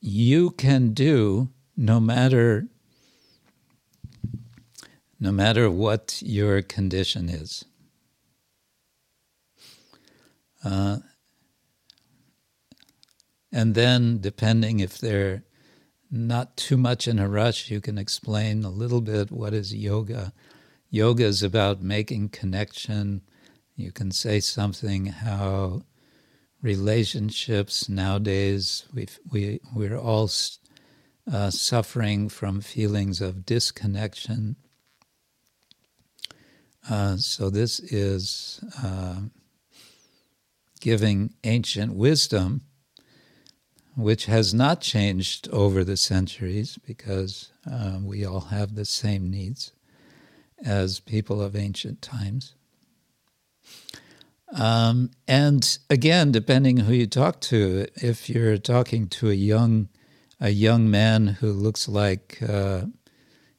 you 0.00 0.50
can 0.50 0.92
do 0.92 1.48
no 1.76 1.98
matter 1.98 2.66
no 5.18 5.32
matter 5.32 5.70
what 5.70 6.20
your 6.22 6.60
condition 6.60 7.30
is. 7.30 7.64
Uh, 10.62 10.98
and 13.50 13.74
then, 13.74 14.20
depending 14.20 14.80
if 14.80 14.98
they're 14.98 15.44
not 16.10 16.56
too 16.56 16.76
much 16.76 17.08
in 17.08 17.18
a 17.18 17.28
rush, 17.28 17.70
you 17.70 17.80
can 17.80 17.96
explain 17.96 18.64
a 18.64 18.70
little 18.70 19.00
bit 19.00 19.30
what 19.30 19.54
is 19.54 19.74
yoga. 19.74 20.32
Yoga 20.90 21.24
is 21.24 21.42
about 21.42 21.80
making 21.80 22.28
connection. 22.28 23.22
You 23.76 23.92
can 23.92 24.10
say 24.10 24.40
something 24.40 25.06
how 25.06 25.82
relationships 26.62 27.88
nowadays 27.88 28.86
we 28.94 29.06
we 29.30 29.60
we're 29.74 29.98
all 29.98 30.30
uh, 31.30 31.50
suffering 31.50 32.28
from 32.28 32.60
feelings 32.60 33.20
of 33.20 33.44
disconnection. 33.44 34.56
Uh, 36.88 37.16
so 37.16 37.50
this 37.50 37.80
is 37.80 38.62
uh, 38.82 39.22
giving 40.80 41.34
ancient 41.44 41.94
wisdom 41.94 42.62
which 43.96 44.26
has 44.26 44.52
not 44.52 44.80
changed 44.80 45.48
over 45.50 45.84
the 45.84 45.96
centuries 45.96 46.78
because 46.84 47.52
uh, 47.70 47.98
we 48.02 48.24
all 48.24 48.40
have 48.40 48.74
the 48.74 48.84
same 48.84 49.30
needs 49.30 49.72
as 50.64 51.00
people 51.00 51.40
of 51.40 51.54
ancient 51.54 52.02
times. 52.02 52.54
Um, 54.52 55.10
and 55.26 55.78
again, 55.90 56.30
depending 56.30 56.76
who 56.78 56.92
you 56.92 57.06
talk 57.06 57.40
to, 57.42 57.86
if 57.96 58.28
you're 58.28 58.58
talking 58.58 59.08
to 59.08 59.30
a 59.30 59.34
young 59.34 59.88
a 60.40 60.50
young 60.50 60.90
man 60.90 61.26
who 61.26 61.52
looks 61.52 61.88
like 61.88 62.38
uh, 62.46 62.82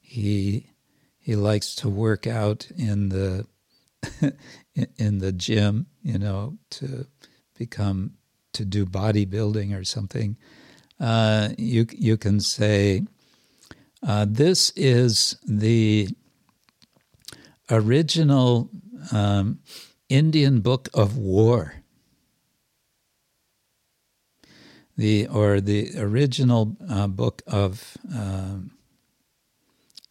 he 0.01 0.67
he 1.17 1.35
likes 1.35 1.73
to 1.75 1.89
work 1.89 2.27
out 2.27 2.67
in 2.77 3.09
the 3.09 3.45
in 4.97 5.19
the 5.19 5.31
gym, 5.31 5.87
you 6.03 6.19
know, 6.19 6.57
to 6.69 7.07
become 7.57 8.13
to 8.53 8.63
do 8.63 8.85
bodybuilding 8.85 9.77
or 9.77 9.83
something, 9.83 10.37
uh, 10.99 11.49
you 11.57 11.87
you 11.91 12.15
can 12.17 12.39
say, 12.39 13.03
uh, 14.03 14.25
"This 14.29 14.71
is 14.75 15.37
the 15.45 16.09
original 17.69 18.69
um, 19.11 19.59
Indian 20.17 20.61
book 20.61 20.89
of 20.93 21.17
war." 21.17 21.83
The 24.97 25.27
or 25.27 25.59
the 25.59 25.91
original 25.97 26.77
uh, 26.89 27.07
book 27.07 27.41
of 27.45 27.97
um, 28.13 28.71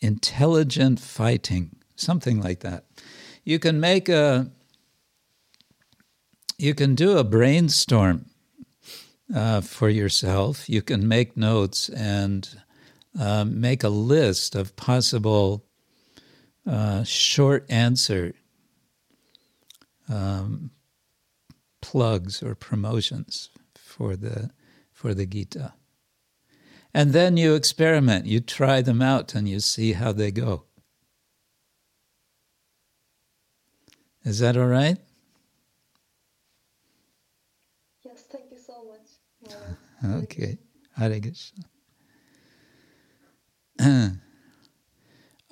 intelligent 0.01 1.01
fighting, 1.01 1.77
something 1.97 2.41
like 2.41 2.61
that. 2.61 2.85
You 3.45 3.59
can 3.59 3.81
make 3.81 4.09
a 4.09 4.51
you 6.59 6.75
can 6.75 6.95
do 6.95 7.19
a 7.19 7.25
brainstorm 7.25 8.27
uh, 9.35 9.61
for 9.61 9.89
yourself. 9.89 10.69
You 10.69 10.83
can 10.83 11.09
make 11.09 11.37
notes 11.37 11.89
and 11.89 12.49
uh, 13.19 13.45
make 13.45 13.83
a 13.83 13.89
list 13.89 14.55
of 14.55 14.77
possible 14.77 15.65
uh, 16.67 17.05
short 17.05 17.67
answer 17.71 18.35
um, 20.09 20.71
plugs 21.81 22.43
or 22.43 22.55
promotions 22.55 23.51
for 23.75 24.17
the 24.17 24.51
for 24.93 25.15
the 25.15 25.27
Gita. 25.27 25.75
And 26.93 27.13
then 27.13 27.37
you 27.37 27.55
experiment, 27.55 28.27
you 28.27 28.41
try 28.41 28.81
them 28.81 29.03
out, 29.03 29.35
and 29.35 29.49
you 29.49 29.59
see 29.59 29.95
how 29.95 30.13
they 30.13 30.31
go. 30.31 30.65
Is 34.25 34.39
that 34.39 34.57
all 34.57 34.67
right? 34.67 34.97
Yes, 38.05 38.25
thank 38.31 38.51
you 38.51 38.59
so 38.59 38.85
much. 38.85 39.11
Maharaj. 40.03 40.23
Okay. 40.25 40.59
Hare 40.97 41.21
Krishna. 41.21 41.65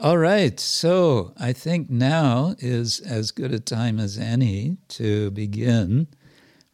All 0.03 0.18
right, 0.18 0.59
so 0.59 1.32
I 1.38 1.53
think 1.53 1.88
now 1.88 2.57
is 2.59 2.98
as 2.98 3.30
good 3.30 3.53
a 3.53 3.61
time 3.61 4.00
as 4.00 4.18
any 4.18 4.78
to 4.88 5.30
begin 5.30 6.09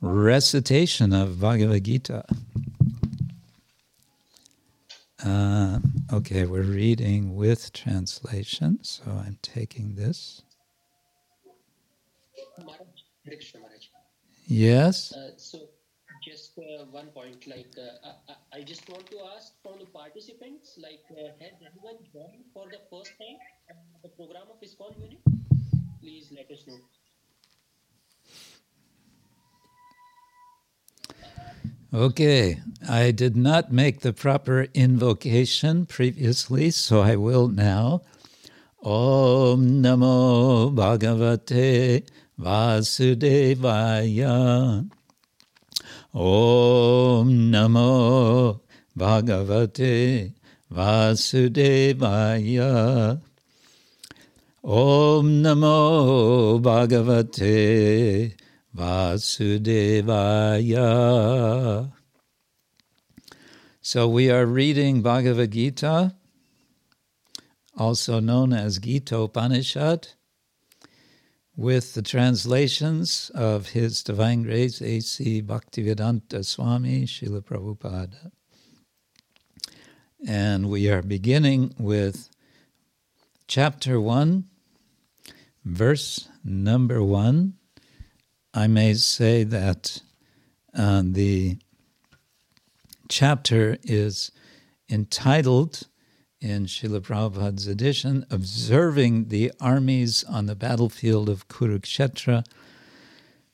recitation 0.01 1.13
of 1.13 1.39
Bhagavad 1.39 1.85
Gita. 1.85 2.25
Uh, 5.23 5.81
okay, 6.11 6.47
we're 6.47 6.63
reading 6.63 7.37
with 7.37 7.71
translation, 7.75 8.79
so 8.81 9.05
I'm 9.11 9.37
taking 9.43 9.97
this. 9.97 10.41
Maharaj, 12.57 12.79
Hare 13.27 13.35
Krishna 13.35 13.61
Maharaj. 13.61 13.89
Yes? 14.47 15.13
Uh, 15.13 15.33
so 15.37 15.68
uh, 16.59 16.85
one 16.91 17.07
point, 17.09 17.47
like 17.47 17.73
uh, 17.79 18.09
I, 18.29 18.59
I- 18.59 18.63
just 18.63 18.89
want 18.91 19.07
to 19.11 19.19
ask 19.37 19.53
from 19.63 19.79
the 19.79 19.87
participants, 19.87 20.79
like 20.83 21.05
uh, 21.13 21.31
has 21.41 21.55
anyone 21.63 21.99
joined 22.13 22.45
for 22.53 22.67
the 22.67 22.81
first 22.91 23.13
time 23.19 23.39
the 24.03 24.09
program 24.11 24.43
of 24.51 24.61
ISKCON 24.61 24.97
unit? 25.01 25.21
Please 26.01 26.33
let 26.37 26.51
us 26.51 26.65
know. 26.67 26.81
Okay, 31.95 32.59
I 32.89 33.11
did 33.13 33.35
not 33.37 33.73
make 33.73 34.01
the 34.01 34.13
proper 34.13 34.67
invocation 34.75 35.87
previously, 35.87 36.71
so 36.71 37.01
I 37.01 37.17
will 37.17 37.49
now. 37.49 38.03
Om 38.83 39.83
Namo 39.83 40.71
Bhagavate 40.75 42.05
Vasudevaya. 42.39 43.49
Om 46.15 47.53
Namo 47.53 48.61
Bhagavate 48.97 50.33
Vasudevaya. 50.73 52.01
Om 54.65 55.43
Namo 55.43 56.61
Bhagavate 56.63 58.35
Vasudevaya. 58.75 59.93
So 63.81 64.07
we 64.09 64.31
are 64.31 64.47
reading 64.47 65.03
Bhagavad 65.03 65.51
Gita, 65.51 66.15
also 67.77 68.21
known 68.21 68.53
as 68.53 68.79
Gita 68.79 69.17
Upanishad, 69.17 70.09
with 71.59 71.95
the 71.95 72.03
translations 72.03 73.33
of 73.35 73.71
His 73.71 74.05
Divine 74.05 74.45
Grace 74.45 74.81
A.C. 74.81 75.43
Bhaktivedanta 75.43 76.45
Swami 76.45 77.03
Srila 77.03 77.43
Prabhupada. 77.45 78.31
And 80.25 80.71
we 80.71 80.89
are 80.89 81.03
beginning 81.03 81.75
with 81.77 82.31
chapter 83.49 84.01
1, 84.01 84.45
verse 85.65 86.29
number 86.45 87.03
1. 87.03 87.55
I 88.55 88.69
may 88.69 88.95
say 88.95 89.43
that 89.43 90.01
uh, 90.77 91.03
the 91.05 91.59
chapter 93.09 93.79
is 93.83 94.31
entitled 94.89 95.89
in 96.41 96.67
Srila 96.67 97.01
Prabhupada's 97.01 97.67
edition, 97.67 98.25
Observing 98.31 99.29
the 99.29 99.53
Armies 99.61 100.25
on 100.25 100.47
the 100.47 100.55
Battlefield 100.55 101.29
of 101.29 101.49
Kurukshetra. 101.49 102.45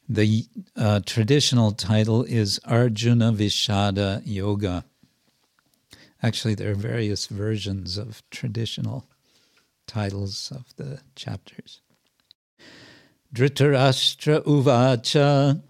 The 0.08 0.46
uh, 0.76 1.00
traditional 1.06 1.72
title 1.72 2.24
is 2.24 2.60
Arjuna 2.64 3.32
Vishada 3.32 4.22
Yoga. 4.24 4.84
Actually, 6.22 6.54
there 6.54 6.72
are 6.72 6.76
various 6.76 7.26
versions 7.26 7.96
of 7.96 8.22
traditional 8.30 9.06
titles 9.86 10.52
of 10.54 10.76
the 10.76 11.00
chapters. 11.16 11.80
Dhritarashtra 13.34 14.44
Uvacha 14.44 15.62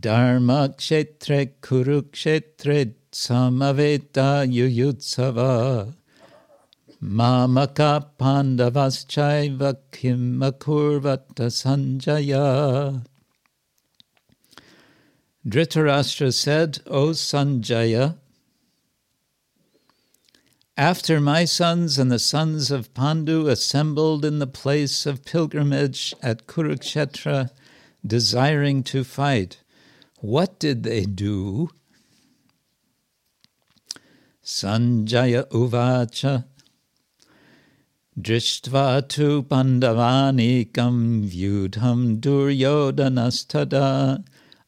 Dharma 0.00 0.74
Kshetre 0.76 1.52
Kurukshetre 1.60 2.94
Samaveta 3.10 4.46
Yuyutsava 4.46 5.94
Mamaka 7.04 8.06
Pandavaschaiva 8.18 9.76
Kim 9.92 10.40
Akurvata 10.40 11.50
Sanjaya 11.50 13.04
Dhritarashtra 15.46 16.32
said, 16.32 16.78
O 16.86 17.10
Sanjaya, 17.10 18.16
after 20.78 21.20
my 21.20 21.44
sons 21.44 21.98
and 21.98 22.10
the 22.10 22.18
sons 22.18 22.70
of 22.70 22.94
Pandu 22.94 23.48
assembled 23.48 24.24
in 24.24 24.38
the 24.38 24.46
place 24.46 25.04
of 25.04 25.26
pilgrimage 25.26 26.14
at 26.22 26.46
Kurukshetra, 26.46 27.50
desiring 28.06 28.82
to 28.84 29.04
fight, 29.04 29.58
what 30.20 30.58
did 30.58 30.84
they 30.84 31.04
do? 31.04 31.68
Sanjaya 34.42 35.46
Uvacha 35.50 36.46
Drishtva 38.16 39.08
tu 39.08 39.42
pandavanikam 39.42 41.28
vyudham 41.28 42.20
duryodhanastada 42.20 44.22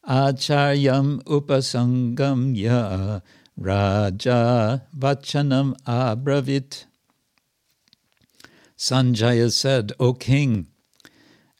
acharyam 0.05 1.23
upasangam 1.23 2.57
ya 2.57 3.21
Raja 3.57 4.81
Vachanam 4.93 5.77
Abravit. 5.85 6.83
Sanjaya 8.77 9.49
said, 9.49 9.93
O 9.97 10.13
king, 10.13 10.67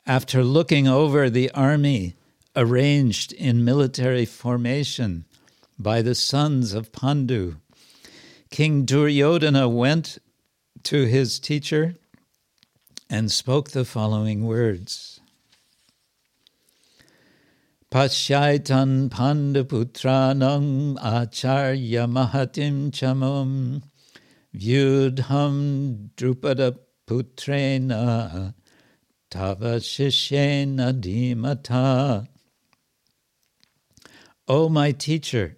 after 0.05 0.43
looking 0.43 0.89
over 0.89 1.29
the 1.29 1.49
army 1.51 2.15
arranged 2.53 3.31
in 3.31 3.63
military 3.63 4.25
formation 4.25 5.23
by 5.79 6.01
the 6.01 6.15
sons 6.15 6.73
of 6.73 6.91
Pandu, 6.91 7.55
King 8.49 8.85
Duryodhana 8.85 9.69
went 9.69 10.17
to 10.87 11.03
his 11.03 11.37
teacher 11.37 11.95
and 13.09 13.29
spoke 13.29 13.71
the 13.71 13.83
following 13.83 14.45
words. 14.45 15.19
Pashyaitan 17.91 19.09
pandaputranam 19.09 20.95
acharya 21.03 22.07
mahatim 22.07 22.91
chamam 22.91 23.81
vyudham 24.55 26.09
drupada 26.15 26.77
putrena 27.05 28.53
tava 29.29 29.81
shishyena 29.81 30.93
dhimata. 31.01 32.29
O 34.47 34.69
my 34.69 34.93
teacher, 34.93 35.57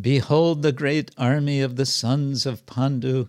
behold 0.00 0.62
the 0.62 0.72
great 0.72 1.12
army 1.16 1.60
of 1.60 1.76
the 1.76 1.86
sons 1.86 2.44
of 2.44 2.66
Pandu, 2.66 3.28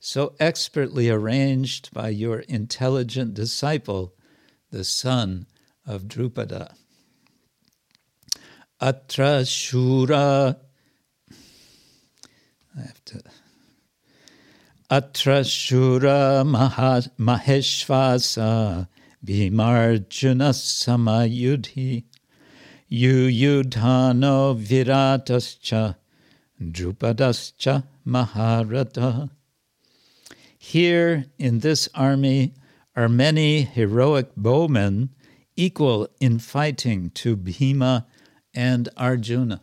so 0.00 0.34
expertly 0.38 1.10
arranged 1.10 1.92
by 1.92 2.08
your 2.08 2.40
intelligent 2.40 3.34
disciple, 3.34 4.14
the 4.70 4.84
son 4.84 5.46
of 5.86 6.04
Drupada. 6.04 6.74
Atra 8.80 9.42
Shura. 9.42 10.56
I 12.76 12.80
have 12.80 13.04
to. 13.06 13.22
Atra 14.90 15.40
Shura 15.40 16.44
Maheshvasa 17.18 18.88
Bhimarjuna 19.24 20.52
Samayudhi 20.54 22.04
Yuyudhano 22.90 24.56
Viratascha 24.56 25.96
Drupadascha 26.62 27.84
Maharata. 28.06 29.30
Here 30.68 31.24
in 31.38 31.60
this 31.60 31.88
army 31.94 32.52
are 32.94 33.08
many 33.08 33.62
heroic 33.62 34.36
bowmen 34.36 35.14
equal 35.56 36.08
in 36.20 36.40
fighting 36.40 37.08
to 37.12 37.36
Bhima 37.36 38.06
and 38.52 38.90
Arjuna. 38.94 39.62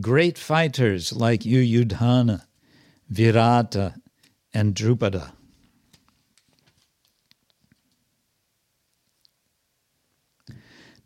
Great 0.00 0.38
fighters 0.38 1.12
like 1.12 1.40
Yuyudhana, 1.40 2.46
Virata, 3.12 3.96
and 4.52 4.76
Drupada. 4.76 5.32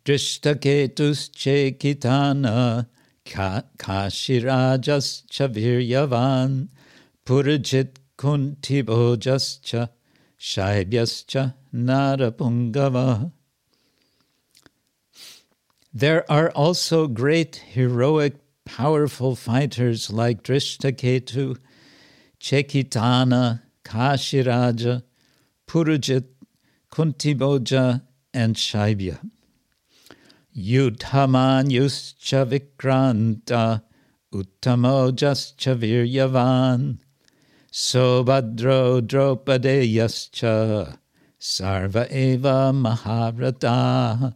Drishtaketusche 0.05 1.75
Kitana, 1.79 2.85
Kashirajascha 3.25 5.47
Viryavan, 5.55 6.67
Purajit 7.25 7.98
Kuntibojascha, 8.19 9.89
Shaibhyascha 10.37 11.53
Narapungava. 11.73 13.31
There 15.93 16.29
are 16.29 16.49
also 16.49 17.07
great, 17.07 17.55
heroic, 17.55 18.33
powerful 18.65 19.37
fighters 19.37 20.11
like 20.11 20.43
Drishtaketu, 20.43 21.59
Chekitana, 22.41 23.61
Kashiraja, 23.85 25.03
Purujit, 25.65 26.25
Kuntiboja, 26.91 28.01
and 28.33 28.57
Shaibya. 28.57 29.19
Yudhamanyuscha 30.53 32.45
Vikranta, 32.45 33.81
Uttamojascha 34.33 35.77
Viryavan, 35.77 36.99
Sobhadro 37.71 38.99
Dropadeyascha, 38.99 40.97
Sarva 41.39 42.11
Eva 42.11 42.73
Maharata. 42.73 44.35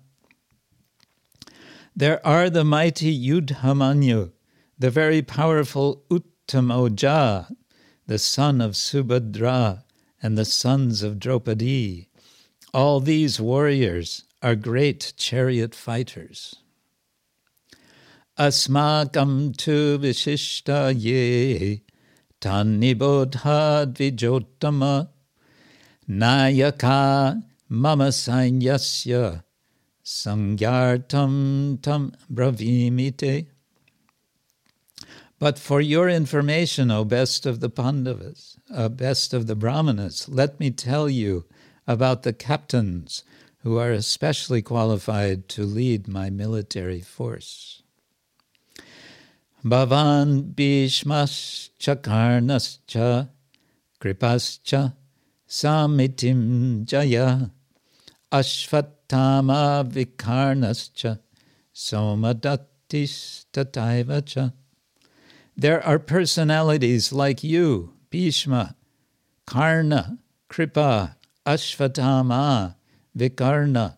There 1.95 2.26
are 2.26 2.51
the 2.51 2.64
mighty 2.64 3.11
Yudhamanyu, 3.27 4.34
the 4.77 4.91
very 4.91 5.23
powerful 5.23 6.03
Uttamoja, 6.11 7.55
the 8.05 8.19
son 8.19 8.61
of 8.61 8.73
Subhadra, 8.73 9.84
and 10.22 10.38
the 10.38 10.45
sons 10.45 11.01
of 11.01 11.18
Draupadi. 11.18 12.10
All 12.72 12.99
these 12.99 13.41
warriors 13.41 14.26
are 14.43 14.55
great 14.55 15.14
chariot 15.18 15.73
fighters. 15.73 16.55
Asmakam 18.38 19.57
tu 19.57 19.97
vishishta 19.97 20.93
ye 20.95 21.81
tanibodha 22.44 23.86
dvijotama 23.86 25.07
nayaka 26.10 27.41
mama 27.70 28.11
sainyasya 28.11 29.44
sangyartam 30.03 31.82
tam 31.82 32.11
bravimite. 32.30 33.48
But 35.40 35.57
for 35.57 35.80
your 35.80 36.10
information, 36.10 36.91
O 36.91 37.06
best 37.06 37.45
of 37.45 37.61
the 37.61 37.70
Pandavas, 37.70 38.57
uh, 38.74 38.90
best 38.90 39.34
of 39.34 39.48
the 39.48 39.56
Brahmanas, 39.56 40.28
let 40.28 40.60
me 40.60 40.70
tell 40.70 41.10
you 41.10 41.45
about 41.88 42.24
the 42.24 42.34
captains 42.34 43.24
who 43.60 43.78
are 43.78 43.91
especially 43.91 44.61
qualified 44.61 45.48
to 45.49 45.64
lead 45.64 46.10
my 46.10 46.30
military 46.30 46.99
force. 46.99 47.82
Bhavan 49.65 50.53
Bhishmascha 50.56 51.95
Karnascha 51.95 53.30
Kripascha 54.02 54.94
Samitim 55.48 56.84
Jaya 56.84 57.49
Ashvatthama 58.30 59.90
Vikarnascha 59.90 61.19
Somadattis 61.73 63.45
Tataivacha. 63.53 64.52
There 65.56 65.81
are 65.85 65.99
personalities 65.99 67.14
like 67.14 67.41
you, 67.41 67.94
Bhishma, 68.10 68.76
Karna, 69.48 70.18
Kripa, 70.49 71.15
Ashvatthama, 71.45 72.76
Vikarna, 73.18 73.95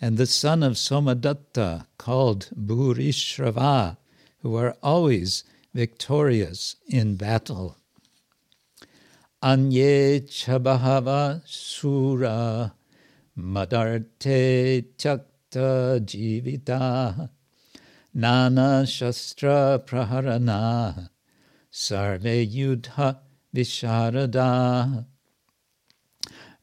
and 0.00 0.18
the 0.18 0.26
son 0.26 0.64
of 0.64 0.72
Somadatta, 0.72 1.86
called 1.98 2.48
Bhurishrava, 2.58 3.98
who 4.44 4.56
are 4.56 4.76
always 4.82 5.42
victorious 5.72 6.76
in 6.86 7.16
battle. 7.16 7.78
Anye 9.42 10.20
Chabahava 10.20 11.40
Sura 11.46 12.74
Madarte 13.38 14.84
Chakta 14.98 15.98
Jivita 15.98 17.30
Nana 18.12 18.86
Shastra 18.86 19.82
Praharana 19.82 21.08
Sarve 21.70 22.46
Yudha 22.46 23.20
Visharada 23.56 25.06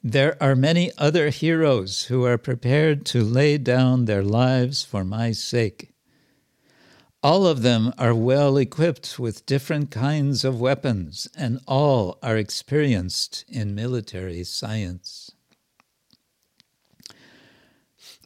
there 0.03 0.36
are 0.41 0.56
many 0.56 0.91
other 0.98 1.30
heroes 1.30 2.06
who 2.06 2.26
are 2.26 2.40
prepared 2.40 3.06
to 3.06 3.24
lay 3.24 3.60
down 3.60 4.06
their 4.06 4.24
lives 4.24 4.84
for 4.84 5.03
my 5.03 5.32
sake. 5.32 5.90
All 7.23 7.45
of 7.45 7.61
them 7.61 7.93
are 7.98 8.15
well 8.15 8.57
equipped 8.57 9.19
with 9.19 9.45
different 9.45 9.91
kinds 9.91 10.43
of 10.43 10.60
weapons, 10.60 11.27
and 11.35 11.60
all 11.68 12.18
are 12.23 12.38
experienced 12.38 13.45
in 13.48 13.76
military 13.76 14.43
science. 14.43 15.31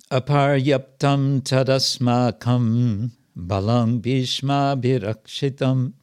Aparyaptam 0.10 1.42
tadasmakam 1.42 3.12
balang 3.38 4.02
bhishma 4.02 4.78
birakshitam 4.80 5.94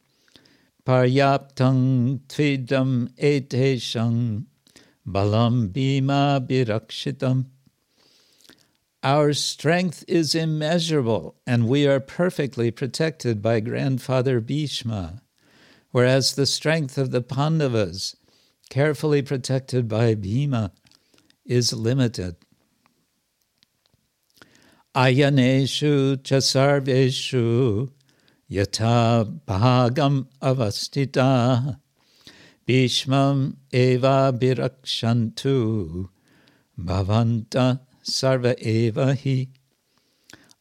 paryaptam 0.85 2.19
tvidam 2.27 3.09
etesham 3.17 4.45
Balam 5.05 5.67
Bhima 5.73 6.39
Birakshitam. 6.47 7.45
Our 9.03 9.33
strength 9.33 10.05
is 10.07 10.33
immeasurable, 10.33 11.35
and 11.45 11.67
we 11.67 11.85
are 11.85 11.99
perfectly 11.99 12.71
protected 12.71 13.41
by 13.41 13.59
Grandfather 13.59 14.39
Bhishma, 14.39 15.21
whereas 15.91 16.35
the 16.35 16.45
strength 16.45 16.97
of 16.97 17.11
the 17.11 17.21
Pandavas, 17.21 18.15
carefully 18.69 19.21
protected 19.21 19.89
by 19.89 20.15
Bhima, 20.15 20.71
is 21.43 21.73
limited. 21.73 22.37
Ayaneshu 24.95 26.15
chasarveshu 26.23 27.91
yata 28.49 29.39
bhagam 29.45 30.27
avastita 30.41 31.77
Bhishmam 32.65 33.57
eva 33.73 34.31
birakshantu 34.33 36.07
bhavanta 36.79 37.81
sarva 38.03 38.55
eva 38.59 39.15
hi. 39.15 39.47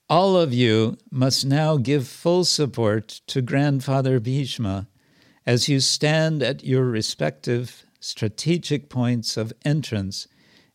All 0.08 0.36
of 0.36 0.52
you 0.52 0.98
must 1.10 1.46
now 1.46 1.76
give 1.76 2.06
full 2.06 2.44
support 2.44 3.20
to 3.26 3.42
Grandfather 3.42 4.20
Bhishma 4.20 4.88
as 5.46 5.68
you 5.68 5.80
stand 5.80 6.42
at 6.42 6.64
your 6.64 6.84
respective 6.84 7.84
strategic 7.98 8.88
points 8.88 9.36
of 9.36 9.52
entrance 9.64 10.28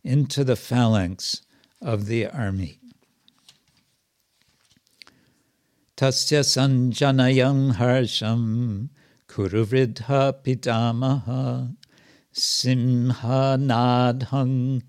into 0.04 0.44
the 0.44 0.56
phalanx 0.56 1.42
of 1.82 2.08
the 2.08 2.26
army. 2.26 2.80
Tasya 5.98 6.44
sanjanayam 6.44 7.76
harsham 7.76 8.90
Kuruvridha 9.28 10.34
Pitamaha 10.44 11.76
Simhanadhang 12.34 14.82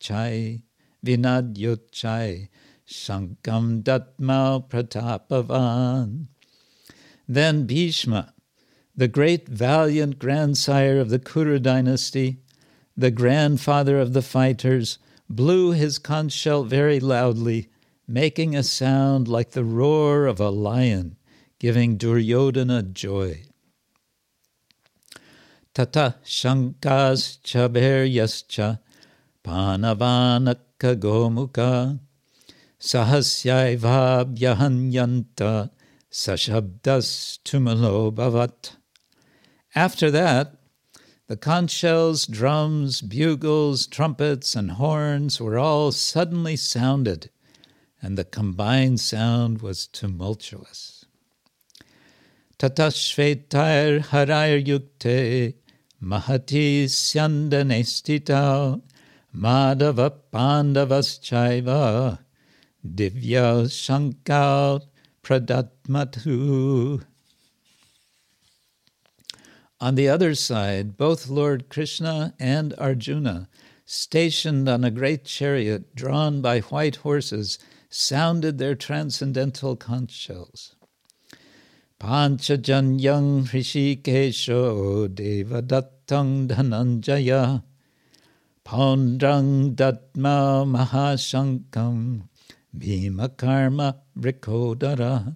Vinodyochai 0.00 0.62
Vinadyochai 1.04 2.48
Shankam 2.86 3.82
Datmau 3.82 4.68
Pratapavan. 4.68 6.26
Then 7.28 7.66
Bhishma, 7.66 8.34
the 8.96 9.08
great 9.08 9.48
valiant 9.48 10.18
grandsire 10.18 10.98
of 10.98 11.10
the 11.10 11.18
Kuru 11.18 11.58
dynasty, 11.58 12.42
the 12.96 13.10
grandfather 13.10 14.00
of 14.00 14.12
the 14.12 14.22
fighters, 14.22 14.98
blew 15.28 15.70
his 15.70 15.98
conch 15.98 16.32
shell 16.32 16.64
very 16.64 16.98
loudly, 16.98 17.68
making 18.08 18.56
a 18.56 18.62
sound 18.64 19.28
like 19.28 19.52
the 19.52 19.64
roar 19.64 20.26
of 20.26 20.40
a 20.40 20.50
lion, 20.50 21.16
giving 21.60 21.96
Duryodhana 21.96 22.82
joy. 22.82 23.44
Tata 25.72 26.16
Shankas 26.24 27.38
Chaberyascha 27.44 28.80
Sahasyaiva 29.44 30.80
Sashabdas 36.10 37.38
Tumalo 37.44 38.12
Bhavat. 38.12 38.76
After 39.74 40.10
that, 40.10 40.56
the 41.28 41.36
conch 41.36 41.70
shells, 41.70 42.26
drums, 42.26 43.00
bugles, 43.00 43.86
trumpets, 43.86 44.56
and 44.56 44.72
horns 44.72 45.40
were 45.40 45.58
all 45.58 45.92
suddenly 45.92 46.56
sounded, 46.56 47.30
and 48.02 48.18
the 48.18 48.24
combined 48.24 48.98
sound 48.98 49.62
was 49.62 49.86
tumultuous. 49.86 51.04
Tatashvetair 52.58 54.00
harair 54.06 55.54
mahati 56.02 56.84
syandanestita 56.84 58.82
madhava 59.34 60.12
pandavaschaiva 60.32 62.18
divya 62.86 63.70
shankar 63.70 64.80
pradatmatu. 65.22 67.04
On 69.80 69.94
the 69.94 70.08
other 70.08 70.34
side, 70.34 70.96
both 70.96 71.28
Lord 71.28 71.68
Krishna 71.68 72.34
and 72.38 72.74
Arjuna, 72.76 73.48
stationed 73.86 74.68
on 74.68 74.84
a 74.84 74.90
great 74.90 75.24
chariot 75.24 75.94
drawn 75.94 76.42
by 76.42 76.60
white 76.60 76.96
horses, 76.96 77.58
sounded 77.88 78.58
their 78.58 78.74
transcendental 78.74 79.76
conch 79.76 80.12
shells. 80.12 80.76
Panchajanyang 81.98 83.48
Hrishikesho 83.48 85.08
Devadattang 85.08 86.48
Dhananjaya 86.48 87.62
Datma 88.70 90.64
Mahashankam 90.64 92.28
Bhimakarma 92.78 93.96
Rikodara. 94.16 95.34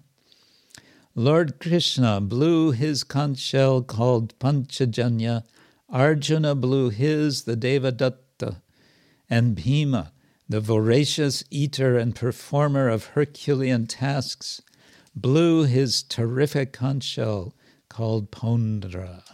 Lord 1.16 1.59
Krishna 1.59 2.20
blew 2.20 2.70
his 2.70 3.02
conch 3.02 3.39
shell 3.39 3.82
called 3.82 4.39
Panchajanya, 4.39 5.43
Arjuna 5.89 6.55
blew 6.55 6.90
his, 6.90 7.43
the 7.43 7.56
Devadatta, 7.56 8.61
and 9.28 9.56
Bhima, 9.56 10.12
the 10.48 10.61
voracious 10.61 11.43
eater 11.51 11.98
and 11.98 12.15
performer 12.15 12.89
of 12.89 13.06
Herculean 13.06 13.89
tasks, 13.89 14.62
blew 15.16 15.65
his 15.65 16.05
terrific 16.05 16.73
conch 16.73 17.02
shell 17.02 17.52
called 17.89 18.31
Paundra. 18.31 19.24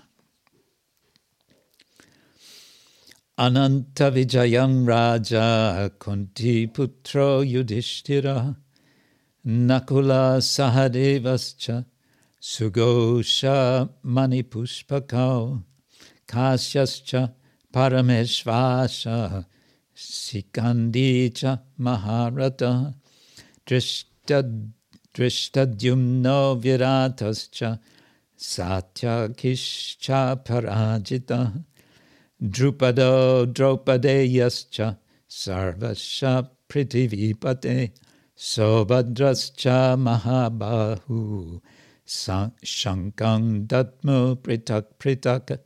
Ananta 3.40 4.10
Vijayang 4.10 4.86
Raja 4.86 5.90
Kunti 5.98 6.66
Putro 6.66 7.40
Yudhishthira 7.40 8.54
Nakula 9.46 10.42
Sahadevascha 10.42 11.86
Sugosha 12.38 13.88
Manipushpakau 14.04 15.62
Kasyascha 16.28 17.32
Parameshvasha 17.72 19.46
Sikandicha 19.96 21.60
Maharata 21.78 22.94
Drishtad 23.66 24.68
Drishtadyumno 25.14 26.60
Viratascha 26.60 27.80
Satyakishcha 28.38 30.36
Parajita 30.44 31.64
Drupado 32.42 33.44
Draupadeyascha 33.52 34.96
Sarvasha 35.28 36.48
Pritivipate 36.68 37.90
Sobhadrascha 38.34 39.98
Mahabahu 40.00 41.60
Shankang 42.06 43.66
Datmo 43.66 44.36
Pritak 44.36 44.86
Pritak. 44.98 45.58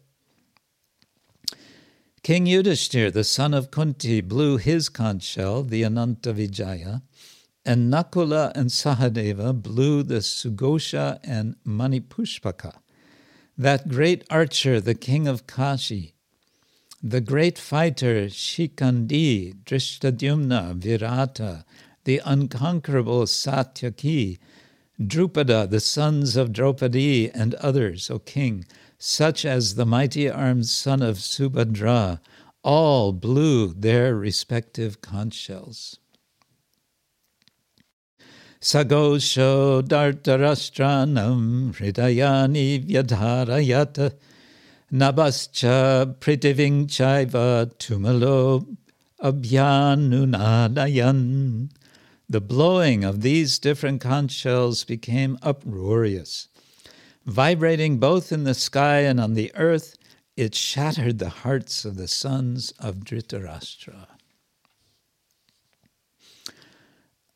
King 2.24 2.46
Yudhishthir, 2.46 3.12
the 3.12 3.22
son 3.22 3.54
of 3.54 3.70
Kunti, 3.70 4.20
blew 4.20 4.56
his 4.56 4.88
conch 4.88 5.22
shell, 5.22 5.62
the 5.62 5.84
Ananta 5.84 6.32
Vijaya, 6.32 7.02
and 7.64 7.92
Nakula 7.92 8.50
and 8.56 8.70
Sahadeva 8.70 9.62
blew 9.62 10.02
the 10.02 10.16
Sugosha 10.22 11.20
and 11.22 11.54
Manipushpaka. 11.64 12.78
That 13.56 13.88
great 13.88 14.24
archer, 14.28 14.80
the 14.80 14.94
king 14.94 15.28
of 15.28 15.46
Kashi, 15.46 16.13
the 17.06 17.20
great 17.20 17.58
fighter 17.58 18.28
Shikandi, 18.28 19.62
Drishtadyumna, 19.66 20.80
Virata, 20.80 21.64
the 22.04 22.22
unconquerable 22.24 23.24
Satyaki, 23.24 24.38
Drupada, 24.98 25.68
the 25.68 25.80
sons 25.80 26.34
of 26.34 26.50
Draupadi, 26.50 27.30
and 27.30 27.54
others, 27.56 28.10
O 28.10 28.20
king, 28.20 28.64
such 28.96 29.44
as 29.44 29.74
the 29.74 29.84
mighty 29.84 30.30
armed 30.30 30.66
son 30.66 31.02
of 31.02 31.18
Subhadra, 31.18 32.20
all 32.62 33.12
blew 33.12 33.74
their 33.74 34.16
respective 34.16 35.02
conch 35.02 35.34
shells. 35.34 35.98
Sagosho 38.62 39.82
dartarastranam 39.82 41.74
hridayani 41.76 42.82
vyadharayata 42.82 44.14
nabascha 44.92 46.20
pritiving 46.20 46.86
chaiva 46.86 47.72
tumalo 47.78 48.76
abhyanunadayan. 49.20 51.70
The 52.28 52.40
blowing 52.40 53.04
of 53.04 53.20
these 53.20 53.58
different 53.58 54.00
conch 54.00 54.32
shells 54.32 54.84
became 54.84 55.38
uproarious. 55.42 56.48
Vibrating 57.26 57.98
both 57.98 58.32
in 58.32 58.44
the 58.44 58.54
sky 58.54 59.00
and 59.00 59.20
on 59.20 59.34
the 59.34 59.54
earth, 59.54 59.98
it 60.36 60.54
shattered 60.54 61.18
the 61.18 61.28
hearts 61.28 61.84
of 61.84 61.96
the 61.96 62.08
sons 62.08 62.72
of 62.78 62.96
Dhritarashtra. 62.96 64.06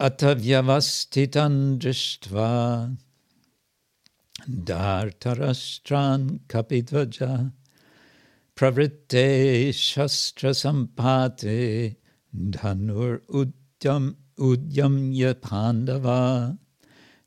Atavyavastitan 0.00 1.78
drishtva 1.78 2.96
Dhartarashtran 4.48 6.40
kapitvaja 6.48 7.52
Pravritte 8.56 9.74
shastra 9.74 10.54
sampate 10.54 11.96
Dhanur 12.34 13.20
udyam 13.28 14.16
udyamya 14.38 15.34
pandava 15.34 16.56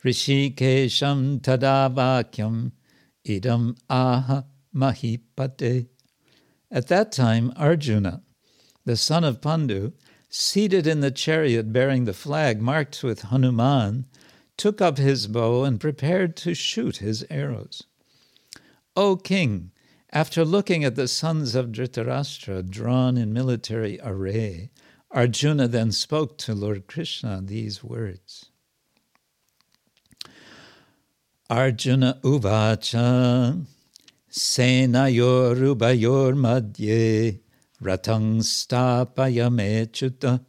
Rishikesham 0.03 1.41
tadavakyam 1.41 2.71
idam 3.23 3.77
aha 3.87 4.45
mahipate. 4.75 5.89
At 6.71 6.87
that 6.87 7.11
time, 7.11 7.53
Arjuna, 7.55 8.23
the 8.85 8.97
son 8.97 9.23
of 9.23 9.41
Pandu, 9.41 9.93
seated 10.27 10.87
in 10.87 11.01
the 11.01 11.11
chariot 11.11 11.71
bearing 11.71 12.05
the 12.05 12.13
flag 12.13 12.59
marked 12.59 13.03
with 13.03 13.21
Hanuman, 13.23 14.07
took 14.57 14.81
up 14.81 14.97
his 14.97 15.27
bow 15.27 15.63
and 15.63 15.79
prepared 15.79 16.35
to 16.37 16.53
shoot 16.53 16.97
his 16.97 17.25
arrows. 17.29 17.83
O 18.95 19.15
king, 19.15 19.71
after 20.11 20.43
looking 20.43 20.83
at 20.83 20.95
the 20.95 21.07
sons 21.07 21.55
of 21.55 21.67
Dhritarashtra 21.67 22.69
drawn 22.69 23.17
in 23.17 23.31
military 23.31 23.99
array, 24.03 24.71
Arjuna 25.09 25.67
then 25.67 25.91
spoke 25.91 26.37
to 26.39 26.53
Lord 26.53 26.87
Krishna 26.87 27.41
these 27.43 27.83
words. 27.83 28.47
Arjuna 31.49 32.19
Uvacha 32.23 33.65
Senayorubayor 34.31 36.33
Madhye 36.33 37.39
Ratang 37.83 38.41
Stapayamechyuta 38.41 40.45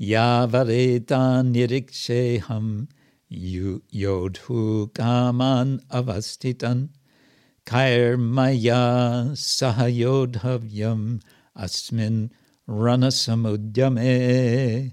Yavareta 0.00 1.42
Niriksheham 1.44 2.86
Yodhu 3.30 4.92
Kaman 4.92 5.80
Avastitan 5.88 6.88
Kair 7.64 8.18
Maya 8.18 9.34
Sahayodhavyam 9.34 11.22
Asmin 11.56 12.30
Ranasamudyame. 12.68 14.92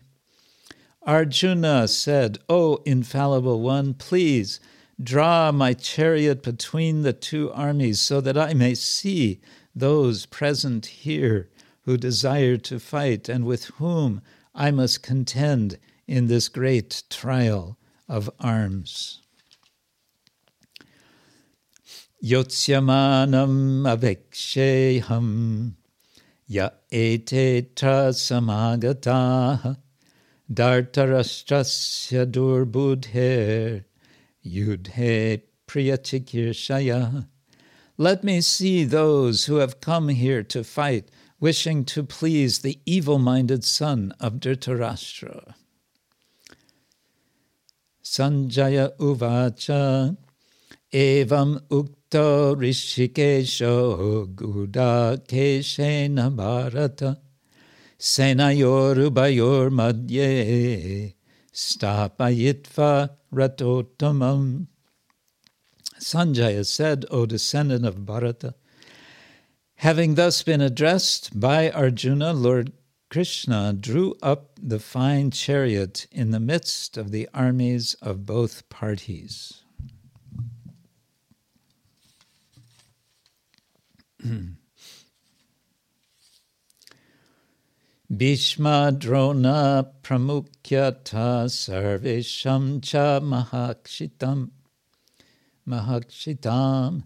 Arjuna 1.01 1.87
said, 1.87 2.37
O 2.47 2.83
infallible 2.85 3.61
one, 3.61 3.95
please 3.95 4.59
draw 5.01 5.51
my 5.51 5.73
chariot 5.73 6.43
between 6.43 7.01
the 7.01 7.13
two 7.13 7.51
armies 7.53 7.99
so 7.99 8.21
that 8.21 8.37
I 8.37 8.53
may 8.53 8.75
see 8.75 9.41
those 9.73 10.27
present 10.27 10.85
here 10.85 11.49
who 11.83 11.97
desire 11.97 12.57
to 12.57 12.79
fight 12.79 13.29
and 13.29 13.45
with 13.45 13.65
whom 13.77 14.21
I 14.53 14.69
must 14.71 15.01
contend 15.01 15.79
in 16.07 16.27
this 16.27 16.49
great 16.49 17.03
trial 17.09 17.79
of 18.07 18.29
arms. 18.39 19.21
Yotsyamanam 22.23 23.85
aveksheham 23.85 25.73
ya 26.47 26.69
etetra 26.91 28.11
samagataha 28.13 29.77
dartarashtrasya 30.51 32.25
durbudher 32.31 33.83
yudhe 34.45 35.41
priyachikirshaya. 35.67 37.27
Let 37.97 38.23
me 38.23 38.41
see 38.41 38.83
those 38.83 39.45
who 39.45 39.55
have 39.57 39.81
come 39.81 40.09
here 40.09 40.43
to 40.43 40.63
fight, 40.63 41.09
wishing 41.39 41.83
to 41.85 42.03
please 42.03 42.59
the 42.59 42.79
evil-minded 42.85 43.63
son 43.63 44.13
of 44.19 44.33
Dhritarashtra. 44.35 45.55
Sanjaya 48.13 48.95
uvacha 48.97 50.15
evam 50.93 51.59
ukto 51.69 52.55
rishikesho 52.55 54.27
gudakeshena 54.33 56.25
bharata 56.33 57.17
senayorubayor 57.99 59.69
madye 59.71 61.13
stapayitva 61.53 63.09
ratotamam. 63.33 64.67
Sanjaya 65.99 66.65
said, 66.65 67.05
O 67.11 67.25
descendant 67.25 67.85
of 67.85 68.05
Bharata, 68.05 68.53
having 69.75 70.15
thus 70.15 70.43
been 70.43 70.61
addressed 70.61 71.37
by 71.37 71.69
Arjuna, 71.71 72.31
Lord 72.31 72.71
Krishna 73.09 73.73
drew 73.73 74.15
up 74.21 74.59
the 74.61 74.79
fine 74.79 75.31
chariot 75.31 76.07
in 76.11 76.31
the 76.31 76.41
midst 76.41 76.97
of 76.97 77.11
the 77.11 77.29
armies 77.33 77.93
of 78.01 78.25
both 78.25 78.67
parties. 78.67 79.63
Bhishma 88.09 88.91
Drona 88.97 89.91
Pramukhyata 90.01 91.47
Sarvesham 91.49 92.81
Cha 92.83 93.21
Mahakshitam 93.21 94.51
Mahakshitam 95.67 97.03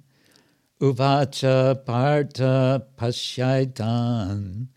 Uvacha 0.79 1.85
Partha 1.85 2.87
Pashyaitan 2.97 4.67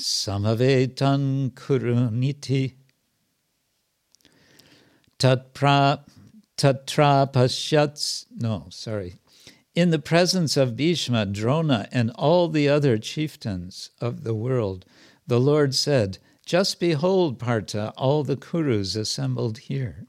Samavetan 0.00 1.50
Kuruniti 1.50 2.74
Tatra 5.18 6.04
Pashyats 6.56 8.26
No, 8.30 8.66
sorry. 8.70 9.16
In 9.74 9.90
the 9.90 9.98
presence 9.98 10.56
of 10.56 10.76
Bhishma, 10.76 11.26
Drona, 11.26 11.88
and 11.90 12.10
all 12.12 12.48
the 12.48 12.68
other 12.68 12.98
chieftains 12.98 13.90
of 14.00 14.22
the 14.22 14.34
world, 14.34 14.84
the 15.26 15.40
Lord 15.40 15.74
said, 15.74 16.18
Just 16.46 16.78
behold, 16.78 17.38
Partha, 17.38 17.92
all 17.96 18.22
the 18.22 18.36
Kurus 18.36 18.96
assembled 18.96 19.58
here. 19.58 20.06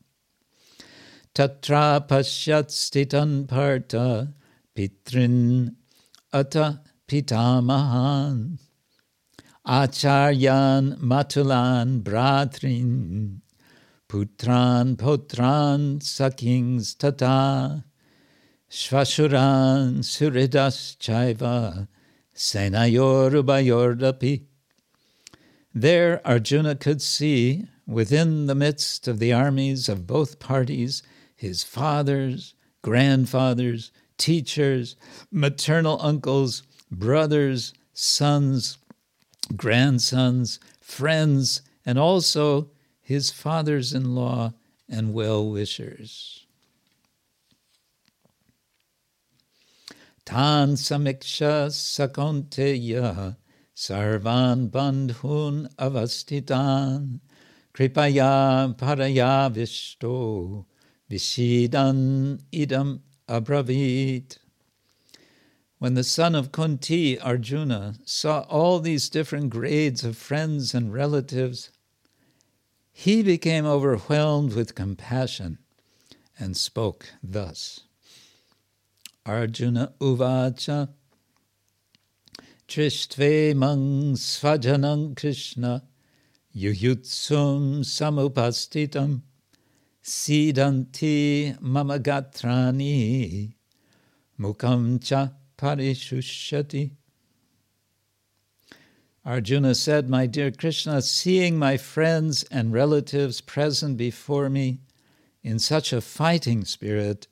Tatra 1.34 2.08
pashyat 2.08 2.70
stitan 2.70 3.48
Partha 3.48 4.34
pitrin 4.76 5.76
ata 6.32 6.82
pitamahan 7.08 8.60
acharyan 9.70 10.98
matulan 10.98 12.02
bratrin 12.02 13.42
putran 14.10 14.96
potran 14.96 16.02
sakings 16.02 16.98
tata 16.98 17.84
shvashuran 18.68 20.00
suridas 20.00 20.98
chaiva 20.98 21.88
senayorubayordapi 22.36 24.42
there 25.76 26.20
Arjuna 26.26 26.76
could 26.76 27.00
see, 27.00 27.68
within 27.86 28.48
the 28.48 28.56
midst 28.56 29.08
of 29.08 29.20
the 29.20 29.32
armies 29.32 29.88
of 29.88 30.08
both 30.08 30.40
parties, 30.40 31.04
his 31.36 31.64
fathers, 31.64 32.56
grandfathers, 32.82 33.92
teachers, 34.18 34.96
maternal 35.32 36.00
uncles, 36.02 36.64
brothers, 36.92 37.72
sons, 37.94 38.80
grandsons, 39.56 40.60
friends, 40.82 41.62
and 41.86 41.98
also 41.98 42.70
his 43.02 43.32
fathers 43.32 43.94
in 43.94 44.16
law 44.16 44.54
and 44.88 45.14
well 45.14 45.50
wishers. 45.50 46.46
Tan 50.26 50.74
samiksha 50.74 51.70
sakonteya 51.72 53.38
sarvan 53.76 54.70
bandhun 54.70 55.74
avastitan 55.78 57.20
kripaya 57.74 58.78
paraya 58.78 59.50
vishto 59.52 60.66
vishidan 61.10 62.40
idam 62.52 63.00
abravit. 63.28 64.38
When 65.80 65.94
the 65.94 66.04
son 66.04 66.36
of 66.36 66.52
Kunti, 66.52 67.18
Arjuna, 67.18 67.96
saw 68.04 68.42
all 68.50 68.80
these 68.80 69.10
different 69.10 69.50
grades 69.50 70.04
of 70.04 70.18
friends 70.18 70.74
and 70.74 70.94
relatives, 70.94 71.72
he 72.92 73.24
became 73.24 73.66
overwhelmed 73.66 74.54
with 74.54 74.76
compassion 74.76 75.58
and 76.38 76.58
spoke 76.58 77.14
thus. 77.24 77.80
Arjuna 79.26 79.94
uvacha 80.02 80.90
Trishtve 82.68 83.56
mang 83.56 84.16
svajanam 84.16 85.16
Krishna 85.16 85.84
yuyutsum 86.54 87.86
samupastitam 87.86 89.22
sidanti 90.04 91.58
mamagatrani 91.60 93.54
mukam 94.38 95.02
cha 95.02 95.39
parishushati. 95.60 96.92
Arjuna 99.26 99.76
said, 99.76 100.10
My 100.10 100.26
dear 100.26 100.52
Krishna, 100.52 101.02
seeing 101.02 101.60
my 101.60 101.76
friends 101.76 102.44
and 102.44 102.72
relatives 102.72 103.42
present 103.42 103.98
before 103.98 104.50
me 104.50 104.80
in 105.44 105.60
such 105.60 105.92
a 105.92 106.02
fighting 106.02 106.64
spirit, 106.64 107.28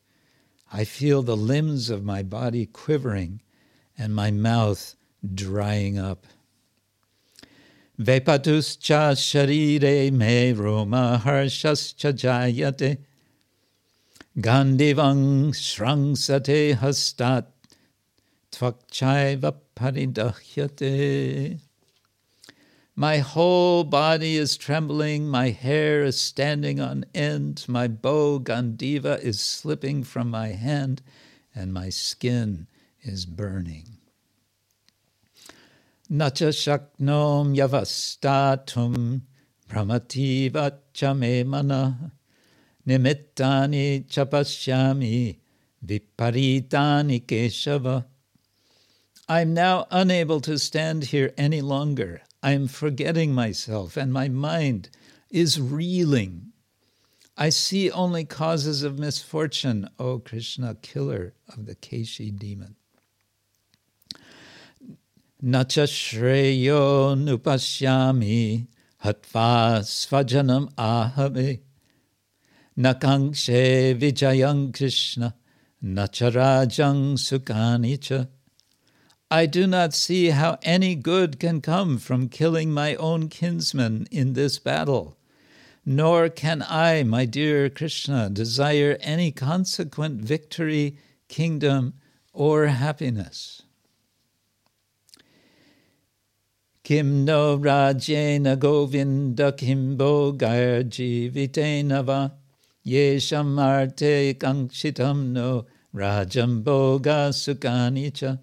I 0.72 0.84
feel 0.84 1.24
the 1.24 1.38
limbs 1.38 1.90
of 1.90 2.04
my 2.04 2.22
body 2.22 2.66
quivering 2.66 3.42
and 3.98 4.14
my 4.14 4.32
mouth 4.32 4.96
drying 5.34 5.98
up. 5.98 6.28
Vepatuscha 8.00 9.16
sharire 9.16 10.12
me 10.12 10.52
roma 10.52 11.22
harshascha 11.24 12.14
jayate 12.14 13.00
gandivang 14.38 15.50
shrangsate 15.50 16.78
hastat 16.78 17.46
tvakchaiva 18.52 19.56
paridahyate. 19.76 21.60
My 22.96 23.20
whole 23.20 23.84
body 23.84 24.38
is 24.38 24.58
trembling, 24.58 25.28
my 25.28 25.52
hair 25.52 26.04
is 26.04 26.20
standing 26.20 26.80
on 26.80 27.06
end, 27.14 27.64
my 27.68 27.88
bow 27.88 28.40
Gandiva 28.40 29.20
is 29.22 29.40
slipping 29.40 30.04
from 30.04 30.32
my 30.32 30.48
hand, 30.48 31.04
and 31.54 31.72
my 31.74 31.90
skin 31.90 32.68
is 33.04 33.28
burning. 33.28 33.98
Nacha 36.12 36.50
shaknom 36.50 37.56
yavastatum 37.56 39.22
pramativa 39.70 40.80
chame 40.94 41.46
mana 41.46 42.14
nimittani 42.88 44.08
chapashyami 44.08 45.38
viparitani 45.86 47.26
keshava. 47.26 48.06
I 49.30 49.42
am 49.42 49.54
now 49.54 49.88
unable 49.92 50.40
to 50.42 50.58
stand 50.58 51.06
here 51.06 51.34
any 51.38 51.60
longer. 51.60 52.22
I 52.42 52.52
am 52.54 52.70
forgetting 52.70 53.34
myself, 53.34 53.98
and 53.98 54.14
my 54.14 54.30
mind 54.30 54.90
is 55.30 55.60
reeling. 55.60 56.54
I 57.36 57.50
see 57.50 57.92
only 57.92 58.24
causes 58.24 58.84
of 58.84 58.98
misfortune, 58.98 59.90
O 60.00 60.20
Krishna, 60.20 60.76
killer 60.76 61.34
of 61.50 61.66
the 61.66 61.76
Keshi 61.76 62.32
demon. 62.32 62.78
Nacha 65.44 65.88
shreyo 65.88 67.14
nupashyami 67.18 68.68
hatva 69.04 69.82
svajanam 69.82 70.74
ahame 70.76 71.60
nakangshe 72.78 74.00
vijayang 74.00 74.74
Krishna 74.74 75.36
nacharajang 75.84 77.18
sukanicha. 77.18 78.30
I 79.30 79.46
do 79.46 79.68
not 79.68 79.94
see 79.94 80.30
how 80.30 80.58
any 80.64 80.96
good 80.96 81.38
can 81.38 81.60
come 81.60 81.98
from 81.98 82.30
killing 82.30 82.72
my 82.72 82.96
own 82.96 83.28
kinsmen 83.28 84.08
in 84.10 84.34
this 84.34 84.58
battle, 84.58 85.18
nor 85.86 86.30
can 86.30 86.64
I, 86.66 87.04
my 87.04 87.26
dear 87.26 87.70
Krishna, 87.70 88.30
desire 88.30 88.98
any 89.02 89.34
consequent 89.34 90.22
victory, 90.22 90.98
kingdom, 91.28 91.96
or 92.32 92.68
happiness. 92.68 93.64
Kim 96.86 97.26
no 97.26 97.58
rajena 97.58 98.58
govinda 98.58 99.52
kimbo 99.52 100.32
garji 100.32 101.30
vitenava 101.30 102.32
yesham 102.86 103.60
arte 103.60 104.34
kankshitam 104.36 105.34
no 105.34 105.66
rajam 105.94 106.64
boga 106.64 107.34
sukanicha 107.34 108.40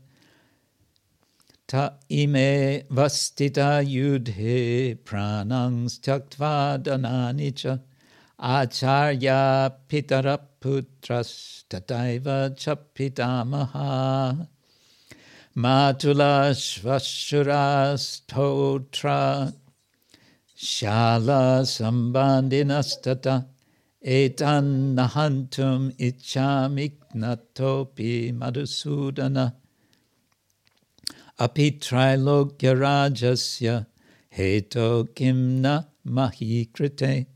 ta 1.74 1.84
ime 2.08 2.84
vastita 2.88 3.82
yudhe 3.82 4.94
pranang 5.06 5.78
tyaktva 6.04 6.78
dananicha 6.80 7.74
acharya 8.38 9.72
pitaraputras 9.88 11.32
tataiva 11.68 12.38
chapitamaha. 12.62 14.46
Matula 15.56 16.54
svashuras 16.54 18.04
totra 18.28 19.52
shala 20.56 21.64
sambandinastata 21.74 23.46
etan 24.00 24.94
nahantum 24.94 25.90
ichamiknatopi 25.98 28.32
madhusudana 28.40 29.46
api 31.38 31.72
rajasya 31.72 33.86
heto 34.36 35.04
kimna 35.14 35.86
mahikrite 36.06 37.26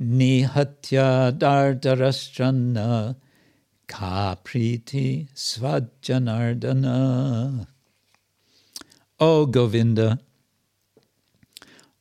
nihatya 0.00 1.38
dardarashtrana 1.38 3.16
kapriti 3.86 5.28
svajanardana. 5.34 7.66
O 9.20 9.46
Govinda, 9.46 10.18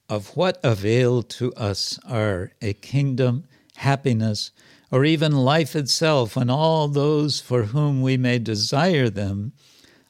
of 0.10 0.36
what 0.36 0.60
avail 0.64 1.22
to 1.22 1.54
us 1.54 2.00
are 2.10 2.54
a 2.62 2.74
kingdom, 2.74 3.44
happiness, 3.76 4.52
or 4.92 5.06
even 5.06 5.32
life 5.32 5.76
itself 5.76 6.36
when 6.36 6.50
all 6.50 6.88
those 6.88 7.40
for 7.40 7.66
whom 7.66 8.02
we 8.02 8.18
may 8.18 8.40
desire 8.40 9.10
them 9.10 9.54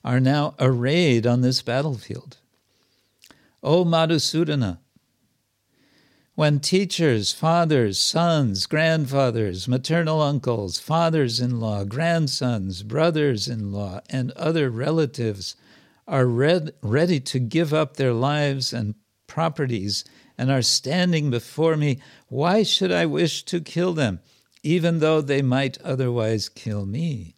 are 0.03 0.19
now 0.19 0.55
arrayed 0.59 1.25
on 1.25 1.41
this 1.41 1.61
battlefield? 1.61 2.37
O 3.61 3.85
Madhusudana, 3.85 4.79
when 6.35 6.59
teachers, 6.59 7.31
fathers, 7.31 7.99
sons, 7.99 8.65
grandfathers, 8.65 9.67
maternal 9.67 10.19
uncles, 10.19 10.79
fathers 10.79 11.39
in 11.39 11.59
law, 11.59 11.83
grandsons, 11.83 12.81
brothers 12.81 13.47
in 13.47 13.71
law, 13.71 14.01
and 14.09 14.31
other 14.31 14.71
relatives 14.71 15.55
are 16.07 16.25
ready 16.25 17.19
to 17.19 17.39
give 17.39 17.71
up 17.71 17.97
their 17.97 18.13
lives 18.13 18.73
and 18.73 18.95
properties 19.27 20.03
and 20.37 20.49
are 20.49 20.63
standing 20.63 21.29
before 21.29 21.77
me, 21.77 22.01
why 22.27 22.63
should 22.63 22.91
I 22.91 23.05
wish 23.05 23.43
to 23.45 23.61
kill 23.61 23.93
them, 23.93 24.19
even 24.63 24.99
though 24.99 25.21
they 25.21 25.43
might 25.43 25.79
otherwise 25.81 26.49
kill 26.49 26.87
me? 26.87 27.32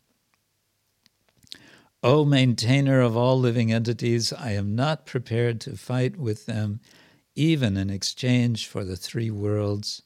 O 2.05 2.23
maintainer 2.23 3.01
of 3.01 3.17
all 3.17 3.39
living 3.39 3.71
entities, 3.71 4.31
I 4.31 4.51
am 4.51 4.75
not 4.75 5.07
prepared 5.07 5.59
to 5.61 5.75
fight 5.75 6.17
with 6.17 6.45
them 6.45 6.79
even 7.33 7.77
in 7.77 7.89
exchange 7.89 8.67
for 8.67 8.83
the 8.83 8.95
three 8.95 9.31
worlds, 9.31 10.03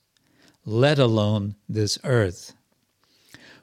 let 0.63 0.97
alone 0.97 1.57
this 1.67 1.99
earth. 2.05 2.53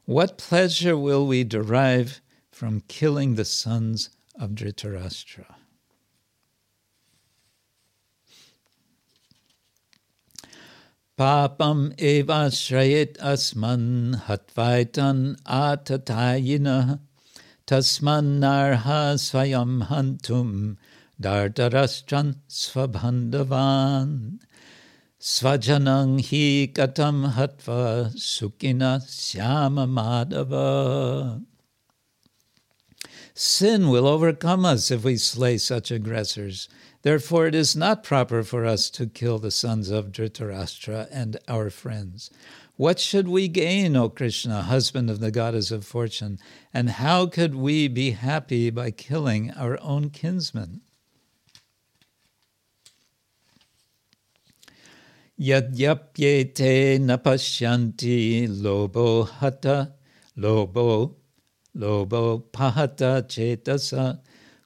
What 0.04 0.36
pleasure 0.36 0.98
will 0.98 1.26
we 1.26 1.44
derive 1.44 2.20
from 2.50 2.82
killing 2.88 3.36
the 3.36 3.44
sons 3.46 4.10
of 4.38 4.50
Dhritarashtra? 4.50 5.54
Papam 11.16 11.98
eva 11.98 12.50
shrayet 12.50 13.16
asman 13.16 14.26
hatvaitan 14.26 15.40
atatayina 15.44 17.00
tasman 17.66 18.38
narha 18.40 19.14
swayam 19.18 19.88
hantum 19.88 20.76
Dardarastran 21.20 22.36
svabhandavan 22.48 24.38
Svajanang 25.18 26.20
hi 26.20 26.70
katam 26.72 27.32
hatva 27.32 28.14
sukina 28.14 29.02
syama 29.02 29.86
madhava. 29.86 31.43
Sin 33.34 33.88
will 33.88 34.06
overcome 34.06 34.64
us 34.64 34.90
if 34.90 35.05
we 35.05 35.16
slay 35.16 35.59
such 35.59 35.90
aggressors. 35.90 36.68
Therefore, 37.02 37.47
it 37.47 37.55
is 37.55 37.74
not 37.74 38.05
proper 38.05 38.43
for 38.43 38.64
us 38.64 38.88
to 38.90 39.06
kill 39.06 39.38
the 39.38 39.51
sons 39.51 39.90
of 39.90 40.12
Dhritarashtra 40.12 41.09
and 41.10 41.38
our 41.48 41.70
friends. 41.70 42.30
What 42.77 43.01
should 43.01 43.27
we 43.27 43.48
gain, 43.48 43.97
O 43.97 44.11
Krishna, 44.11 44.61
husband 44.61 45.09
of 45.09 45.19
the 45.19 45.31
goddess 45.31 45.70
of 45.70 45.86
fortune? 45.86 46.39
And 46.74 46.90
how 46.90 47.24
could 47.24 47.55
we 47.55 47.89
be 47.89 48.11
happy 48.11 48.69
by 48.69 48.90
killing 48.90 49.51
our 49.53 49.81
own 49.81 50.11
kinsmen? 50.11 50.82
Yadyapyete 55.40 57.01
napashyanti 57.01 58.47
lobo 58.62 59.24
hata 59.24 59.94
lobo 60.36 61.16
lobo 61.74 62.39
pahata 62.39 63.23
chetasa 63.23 64.20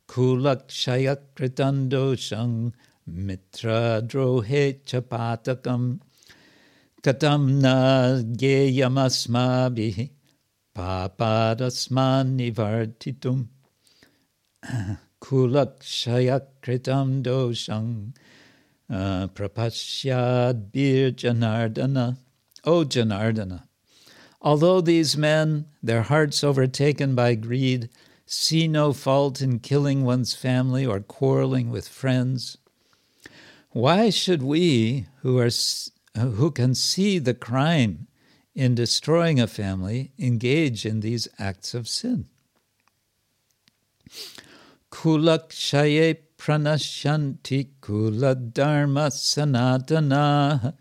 kulakshayakritandoshang 0.09 2.73
mitra 3.07 4.03
drohe 4.05 4.81
chapatakam 4.85 6.01
katam 7.03 7.61
na 7.61 8.23
geyamasmabhi 8.23 10.11
papadasman 10.75 12.39
nivartitum 12.39 13.49
kulakshayakritam 15.21 17.23
doshang 17.23 18.13
uh, 18.91 19.29
Prapasyad 19.29 20.73
Bir 20.73 21.13
Janardana. 21.13 22.17
O 22.65 22.85
Janardana. 22.85 23.65
Although 24.43 24.81
these 24.81 25.17
men, 25.17 25.67
their 25.83 26.03
hearts 26.03 26.43
overtaken 26.43 27.15
by 27.15 27.35
greed, 27.35 27.89
see 28.27 28.69
no 28.69 28.93
fault 28.93 29.41
in 29.41 29.59
killing 29.59 30.05
one's 30.05 30.35
family 30.35 30.85
or 30.85 31.01
quarreling 31.01 31.71
with 31.71 31.89
friends, 31.89 32.59
why 33.71 34.11
should 34.11 34.43
we, 34.43 35.07
who, 35.23 35.39
are, 35.39 35.51
who 36.17 36.51
can 36.51 36.75
see 36.75 37.19
the 37.19 37.35
crime 37.35 38.07
in 38.55 38.75
destroying 38.75 39.41
a 39.41 39.47
family, 39.47 40.13
engage 40.19 40.85
in 40.85 41.01
these 41.01 41.29
acts 41.39 41.75
of 41.75 41.89
sin? 41.89 42.27
Kulakshaye 44.91 46.19
pranashanti 46.37 47.69
kula 47.81 48.53
dharma 48.53 49.09
sanatana 49.09 50.75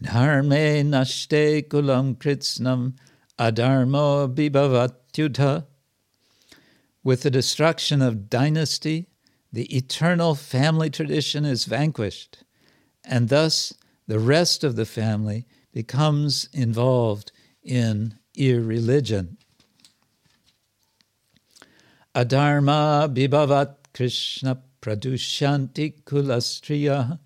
dharme 0.00 0.84
nashte 0.84 1.66
kulam 1.68 2.16
kritsnam 2.16 2.94
adharmo 3.38 4.32
bibhavatyudha. 4.32 5.66
With 7.02 7.22
the 7.22 7.30
destruction 7.30 8.00
of 8.00 8.30
dynasty, 8.30 9.08
the 9.52 9.76
eternal 9.76 10.36
family 10.36 10.88
tradition 10.88 11.44
is 11.44 11.64
vanquished, 11.64 12.44
and 13.04 13.28
thus 13.28 13.74
the 14.06 14.18
rest 14.18 14.64
of 14.64 14.76
the 14.76 14.86
family 14.86 15.46
becomes 15.72 16.48
involved 16.52 17.32
in 17.62 18.18
irreligion. 18.36 19.36
Adharma 22.14 23.08
bibhavat 23.14 23.76
Krishna 23.94 24.58
pradushanti 24.82 26.02
kulastriya 26.02 27.18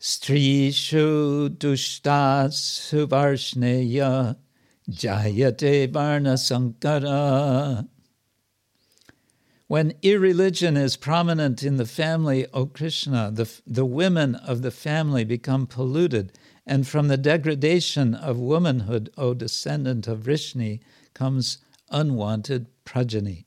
strishu 0.00 1.48
dushta 1.50 2.48
suvarshneya 2.48 4.36
jayate 4.88 5.92
varna 5.92 6.38
sankara. 6.38 7.86
When 9.68 9.92
irreligion 10.00 10.78
is 10.78 10.96
prominent 10.96 11.62
in 11.62 11.76
the 11.76 11.84
family, 11.84 12.46
O 12.54 12.64
Krishna, 12.64 13.30
the, 13.30 13.46
the 13.66 13.84
women 13.84 14.34
of 14.34 14.62
the 14.62 14.70
family 14.70 15.24
become 15.24 15.66
polluted, 15.66 16.32
and 16.66 16.88
from 16.88 17.08
the 17.08 17.18
degradation 17.18 18.14
of 18.14 18.38
womanhood, 18.38 19.10
O 19.18 19.34
descendant 19.34 20.08
of 20.08 20.20
Vrishni, 20.20 20.80
comes 21.12 21.58
unwanted 21.90 22.66
progeny. 22.86 23.44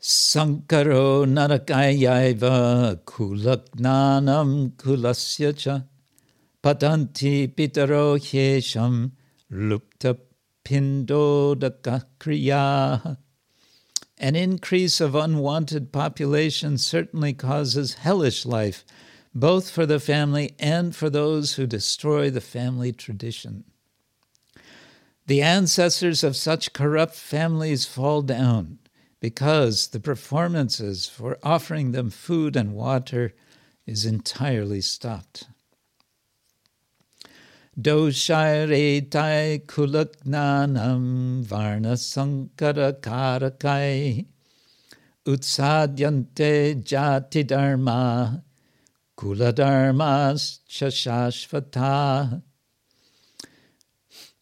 Sankaro 0.00 1.24
narakayaiva 1.24 2.96
kulagnanam 3.04 4.72
kulasya 4.72 5.84
patanti 6.60 7.54
pitaro 7.54 8.18
hyesham 8.18 9.12
lupta 9.48 10.16
pindodakakriya. 10.66 13.18
An 14.18 14.34
increase 14.34 15.00
of 15.00 15.14
unwanted 15.14 15.92
population 15.92 16.76
certainly 16.76 17.32
causes 17.32 17.94
hellish 17.94 18.44
life, 18.44 18.84
both 19.32 19.70
for 19.70 19.86
the 19.86 20.00
family 20.00 20.56
and 20.58 20.96
for 20.96 21.08
those 21.08 21.54
who 21.54 21.68
destroy 21.68 22.30
the 22.30 22.40
family 22.40 22.92
tradition. 22.92 23.62
The 25.28 25.40
ancestors 25.40 26.24
of 26.24 26.34
such 26.34 26.72
corrupt 26.72 27.14
families 27.14 27.86
fall 27.86 28.22
down 28.22 28.80
because 29.20 29.86
the 29.88 30.00
performances 30.00 31.06
for 31.06 31.38
offering 31.44 31.92
them 31.92 32.10
food 32.10 32.56
and 32.56 32.74
water 32.74 33.34
is 33.86 34.04
entirely 34.04 34.80
stopped. 34.80 35.46
Doshaire 37.78 39.10
tai 39.10 39.60
kulagnanam 39.66 41.42
varna 41.42 41.98
sankara 41.98 42.94
karakai. 42.94 44.24
Utsadyante 45.26 46.82
jati 46.82 47.46
dharma 47.46 48.42
kuladharmas 49.18 50.60
chashashvata. 50.70 52.42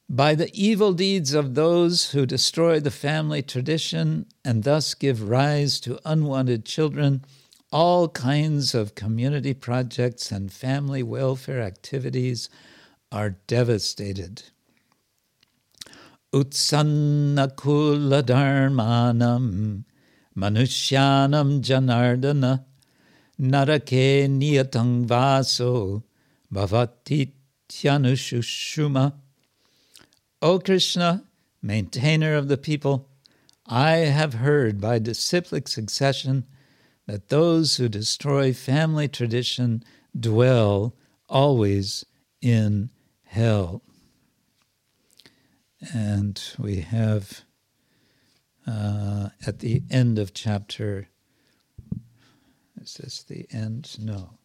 By 0.09 0.37
the 0.37 0.51
evil 0.55 0.93
deeds 0.93 1.35
of 1.35 1.57
those 1.57 2.13
who 2.13 2.27
destroy 2.27 2.79
the 2.79 2.93
family 2.93 3.43
tradition 3.43 4.27
and 4.45 4.63
thus 4.63 4.95
give 4.95 5.29
rise 5.29 5.81
to 5.81 5.99
unwanted 6.05 6.65
children, 6.65 7.25
all 7.73 8.09
kinds 8.11 8.77
of 8.77 8.95
community 8.95 9.55
projects 9.55 10.31
and 10.31 10.53
family 10.53 11.03
welfare 11.03 11.61
activities 11.61 12.49
are 13.15 13.31
devastated. 13.47 14.43
Utsannakula 16.33 18.23
dharmanam 18.25 19.85
manushyanam 20.37 21.61
janardana 21.63 22.65
narake 23.41 24.29
niyatang 24.29 25.07
vaso 25.07 26.03
bhavatityanushushuma 26.53 29.13
O 30.43 30.59
Krishna, 30.59 31.23
maintainer 31.63 32.35
of 32.35 32.49
the 32.49 32.59
people, 32.59 33.09
I 33.65 33.93
have 33.93 34.35
heard 34.35 34.81
by 34.81 34.99
disciplic 34.99 35.69
succession 35.69 36.47
that 37.07 37.29
those 37.29 37.77
who 37.77 37.89
destroy 37.89 38.53
family 38.53 39.07
tradition 39.07 39.85
dwell 40.19 40.97
always 41.29 42.05
in 42.43 42.91
hell. 43.35 43.83
And 45.93 46.41
we 46.57 46.83
have 46.83 47.43
uh, 48.65 49.31
at 49.45 49.59
the 49.59 49.83
end 49.91 50.21
of 50.21 50.33
chapter, 50.33 51.09
is 52.81 52.95
this 52.95 53.25
the 53.25 53.49
end? 53.51 53.97
No. 53.99 54.39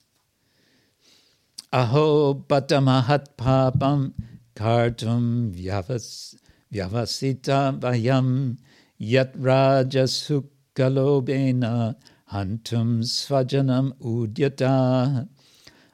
Aho 1.72 2.34
batamahat 2.34 3.36
papam 3.38 4.14
kartum 4.56 5.54
vyavas, 5.54 6.36
vyavasita 6.74 7.80
vayam 7.80 8.58
yat 8.98 9.38
rajasukalobena 9.38 11.96
hantum 12.32 13.04
svajanam 13.04 13.94
udyata. 14.02 15.28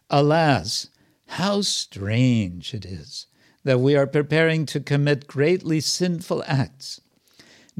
Alas, 0.09 0.89
how 1.27 1.61
strange 1.61 2.73
it 2.73 2.85
is 2.85 3.27
that 3.63 3.79
we 3.79 3.95
are 3.95 4.07
preparing 4.07 4.65
to 4.67 4.79
commit 4.79 5.27
greatly 5.27 5.79
sinful 5.79 6.43
acts. 6.45 7.01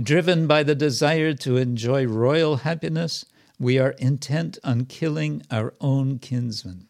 Driven 0.02 0.48
by 0.48 0.64
the 0.64 0.76
desire 0.76 1.34
to 1.36 1.58
enjoy 1.58 2.06
royal 2.06 2.58
happiness, 2.58 3.26
we 3.60 3.80
are 3.80 3.92
intent 3.92 4.58
on 4.64 4.86
killing 4.86 5.42
our 5.50 5.74
own 5.80 6.20
kinsmen. 6.20 6.88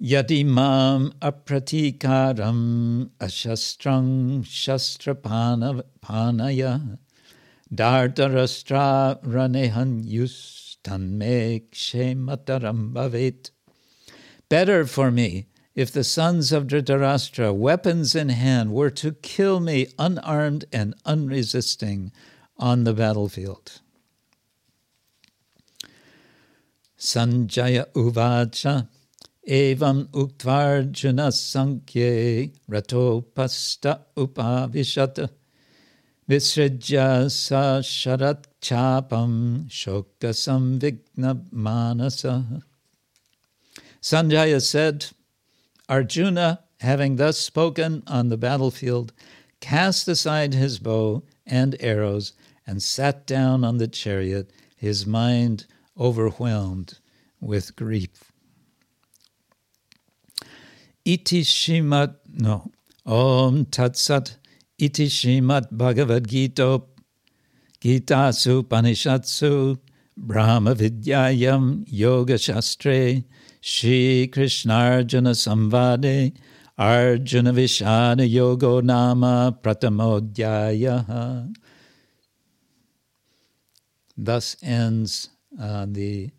Yadimam 0.00 1.12
apratikaram 1.18 3.10
ashastrang 3.18 4.42
shastrapanaya 4.42 6.98
dardarastra 7.74 9.22
ranehan 9.22 10.02
yustanme 10.02 11.68
kshemataram 11.70 12.94
bhavet. 12.94 13.50
Better 14.50 14.84
for 14.84 15.12
me 15.12 15.46
if 15.76 15.92
the 15.92 16.02
sons 16.02 16.50
of 16.50 16.66
Dhritarashtra, 16.66 17.54
weapons 17.54 18.16
in 18.16 18.30
hand, 18.30 18.72
were 18.72 18.90
to 18.90 19.12
kill 19.12 19.60
me 19.60 19.86
unarmed 19.96 20.64
and 20.72 20.92
unresisting 21.06 22.10
on 22.58 22.82
the 22.82 22.92
battlefield. 22.92 23.80
Sanjaya 26.98 27.86
Uvacha 27.92 28.88
Evam 29.48 30.08
Uktvarjuna 30.08 31.30
Sankhye 31.30 32.52
Ratopasta 32.68 34.00
Upavishata 34.16 35.30
Visrajya 36.28 37.30
Sa 37.30 37.78
Sharat 37.80 38.44
Chapam 38.60 39.68
Shoka 39.68 40.34
Samvigna 40.34 41.40
Manasa 41.52 42.64
Sanjaya 44.02 44.62
said, 44.62 45.06
Arjuna, 45.88 46.60
having 46.80 47.16
thus 47.16 47.38
spoken 47.38 48.02
on 48.06 48.28
the 48.28 48.38
battlefield, 48.38 49.12
cast 49.60 50.08
aside 50.08 50.54
his 50.54 50.78
bow 50.78 51.22
and 51.46 51.76
arrows 51.80 52.32
and 52.66 52.82
sat 52.82 53.26
down 53.26 53.64
on 53.64 53.78
the 53.78 53.88
chariot, 53.88 54.50
his 54.76 55.06
mind 55.06 55.66
overwhelmed 55.98 56.98
with 57.40 57.76
grief. 57.76 58.32
Iti 61.04 61.42
Shrimad, 61.42 62.16
no, 62.32 62.70
Om 63.04 63.66
Tat 63.66 63.96
Iti 64.78 65.06
Shrimad 65.08 65.68
Bhagavad 65.70 66.28
Gita, 66.28 66.82
Gita 67.80 68.30
Supanishatsu, 68.32 69.78
Brahma 70.16 70.74
Vidyayam 70.74 71.84
Yoga 71.86 72.34
Shastre, 72.34 73.24
Shri 73.60 74.28
Krishnarjuna 74.32 75.34
Samvade 75.34 76.34
Arjuna 76.78 77.52
Vishana 77.52 78.26
Yogo 78.26 78.82
Nama 78.82 79.56
Pratamodhyaya. 79.62 81.54
Thus 84.16 84.56
ends 84.62 85.28
uh, 85.60 85.86
the 85.88 86.30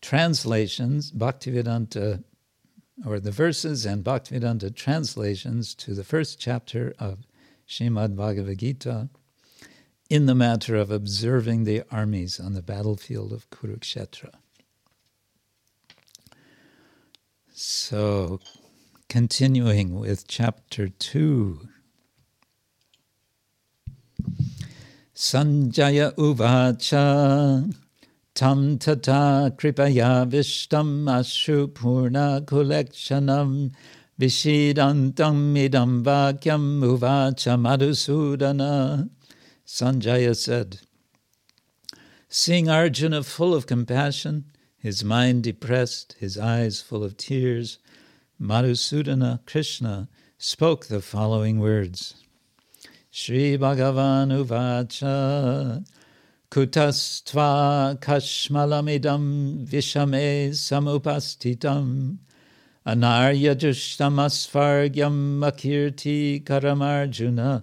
translations, 0.00 1.10
Bhaktivedanta, 1.10 2.22
or 3.04 3.18
the 3.18 3.30
verses 3.32 3.84
and 3.84 4.04
Bhaktivedanta 4.04 4.74
translations 4.74 5.74
to 5.76 5.94
the 5.94 6.04
first 6.04 6.38
chapter 6.38 6.94
of 6.98 7.26
Shrimad 7.68 8.14
Bhagavad 8.14 8.58
Gita 8.58 9.08
in 10.08 10.26
the 10.26 10.34
matter 10.34 10.76
of 10.76 10.90
observing 10.90 11.64
the 11.64 11.82
armies 11.90 12.38
on 12.38 12.52
the 12.52 12.62
battlefield 12.62 13.32
of 13.32 13.50
Kurukshetra. 13.50 14.41
So, 17.64 18.40
continuing 19.08 19.94
with 19.94 20.26
chapter 20.26 20.88
2. 20.88 21.68
Sanjaya 25.14 26.12
Uvacha 26.16 27.72
Tam 28.34 28.78
Tata 28.78 29.54
Kripaya 29.56 30.28
Vishtam 30.28 31.04
Ashu 31.04 31.68
Purna 31.68 32.44
Kulekshanam 32.44 33.72
Vishidantam 34.20 35.54
Idam 35.54 36.02
Vakyam 36.02 36.82
Uvacha 36.82 37.56
Madhusudana 37.56 39.08
Sanjaya 39.64 40.36
said, 40.36 40.80
Seeing 42.28 42.68
Arjuna 42.68 43.22
full 43.22 43.54
of 43.54 43.68
compassion, 43.68 44.46
his 44.82 45.04
mind 45.04 45.44
depressed, 45.44 46.16
his 46.18 46.36
eyes 46.36 46.80
full 46.80 47.04
of 47.04 47.16
tears, 47.16 47.78
Madhusudana 48.40 49.38
Krishna 49.46 50.08
spoke 50.38 50.86
the 50.86 51.00
following 51.00 51.60
words 51.60 52.16
Shri 53.08 53.56
Bhagavan 53.56 54.32
Uvacha 54.44 55.86
Kutastva 56.50 58.00
Kashmalamidam 58.00 59.68
Vishame 59.68 60.48
Samupastitam 60.50 62.18
Anarya 62.84 63.54
Jushtamasvargyam 63.54 65.38
Makirti 65.38 66.42
Karamarjuna. 66.42 67.62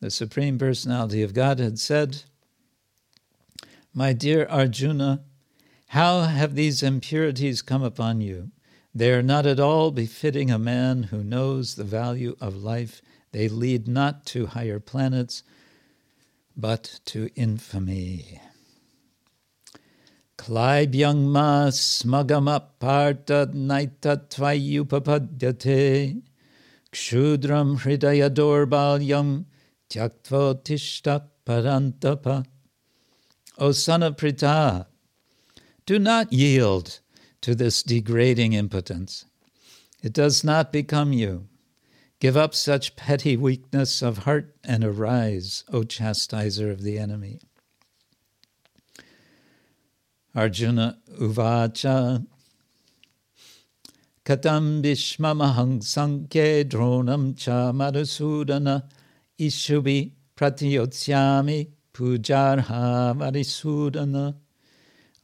The 0.00 0.10
Supreme 0.12 0.58
Personality 0.58 1.24
of 1.24 1.34
Godhead 1.34 1.80
said, 1.80 2.22
My 3.92 4.12
dear 4.12 4.46
Arjuna, 4.48 5.24
how 5.88 6.22
have 6.22 6.54
these 6.54 6.82
impurities 6.82 7.62
come 7.62 7.82
upon 7.82 8.20
you? 8.20 8.50
They 8.94 9.12
are 9.12 9.22
not 9.22 9.46
at 9.46 9.60
all 9.60 9.90
befitting 9.90 10.50
a 10.50 10.58
man 10.58 11.04
who 11.04 11.22
knows 11.22 11.74
the 11.74 11.84
value 11.84 12.36
of 12.40 12.56
life. 12.56 13.02
They 13.32 13.48
lead 13.48 13.86
not 13.86 14.24
to 14.26 14.46
higher 14.46 14.80
planets, 14.80 15.42
but 16.56 17.00
to 17.06 17.28
infamy. 17.36 18.40
Klaibyang 20.38 21.28
ma 21.28 21.68
smagamaparta 21.68 23.52
naita 23.54 24.28
tvayupapadyate 24.28 26.22
kshudram 26.92 27.78
hridaya 27.80 28.30
dorbalyam 28.30 29.44
tyaktva 29.90 30.62
tishta 30.62 31.22
parantapa. 31.44 32.44
O 33.58 33.72
son 33.72 34.02
of 34.02 34.16
Pritha, 34.16 34.86
do 35.86 35.98
not 35.98 36.32
yield 36.32 37.00
to 37.40 37.54
this 37.54 37.82
degrading 37.82 38.52
impotence. 38.52 39.24
It 40.02 40.12
does 40.12 40.42
not 40.42 40.72
become 40.72 41.12
you. 41.12 41.48
Give 42.18 42.36
up 42.36 42.54
such 42.54 42.96
petty 42.96 43.36
weakness 43.36 44.02
of 44.02 44.18
heart 44.18 44.56
and 44.64 44.82
arise, 44.82 45.64
O 45.72 45.84
chastiser 45.84 46.70
of 46.70 46.82
the 46.82 46.98
enemy. 46.98 47.40
Arjuna 50.34 50.98
Uvacha 51.18 52.26
Katam 54.24 54.82
Bhishmamahang 54.82 55.80
Sankhe 55.80 56.64
Dronam 56.64 57.38
Cha 57.38 57.72
Madhusudana 57.72 58.82
Ishubi 59.38 60.12
Pratiyotsyami 60.36 61.68
Pujarha 61.94 63.16
Madhusudana 63.16 64.34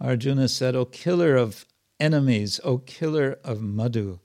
Arjuna 0.03 0.49
said, 0.49 0.74
O 0.74 0.85
killer 0.85 1.37
of 1.37 1.65
enemies, 2.01 2.59
O 2.65 2.79
killer 2.79 3.39
of 3.45 3.62
Madhu, 3.62 4.19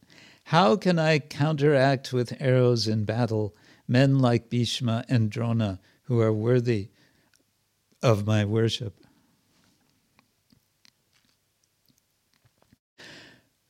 how 0.45 0.76
can 0.76 0.98
I 0.98 1.20
counteract 1.20 2.12
with 2.12 2.41
arrows 2.41 2.88
in 2.88 3.06
battle 3.06 3.56
men 3.88 4.18
like 4.18 4.49
Bhishma 4.49 5.06
and 5.08 5.30
Drona 5.30 5.80
who 6.04 6.20
are 6.20 6.34
worthy 6.34 6.90
of 8.02 8.26
my 8.26 8.44
worship? 8.44 8.99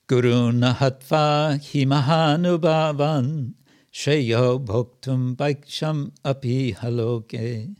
Guru 0.08 0.54
Nahatva 0.54 1.60
Himahanubhavan 1.60 3.56
Shreyo 3.92 4.64
Bhoktum 4.64 5.36
Bhaiksham 5.36 6.14
Api 6.24 6.72
Haloke 6.72 7.76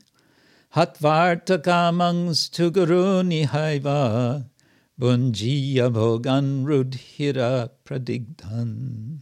Bunjiya 5.00 5.92
Bhogan 5.92 6.66
Rudhira 6.66 7.72
Pradigdhan. 7.84 9.22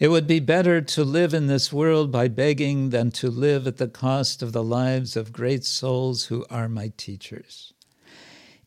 It 0.00 0.08
would 0.08 0.26
be 0.26 0.40
better 0.40 0.80
to 0.80 1.04
live 1.04 1.32
in 1.32 1.46
this 1.46 1.72
world 1.72 2.10
by 2.10 2.26
begging 2.26 2.90
than 2.90 3.12
to 3.12 3.30
live 3.30 3.68
at 3.68 3.76
the 3.76 3.86
cost 3.86 4.42
of 4.42 4.52
the 4.52 4.64
lives 4.64 5.14
of 5.14 5.32
great 5.32 5.64
souls 5.64 6.24
who 6.24 6.44
are 6.50 6.68
my 6.68 6.90
teachers. 6.96 7.72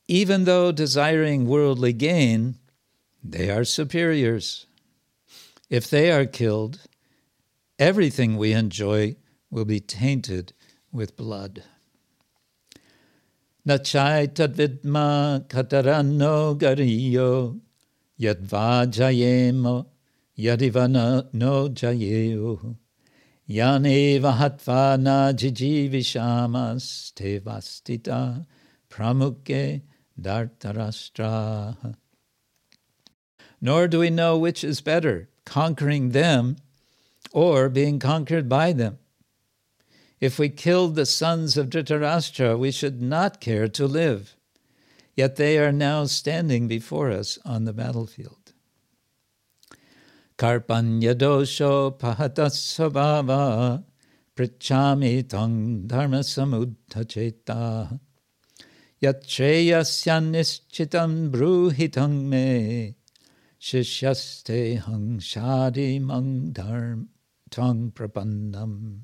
Even 0.07 0.45
though 0.45 0.71
desiring 0.71 1.45
worldly 1.45 1.91
gain, 1.91 2.55
they 3.21 3.49
are 3.49 3.65
superiors. 3.65 4.65
If 5.69 5.89
they 5.89 6.09
are 6.09 6.25
killed, 6.25 6.79
everything 7.77 8.37
we 8.37 8.53
enjoy 8.53 9.17
will 9.51 9.65
be 9.65 9.81
tainted 9.81 10.53
with 10.93 11.17
blood. 11.17 11.63
Nachai 13.67 14.27
tadvidma 14.27 15.47
katarano 15.47 16.57
gariyo 16.57 17.59
yadva 18.19 18.85
jayemo 18.85 19.87
yadivana 20.37 21.27
no 21.33 21.69
jayeo 21.69 22.75
yaneva 23.49 24.37
hatva 24.37 24.99
na 24.99 25.33
jijivishamas 25.33 27.13
tevastita 27.13 28.45
pramuke 28.89 29.81
dartarashtra. 30.19 31.95
Nor 33.61 33.87
do 33.87 33.99
we 33.99 34.09
know 34.09 34.37
which 34.37 34.63
is 34.63 34.81
better, 34.81 35.29
conquering 35.45 36.09
them 36.09 36.57
or 37.31 37.69
being 37.69 37.97
conquered 37.97 38.49
by 38.49 38.73
them. 38.73 38.99
If 40.23 40.39
we 40.39 40.47
killed 40.47 40.95
the 40.95 41.05
sons 41.05 41.57
of 41.57 41.69
Dhritarashtra, 41.69 42.57
we 42.57 42.71
should 42.71 43.01
not 43.01 43.41
care 43.41 43.67
to 43.67 43.85
live. 43.85 44.37
Yet 45.17 45.35
they 45.35 45.59
are 45.59 45.73
now 45.73 46.05
standing 46.05 46.69
before 46.69 47.11
us 47.11 47.37
on 47.43 47.65
the 47.65 47.73
battlefield. 47.73 48.53
Karpanya 50.37 51.13
dosho 51.13 51.99
pahatasabhava 51.99 53.83
prichami 54.33 55.27
tang 55.27 55.87
dharma 55.87 56.19
samudhacheta 56.19 57.99
yatreyasyanischitam 59.03 61.31
bruhitang 61.31 62.29
me 62.29 62.95
shishyaste 63.59 64.81
hang 64.85 65.19
shadi 65.19 65.99
mang 65.99 66.53
dharm 66.53 67.07
tang 67.49 67.91
prapannam. 67.93 69.03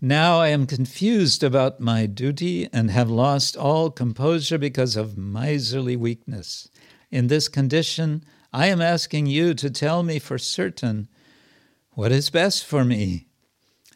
Now 0.00 0.40
I 0.40 0.48
am 0.48 0.66
confused 0.66 1.42
about 1.42 1.80
my 1.80 2.04
duty 2.04 2.68
and 2.70 2.90
have 2.90 3.08
lost 3.08 3.56
all 3.56 3.90
composure 3.90 4.58
because 4.58 4.94
of 4.94 5.16
miserly 5.16 5.96
weakness. 5.96 6.68
In 7.10 7.28
this 7.28 7.48
condition, 7.48 8.22
I 8.52 8.66
am 8.66 8.82
asking 8.82 9.26
you 9.26 9.54
to 9.54 9.70
tell 9.70 10.02
me 10.02 10.18
for 10.18 10.36
certain 10.36 11.08
what 11.92 12.12
is 12.12 12.28
best 12.28 12.66
for 12.66 12.84
me. 12.84 13.28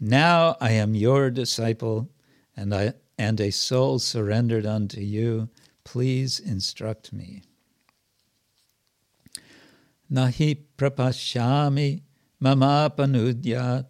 Now 0.01 0.57
I 0.59 0.71
am 0.73 0.95
your 0.95 1.31
disciple 1.31 2.09
and 2.57 2.75
I 2.75 2.95
and 3.19 3.39
a 3.39 3.51
soul 3.51 3.99
surrendered 3.99 4.65
unto 4.65 5.03
you. 5.03 5.51
Please 5.85 6.41
instruct 6.41 7.13
me. 7.13 7.43
Nahi 10.11 10.59
prapashami 10.79 12.01
mamapanudyat 12.43 13.85
yacchokamutchoshanamindriyanam 13.85 13.87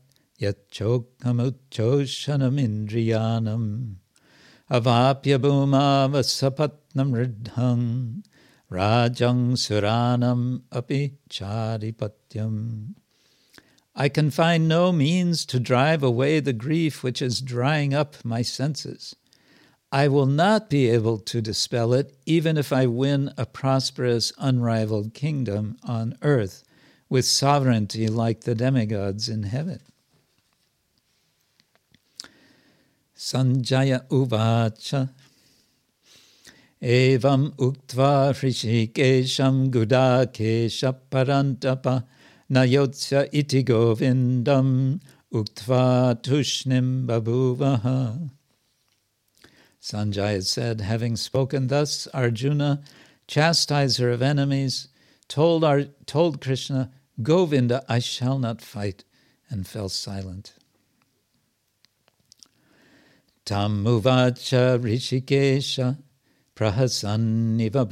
avapya 4.70 5.38
bhumavasapatnam 5.38 7.12
riddham 7.12 8.22
rajang 8.70 9.52
suranam 9.52 10.62
api 10.72 11.18
charipatyam. 11.28 12.94
I 13.94 14.08
can 14.08 14.30
find 14.30 14.66
no 14.66 14.92
means 14.92 15.44
to 15.46 15.60
drive 15.60 16.02
away 16.02 16.40
the 16.40 16.54
grief 16.54 17.02
which 17.02 17.20
is 17.20 17.42
drying 17.42 17.92
up 17.92 18.16
my 18.24 18.40
senses. 18.40 19.16
I 19.92 20.08
will 20.08 20.26
not 20.26 20.70
be 20.70 20.88
able 20.88 21.18
to 21.18 21.42
dispel 21.42 21.92
it 21.92 22.16
even 22.24 22.56
if 22.56 22.72
I 22.72 22.86
win 22.86 23.34
a 23.36 23.44
prosperous, 23.44 24.32
unrivaled 24.38 25.12
kingdom 25.12 25.76
on 25.82 26.16
earth 26.22 26.62
with 27.10 27.24
sovereignty 27.26 28.06
like 28.06 28.42
the 28.42 28.54
demigods 28.54 29.28
in 29.28 29.42
heaven. 29.42 29.80
Sanjaya 33.20 34.08
Uvacha 34.08 35.10
Evam 36.82 37.50
Uktva 37.56 38.32
Hrishikesham 38.32 39.70
Gudakesha 39.70 40.96
Parantapa 41.10 42.04
Nayotsya 42.50 43.28
Iti 43.30 43.62
Govindam 43.62 45.02
Uktva 45.34 46.18
Tushnim 46.22 47.04
Babuvaha 47.04 48.30
Sanjaya 49.82 50.42
said, 50.42 50.80
having 50.80 51.14
spoken 51.14 51.66
thus, 51.66 52.08
Arjuna, 52.14 52.82
chastiser 53.28 54.10
of 54.10 54.22
enemies, 54.22 54.88
told, 55.28 55.62
Ar- 55.62 55.88
told 56.06 56.40
Krishna, 56.40 56.90
Govinda, 57.22 57.84
I 57.86 57.98
shall 57.98 58.38
not 58.38 58.62
fight, 58.62 59.04
and 59.50 59.66
fell 59.66 59.90
silent. 59.90 60.54
Tamuvacha 63.50 64.78
Rishikesha 64.78 65.98
Prahasanniva 66.54 67.84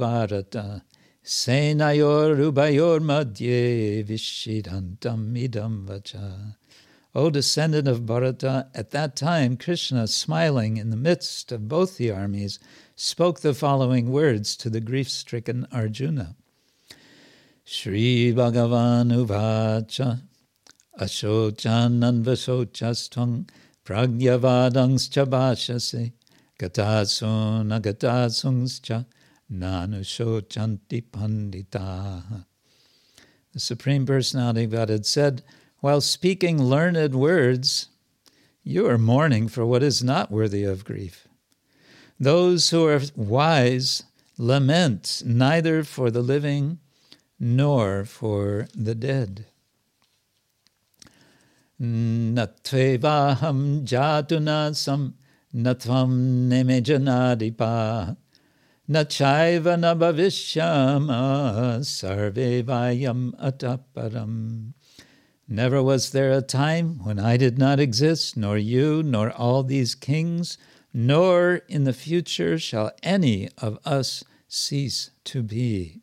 Senayor 1.21 2.37
Ubayor 2.37 3.01
Madhye 3.01 4.05
Vishidantam 4.05 5.35
Idam 5.35 5.85
Vacha. 5.85 6.55
O 7.13 7.29
descendant 7.29 7.89
of 7.89 8.05
Bharata, 8.05 8.69
at 8.73 8.91
that 8.91 9.17
time 9.17 9.57
Krishna, 9.57 10.07
smiling 10.07 10.77
in 10.77 10.91
the 10.91 10.95
midst 10.95 11.51
of 11.51 11.67
both 11.67 11.97
the 11.97 12.09
armies, 12.09 12.57
spoke 12.95 13.41
the 13.41 13.53
following 13.53 14.13
words 14.13 14.55
to 14.55 14.69
the 14.69 14.79
grief 14.79 15.09
stricken 15.09 15.67
Arjuna. 15.73 16.37
Shri 17.65 18.31
Bhagavan 18.33 19.11
Uvacha 19.11 20.21
Ashochan 20.97 21.99
Anvasochastang 23.89 24.19
Pragyavadangscha 24.19 25.25
Bhashase 25.25 26.11
Gatasun 26.59 27.79
Agatasungscha 27.79 29.05
Nanushochanti 29.51 31.03
Pandita. 31.03 32.45
The 33.53 33.59
Supreme 33.59 34.05
Personality 34.05 34.65
of 34.65 34.71
Godhead 34.71 35.05
said, 35.05 35.41
while 35.79 36.01
speaking 36.01 36.61
learned 36.61 37.15
words, 37.15 37.87
you 38.63 38.87
are 38.87 38.97
mourning 38.97 39.47
for 39.47 39.65
what 39.65 39.81
is 39.81 40.03
not 40.03 40.29
worthy 40.29 40.63
of 40.63 40.85
grief. 40.85 41.27
Those 42.19 42.69
who 42.69 42.85
are 42.85 43.01
wise 43.15 44.03
lament 44.37 45.23
neither 45.25 45.83
for 45.83 46.11
the 46.11 46.21
living 46.21 46.79
nor 47.39 48.05
for 48.05 48.67
the 48.75 48.93
dead. 48.93 49.45
Natvevaham 51.81 53.85
jatunasam 53.85 55.13
natvam 55.55 56.49
nemejanadipa 56.49 58.17
nachaiva 58.89 59.77
nabhavishyama 59.79 61.85
sarve 61.85 62.65
vayam 62.65 63.31
ataparam. 63.39 64.73
Never 65.47 65.81
was 65.81 66.11
there 66.11 66.33
a 66.33 66.41
time 66.41 66.99
when 67.05 67.17
I 67.17 67.37
did 67.37 67.57
not 67.57 67.79
exist, 67.79 68.35
nor 68.35 68.57
you, 68.57 69.01
nor 69.01 69.31
all 69.31 69.63
these 69.63 69.95
kings, 69.95 70.57
nor 70.93 71.61
in 71.69 71.85
the 71.85 71.93
future 71.93 72.59
shall 72.59 72.91
any 73.03 73.47
of 73.57 73.79
us 73.85 74.25
cease 74.49 75.11
to 75.23 75.41
be. 75.41 76.01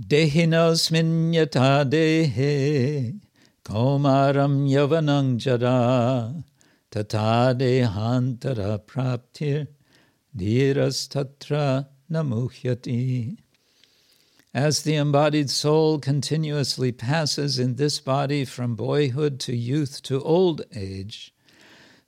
Dehinosmin 0.00 1.34
yata 1.34 1.84
dehe, 1.84 3.20
komaram 3.62 4.66
yavanang 4.66 5.36
jara, 5.36 6.42
tata 6.90 7.54
praptir, 8.86 9.68
dhiras 10.34 11.06
tatra 11.06 11.86
namuhyati. 12.10 13.36
As 14.54 14.84
the 14.84 14.94
embodied 14.94 15.50
soul 15.50 15.98
continuously 15.98 16.92
passes 16.92 17.58
in 17.58 17.74
this 17.76 18.00
body 18.00 18.46
from 18.46 18.76
boyhood 18.76 19.38
to 19.40 19.54
youth 19.54 20.00
to 20.04 20.22
old 20.22 20.62
age, 20.74 21.34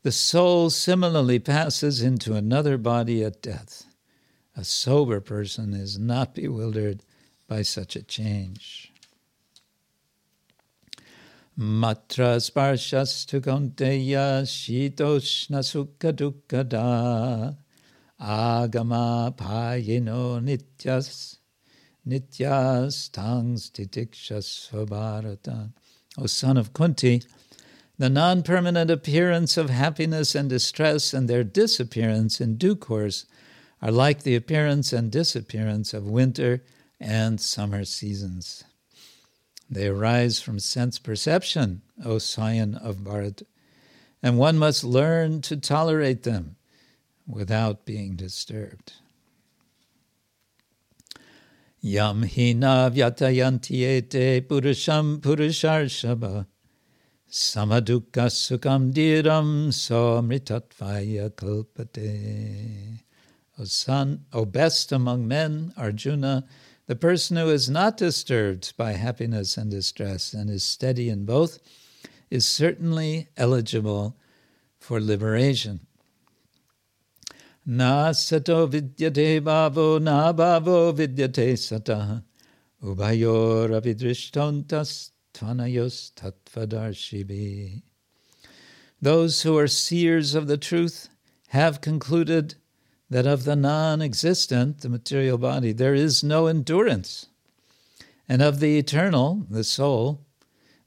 the 0.02 0.12
soul 0.12 0.70
similarly 0.70 1.38
passes 1.38 2.00
into 2.00 2.32
another 2.32 2.78
body 2.78 3.22
at 3.22 3.42
death. 3.42 3.84
A 4.56 4.64
sober 4.64 5.20
person 5.20 5.74
is 5.74 5.98
not 5.98 6.34
bewildered 6.34 7.02
by 7.52 7.60
such 7.60 7.96
a 7.96 8.02
change. 8.02 8.90
Matra 11.58 12.40
sparshastu 12.40 13.42
kaunteya 13.46 14.26
shitoshna 14.54 15.60
sukha 15.70 16.14
dukkada 16.14 17.54
agama 18.18 19.34
payino 19.36 20.40
nityas 20.40 21.36
nityas 22.08 23.12
tangs 23.12 23.70
titikshasvabharata. 23.70 25.72
O 26.16 26.24
son 26.24 26.56
of 26.56 26.72
Kunti, 26.72 27.22
the 27.98 28.08
non 28.08 28.42
permanent 28.42 28.90
appearance 28.90 29.58
of 29.58 29.68
happiness 29.68 30.34
and 30.34 30.48
distress 30.48 31.12
and 31.12 31.28
their 31.28 31.44
disappearance 31.44 32.40
in 32.40 32.56
due 32.56 32.76
course 32.76 33.26
are 33.82 33.90
like 33.90 34.22
the 34.22 34.36
appearance 34.36 34.94
and 34.94 35.12
disappearance 35.12 35.92
of 35.92 36.06
winter 36.06 36.62
and 37.02 37.40
summer 37.40 37.84
seasons. 37.84 38.64
They 39.68 39.88
arise 39.88 40.40
from 40.40 40.58
sense 40.58 40.98
perception, 40.98 41.82
O 42.04 42.18
scion 42.18 42.74
of 42.76 42.98
Bharat, 42.98 43.42
and 44.22 44.38
one 44.38 44.58
must 44.58 44.84
learn 44.84 45.40
to 45.42 45.56
tolerate 45.56 46.22
them 46.22 46.56
without 47.26 47.84
being 47.84 48.14
disturbed. 48.14 48.92
Yam 51.80 52.22
hina 52.22 52.90
vyatayanti 52.94 53.82
ete 53.82 54.46
purusham 54.46 55.18
purusharshaba 55.18 56.46
samadukka 57.28 58.30
sukam 58.30 58.92
dhiram 58.92 59.68
samritatvaya 59.70 61.30
kalpate. 61.30 63.00
O 63.58 63.64
son, 63.64 64.24
O 64.32 64.44
best 64.44 64.92
among 64.92 65.26
men, 65.26 65.72
Arjuna, 65.76 66.44
the 66.92 66.96
person 66.96 67.38
who 67.38 67.48
is 67.48 67.70
not 67.70 67.96
disturbed 67.96 68.76
by 68.76 68.92
happiness 68.92 69.56
and 69.56 69.70
distress 69.70 70.34
and 70.34 70.50
is 70.50 70.62
steady 70.62 71.08
in 71.08 71.24
both 71.24 71.58
is 72.28 72.44
certainly 72.44 73.28
eligible 73.34 74.14
for 74.78 75.00
liberation. 75.00 75.80
Na 77.64 78.12
sato 78.12 78.66
vidyate 78.68 79.40
bhavo 79.40 80.02
na 80.02 80.34
bhavo 80.34 80.92
vidyate 80.92 81.54
sata 81.56 82.24
ubayor 82.84 83.70
avidrishtontas 83.70 85.12
tvanayos 85.32 86.12
tattvadarshibi. 86.12 87.80
Those 89.00 89.40
who 89.40 89.56
are 89.56 89.66
seers 89.66 90.34
of 90.34 90.46
the 90.46 90.58
truth 90.58 91.08
have 91.48 91.80
concluded 91.80 92.56
that 93.12 93.26
of 93.26 93.44
the 93.44 93.54
non 93.54 94.00
existent, 94.00 94.80
the 94.80 94.88
material 94.88 95.36
body, 95.36 95.70
there 95.72 95.92
is 95.94 96.24
no 96.24 96.46
endurance. 96.46 97.26
And 98.26 98.40
of 98.40 98.58
the 98.58 98.78
eternal, 98.78 99.44
the 99.50 99.64
soul, 99.64 100.24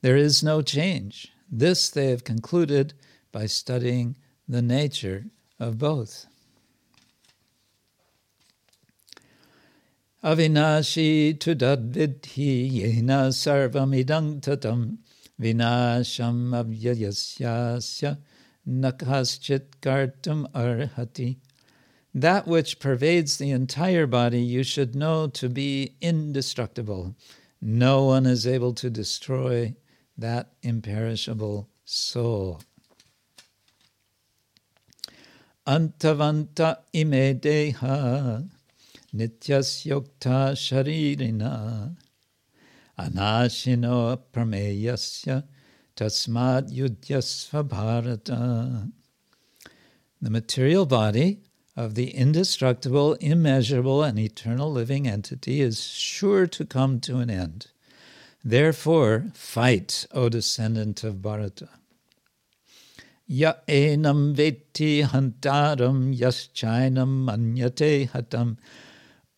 there 0.01 0.17
is 0.17 0.43
no 0.43 0.63
change. 0.63 1.31
This 1.51 1.87
they 1.87 2.07
have 2.07 2.23
concluded 2.23 2.95
by 3.31 3.45
studying 3.45 4.17
the 4.47 4.63
nature 4.63 5.25
of 5.59 5.77
both. 5.77 6.25
Avinashi 10.23 11.37
tudadvidhi 11.37 12.71
yena 12.71 13.29
sarvamidang 13.29 14.41
tatam 14.41 14.97
vinasham 15.39 16.55
avyayasyasya 16.59 18.17
nakaschit 18.67 19.65
kartum 19.79 20.51
arhati. 20.53 21.37
That 22.15 22.47
which 22.47 22.79
pervades 22.79 23.35
the 23.35 23.51
entire 23.51 24.07
body 24.07 24.39
you 24.39 24.63
should 24.63 24.95
know 24.95 25.27
to 25.27 25.49
be 25.49 25.97
indestructible. 25.99 27.13
No 27.61 28.05
one 28.05 28.25
is 28.25 28.47
able 28.47 28.73
to 28.75 28.89
destroy 28.89 29.75
that 30.17 30.53
imperishable 30.63 31.67
soul. 31.83 32.61
Antavanta 35.67 36.77
ime 36.93 37.37
deha 37.37 38.47
nityasyokta 39.13 40.55
sharirina 40.55 41.97
anashino 42.97 44.21
prameyasya 44.31 45.43
tasmad 45.97 46.71
yudyasva 46.71 47.67
bharata. 47.67 48.89
The 50.21 50.29
material 50.29 50.85
body 50.85 51.41
of 51.75 51.95
the 51.95 52.11
indestructible, 52.11 53.13
immeasurable, 53.15 54.03
and 54.03 54.17
eternal 54.17 54.71
living 54.71 55.07
entity 55.07 55.61
is 55.61 55.83
sure 55.83 56.47
to 56.47 56.65
come 56.65 56.99
to 57.01 57.17
an 57.17 57.29
end. 57.29 57.67
Therefore, 58.43 59.25
fight, 59.33 60.05
O 60.11 60.29
descendant 60.29 61.03
of 61.03 61.21
Bharata. 61.21 61.69
Ya 63.27 63.55
enam 63.67 64.35
veti 64.35 65.03
hantaram 65.03 66.15
yaschinam 66.15 67.25
manyate 67.25 68.07
hatam 68.09 68.57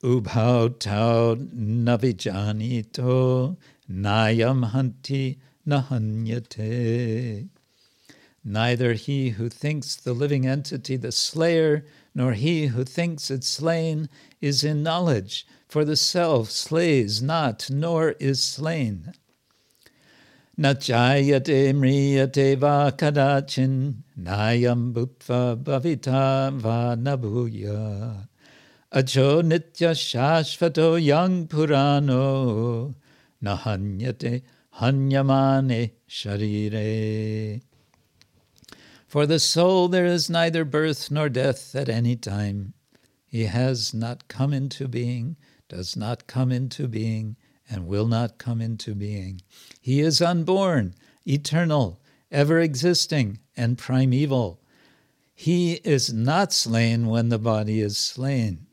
ubhau 0.03 0.77
tau 0.77 1.35
navijanito 1.35 3.55
nayam 3.89 4.71
hanti 4.71 5.39
nahanyate. 5.65 7.47
Neither 8.43 8.93
he 8.93 9.29
who 9.29 9.49
thinks 9.49 9.95
the 9.95 10.13
living 10.13 10.45
entity 10.45 10.97
the 10.97 11.13
slayer, 11.13 11.85
nor 12.17 12.33
he 12.33 12.65
who 12.65 12.83
thinks 12.83 13.29
it 13.29 13.43
slain 13.43 14.09
is 14.41 14.63
in 14.63 14.81
knowledge, 14.81 15.45
for 15.67 15.85
the 15.85 15.95
self 15.95 16.49
slays 16.49 17.21
not, 17.21 17.69
nor 17.69 18.15
is 18.19 18.43
slain. 18.43 19.13
Nachayate 20.59 21.75
mriyate 21.75 22.57
va 22.57 22.91
kadachin, 22.97 23.97
nayam 24.19 24.93
bhutva 24.93 25.55
bhavita 25.63 26.51
va 26.57 26.97
nabuya. 26.97 28.27
Acho 28.91 29.43
nitya 29.43 29.93
shashvato 29.93 30.99
yang 30.99 31.45
purano 31.47 32.95
nahanyate 33.43 34.41
hanyamane 34.79 35.91
sharire. 36.09 37.61
For 39.07 39.25
the 39.25 39.39
soul 39.39 39.87
there 39.87 40.05
is 40.05 40.29
neither 40.29 40.65
birth 40.65 41.09
nor 41.09 41.29
death 41.29 41.73
at 41.75 41.87
any 41.87 42.17
time. 42.17 42.73
He 43.25 43.45
has 43.45 43.93
not 43.93 44.27
come 44.27 44.51
into 44.51 44.87
being, 44.87 45.37
does 45.69 45.95
not 45.95 46.27
come 46.27 46.51
into 46.51 46.89
being, 46.89 47.37
and 47.69 47.87
will 47.87 48.07
not 48.07 48.37
come 48.37 48.59
into 48.59 48.93
being. 48.93 49.41
He 49.79 50.01
is 50.01 50.21
unborn, 50.21 50.93
eternal, 51.25 52.01
ever 52.31 52.59
existing, 52.59 53.39
and 53.55 53.77
primeval. 53.77 54.59
He 55.33 55.73
is 55.85 56.11
not 56.11 56.51
slain 56.51 57.07
when 57.07 57.29
the 57.29 57.39
body 57.39 57.79
is 57.79 57.97
slain. 57.97 58.67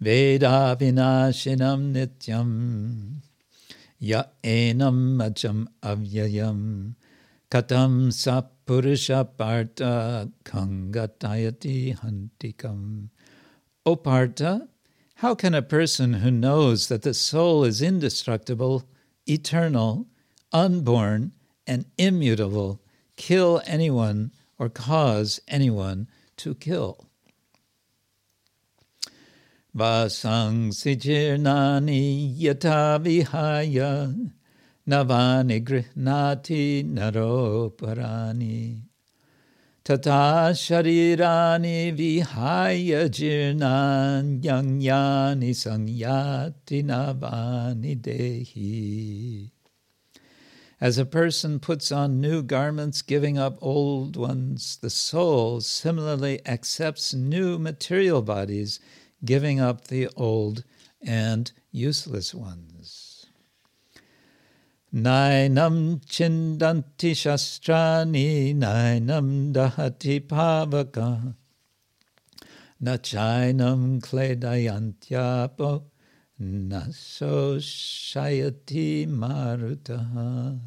Veda 0.00 0.76
vinashinam 0.78 1.92
nityam 1.94 3.22
ya 3.98 4.24
enam 4.42 5.18
acham 5.18 5.66
avyayam 5.82 6.94
katam 7.50 8.10
sapurusha 8.10 9.24
parta 9.36 10.30
kangatayati 10.44 11.98
hantikam. 11.98 13.08
O 13.84 13.94
Partha, 13.94 14.68
how 15.16 15.34
can 15.34 15.54
a 15.54 15.62
person 15.62 16.14
who 16.14 16.30
knows 16.30 16.88
that 16.88 17.02
the 17.02 17.14
soul 17.14 17.64
is 17.64 17.80
indestructible, 17.80 18.84
eternal, 19.26 20.06
unborn, 20.52 21.32
and 21.66 21.86
immutable 21.96 22.80
kill 23.16 23.62
anyone 23.64 24.32
or 24.58 24.68
cause 24.68 25.40
anyone 25.48 26.08
to 26.36 26.54
kill? 26.54 27.08
Vasang 29.76 30.72
sijirnani 30.72 32.32
yata 32.34 32.98
navani 34.88 35.60
grihnati 35.60 36.82
naroparani 36.82 38.80
tata 39.84 40.54
sharirani 40.54 41.92
vihaya 41.94 43.06
jirnan 43.10 44.40
yangyani 44.40 45.52
sangyati 45.52 46.82
navani 46.82 48.00
dehi. 48.00 49.50
As 50.80 50.96
a 50.96 51.04
person 51.04 51.58
puts 51.58 51.92
on 51.92 52.18
new 52.20 52.42
garments, 52.42 53.02
giving 53.02 53.36
up 53.36 53.58
old 53.60 54.16
ones, 54.16 54.78
the 54.80 54.88
soul 54.88 55.60
similarly 55.60 56.40
accepts 56.46 57.12
new 57.12 57.58
material 57.58 58.22
bodies 58.22 58.80
giving 59.24 59.60
up 59.60 59.88
the 59.88 60.08
old 60.16 60.64
and 61.02 61.52
useless 61.70 62.34
ones. 62.34 63.26
Nainam 64.94 66.04
chindanti 66.06 67.12
shastrani, 67.12 68.54
nainam 68.54 69.52
dahati 69.52 70.20
pavaka, 70.20 71.34
nachainam 72.82 74.00
kledayantyapo, 74.00 75.84
naso 76.38 77.56
shayati 77.56 79.06
marutaha. 79.06 80.60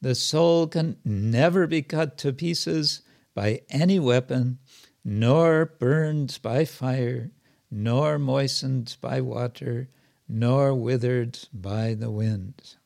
The 0.00 0.14
soul 0.16 0.66
can 0.66 0.96
never 1.04 1.68
be 1.68 1.82
cut 1.82 2.18
to 2.18 2.32
pieces 2.32 3.02
by 3.34 3.60
any 3.70 4.00
weapon, 4.00 4.58
nor 5.04 5.66
burned 5.78 6.40
by 6.42 6.64
fire, 6.64 7.30
nor 7.74 8.18
moistened 8.18 8.98
by 9.00 9.18
water, 9.18 9.88
nor 10.28 10.74
withered 10.74 11.38
by 11.54 11.94
the 11.94 12.10
wind. 12.10 12.76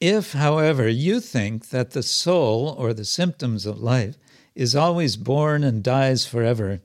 If, 0.00 0.32
however, 0.32 0.88
you 0.88 1.20
think 1.20 1.68
that 1.68 1.90
the 1.90 2.02
soul 2.02 2.74
or 2.78 2.94
the 2.94 3.04
symptoms 3.04 3.66
of 3.66 3.78
life 3.78 4.16
is 4.54 4.74
always 4.74 5.18
born 5.18 5.62
and 5.62 5.82
dies 5.82 6.24
forever, 6.24 6.80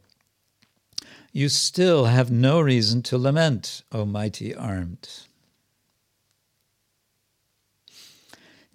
you 1.31 1.47
still 1.47 2.05
have 2.05 2.29
no 2.29 2.59
reason 2.59 3.01
to 3.03 3.17
lament, 3.17 3.81
O 3.93 4.03
mighty 4.03 4.53
armed. 4.53 5.07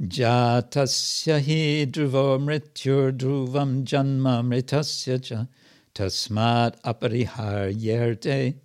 Jatasya 0.01 1.40
hi 1.44 1.85
dhruvo 1.85 2.40
mrityur 2.40 3.12
dhruvam 3.12 3.85
janma 3.85 4.43
mritasya 4.43 5.22
cha 5.22 5.47
tasmat 5.95 6.81
apariharyerte 6.83 8.57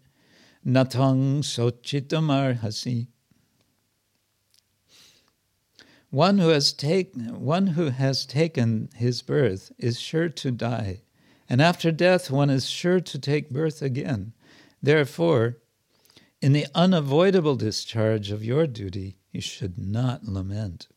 natang 0.66 1.40
sochitam 1.42 2.30
arhasi. 2.30 3.08
One 6.10 6.38
who 6.38 6.50
has 6.50 6.72
taken 6.72 7.42
one 7.42 7.68
who 7.68 7.90
has 7.90 8.26
taken 8.26 8.90
his 8.96 9.22
birth 9.22 9.72
is 9.78 10.00
sure 10.00 10.30
to 10.30 10.52
die, 10.52 11.02
and 11.50 11.62
after 11.62 11.92
death 11.92 12.32
one 12.32 12.50
is 12.50 12.70
sure 12.70 13.02
to 13.02 13.20
take 13.20 13.50
birth 13.50 13.82
again. 13.82 14.34
Therefore, 14.82 15.58
in 16.42 16.54
the 16.54 16.68
unavoidable 16.74 17.56
discharge 17.56 18.32
of 18.32 18.46
your 18.46 18.68
duty, 18.68 19.18
you 19.32 19.42
should 19.42 19.78
not 19.78 20.24
lament. 20.24 20.88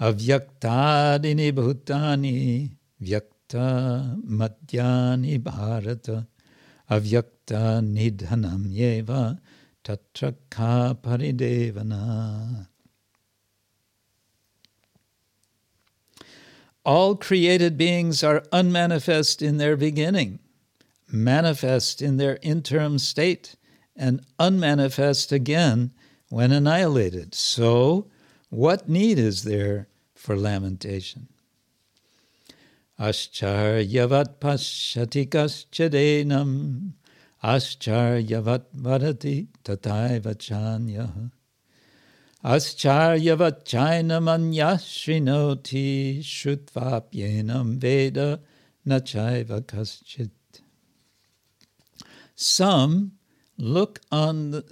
Avyaktadini 0.00 1.52
bhutani 1.52 2.72
vyakta 3.48 4.16
madhyani 4.24 5.38
bharata 5.38 6.26
avyakta 6.90 7.82
nidhanam 7.82 8.66
yeva 8.66 9.38
paridevana. 11.02 12.68
All 16.84 17.16
created 17.16 17.76
beings 17.76 18.22
are 18.22 18.42
unmanifest 18.52 19.42
in 19.42 19.58
their 19.58 19.76
beginning, 19.76 20.38
manifest 21.10 22.00
in 22.00 22.16
their 22.16 22.38
interim 22.42 22.98
state, 22.98 23.56
and 23.94 24.24
unmanifest 24.38 25.32
again 25.32 25.90
when 26.30 26.50
annihilated. 26.50 27.34
So, 27.34 28.06
what 28.48 28.88
need 28.88 29.18
is 29.18 29.42
there 29.42 29.88
for 30.14 30.34
lamentation? 30.36 31.28
Ascharyavat 32.98 34.40
pashyati 34.40 35.28
kaschadenam 35.28 36.92
ascharyavat 37.42 38.64
varati 38.76 39.46
tataiva 39.64 40.34
chanya 40.34 41.30
Ascharyavat 42.44 43.64
Shrinoti 44.78 46.20
Shrutvapyenam 46.20 47.78
Veda 47.78 48.40
Nachaiva 48.86 49.60
Kaschit. 49.62 50.30
Some 52.34 53.12
look 53.56 54.00
on 54.12 54.52
the 54.52 54.64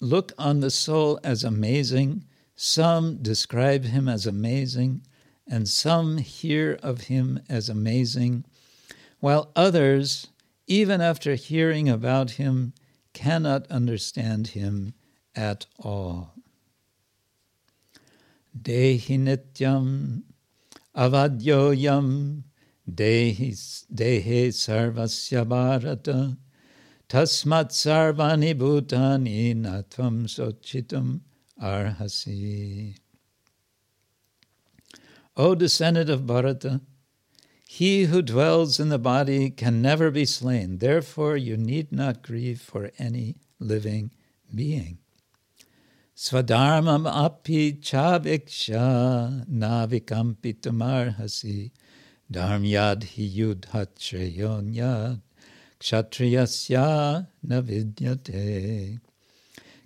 look 0.00 0.32
on 0.38 0.60
the 0.60 0.70
soul 0.70 1.20
as 1.22 1.44
amazing, 1.44 2.24
some 2.56 3.18
describe 3.22 3.84
him 3.84 4.08
as 4.08 4.26
amazing, 4.26 5.02
and 5.50 5.68
some 5.68 6.18
hear 6.18 6.78
of 6.80 7.02
him 7.02 7.40
as 7.48 7.68
amazing, 7.68 8.44
while 9.18 9.50
others, 9.56 10.28
even 10.68 11.00
after 11.00 11.34
hearing 11.34 11.88
about 11.88 12.30
him, 12.32 12.72
cannot 13.12 13.66
understand 13.66 14.46
him 14.48 14.94
at 15.34 15.66
all. 15.80 16.34
Dehi 18.56 19.18
nityam 19.18 20.22
avadyoyam 20.96 22.44
dehi, 22.88 23.84
dehe 23.92 24.48
sarvasya 24.48 25.44
bharata 25.44 26.36
tasmat 27.08 27.70
sarvani 27.70 28.54
bhutani 28.54 29.56
natvam 29.56 30.26
sochitam 30.26 31.20
arhasi. 31.60 32.99
O 35.36 35.54
descendant 35.54 36.10
of 36.10 36.26
Bharata, 36.26 36.80
he 37.66 38.04
who 38.04 38.20
dwells 38.20 38.80
in 38.80 38.88
the 38.88 38.98
body 38.98 39.48
can 39.50 39.80
never 39.80 40.10
be 40.10 40.24
slain. 40.24 40.78
Therefore, 40.78 41.36
you 41.36 41.56
need 41.56 41.92
not 41.92 42.22
grieve 42.22 42.60
for 42.60 42.90
any 42.98 43.36
living 43.58 44.10
being. 44.54 44.98
Swadharmam 46.16 47.06
api 47.08 47.74
chaviksha 47.74 49.46
navikampitam 49.48 50.80
dharmyad 52.30 53.04
hi 53.04 53.22
yudhat 53.22 53.94
yad 54.74 55.20
kshatriyasya 55.80 57.26
navidyate. 57.46 59.00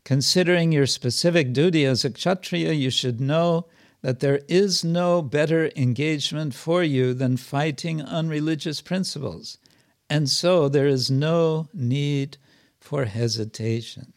Considering 0.04 0.72
your 0.72 0.86
specific 0.86 1.52
duty 1.52 1.84
as 1.84 2.04
a 2.04 2.10
kshatriya, 2.10 2.72
you 2.72 2.90
should 2.90 3.20
know 3.20 3.66
that 4.04 4.20
there 4.20 4.42
is 4.48 4.84
no 4.84 5.22
better 5.22 5.70
engagement 5.74 6.52
for 6.52 6.84
you 6.84 7.14
than 7.14 7.38
fighting 7.38 8.02
unreligious 8.02 8.82
principles, 8.82 9.56
and 10.10 10.28
so 10.28 10.68
there 10.68 10.86
is 10.86 11.10
no 11.10 11.66
need 11.72 12.36
for 12.78 13.06
hesitation. 13.06 14.12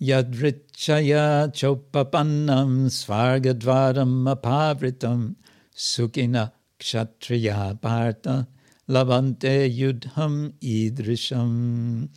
Yadrichaya 0.00 1.52
chopapannam 1.52 2.88
svargadvaram 2.88 4.34
apavritam 4.34 5.34
sukina 5.76 6.52
kshatriya 6.80 7.78
parta 7.82 8.48
lavante 8.88 9.70
yudham 9.70 10.54
idrisham. 10.62 12.08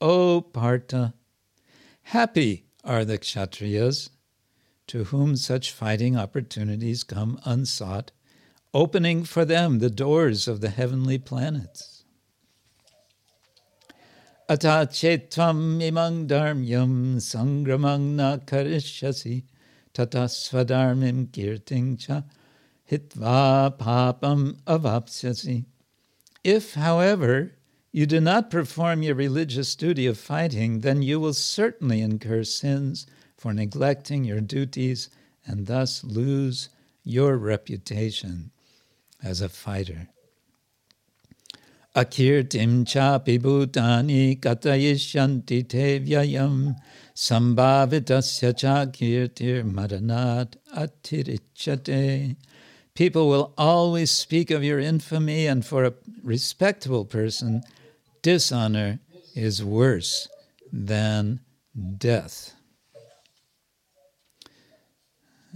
O 0.00 0.40
Partha, 0.40 1.12
happy 2.02 2.66
are 2.84 3.04
the 3.04 3.18
kshatriyas 3.18 4.10
to 4.90 5.04
whom 5.04 5.36
such 5.36 5.70
fighting 5.70 6.16
opportunities 6.16 7.04
come 7.04 7.40
unsought, 7.44 8.10
opening 8.74 9.22
for 9.22 9.44
them 9.44 9.78
the 9.78 9.88
doors 9.88 10.48
of 10.48 10.60
the 10.60 10.68
heavenly 10.68 11.16
planets. 11.16 12.02
Atachetvam 14.48 15.78
imang 15.78 16.26
dharmyam 16.26 17.18
sangramang 17.18 18.16
na 18.16 18.38
karishyasi 18.38 19.44
tatasvadharmim 19.94 21.28
kirting 21.28 21.96
cha 21.96 22.24
hitva 22.90 23.78
papam 23.78 24.56
avapsyasi. 24.64 25.66
If, 26.42 26.74
however, 26.74 27.52
you 27.92 28.06
do 28.06 28.20
not 28.20 28.50
perform 28.50 29.04
your 29.04 29.14
religious 29.14 29.76
duty 29.76 30.06
of 30.06 30.18
fighting, 30.18 30.80
then 30.80 31.00
you 31.00 31.20
will 31.20 31.34
certainly 31.34 32.00
incur 32.00 32.42
sins 32.42 33.06
for 33.40 33.54
neglecting 33.54 34.22
your 34.22 34.42
duties 34.42 35.08
and 35.46 35.66
thus 35.66 36.04
lose 36.04 36.68
your 37.02 37.38
reputation 37.38 38.50
as 39.22 39.40
a 39.40 39.48
fighter. 39.48 40.08
Akirtim 41.96 42.84
chapi 42.84 43.38
bhutani 43.38 44.38
katayishanti 44.38 45.66
te 45.66 46.00
vyayam 46.00 46.76
sambhavitasya 47.14 48.54
cha 48.58 48.84
kirtir 48.84 49.64
madanat 49.64 50.56
atirichate. 50.76 52.36
People 52.94 53.26
will 53.26 53.54
always 53.56 54.10
speak 54.10 54.50
of 54.50 54.62
your 54.62 54.78
infamy, 54.78 55.46
and 55.46 55.64
for 55.64 55.84
a 55.86 55.94
respectable 56.22 57.06
person, 57.06 57.62
dishonor 58.20 58.98
is 59.34 59.64
worse 59.64 60.28
than 60.70 61.40
death. 61.96 62.54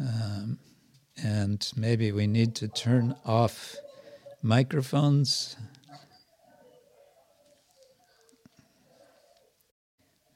Um, 0.00 0.58
and 1.22 1.70
maybe 1.76 2.10
we 2.12 2.26
need 2.26 2.54
to 2.56 2.68
turn 2.68 3.14
off 3.24 3.76
microphones. 4.42 5.56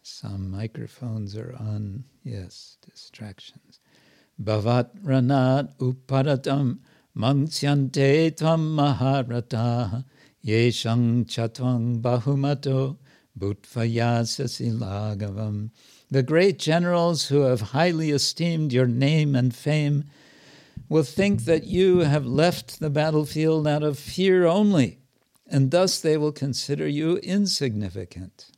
Some 0.03 0.51
microphones 0.51 1.37
are 1.37 1.55
on, 1.59 2.05
yes, 2.25 2.77
distractions. 2.89 3.81
Bhavat 4.43 4.91
ranat 5.05 5.77
uparatam 5.79 6.79
mangsyante 7.17 8.31
tvam 8.33 8.77
maharata 8.77 10.05
yeshang 10.45 11.25
chatvang 11.27 12.01
bahumato 12.01 12.97
bhutvayasasi 13.39 14.73
lagavam. 14.79 15.71
The 16.11 16.23
great 16.23 16.59
generals 16.59 17.29
who 17.29 17.41
have 17.43 17.61
highly 17.61 18.11
esteemed 18.11 18.73
your 18.73 18.87
name 18.87 19.35
and 19.35 19.55
fame 19.55 20.05
will 20.89 21.03
think 21.03 21.45
that 21.45 21.65
you 21.65 21.99
have 21.99 22.25
left 22.25 22.81
the 22.81 22.89
battlefield 22.89 23.67
out 23.67 23.83
of 23.83 23.99
fear 23.99 24.47
only, 24.47 25.01
and 25.47 25.71
thus 25.71 26.01
they 26.01 26.17
will 26.17 26.33
consider 26.33 26.89
you 26.89 27.19
insignificant. 27.19 28.51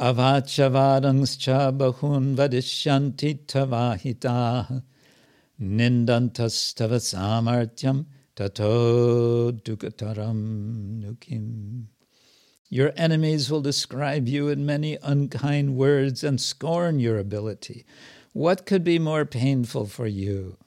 Avachavadangscha 0.00 1.76
bahun 1.76 2.34
vadishyanti 2.34 3.46
tavahita 3.46 4.82
nindantastava 5.60 6.98
samartyam 6.98 8.06
tato 8.34 9.52
dukataram 9.52 11.00
nukim. 11.02 11.86
Your 12.70 12.92
enemies 12.96 13.50
will 13.50 13.62
describe 13.62 14.28
you 14.28 14.48
in 14.48 14.66
many 14.66 14.98
unkind 15.02 15.76
words 15.76 16.22
and 16.22 16.40
scorn 16.40 17.00
your 17.00 17.18
ability. 17.18 17.86
What 18.32 18.66
could 18.66 18.84
be 18.84 18.98
more 18.98 19.24
painful 19.24 19.86
for 19.86 20.06
you? 20.06 20.58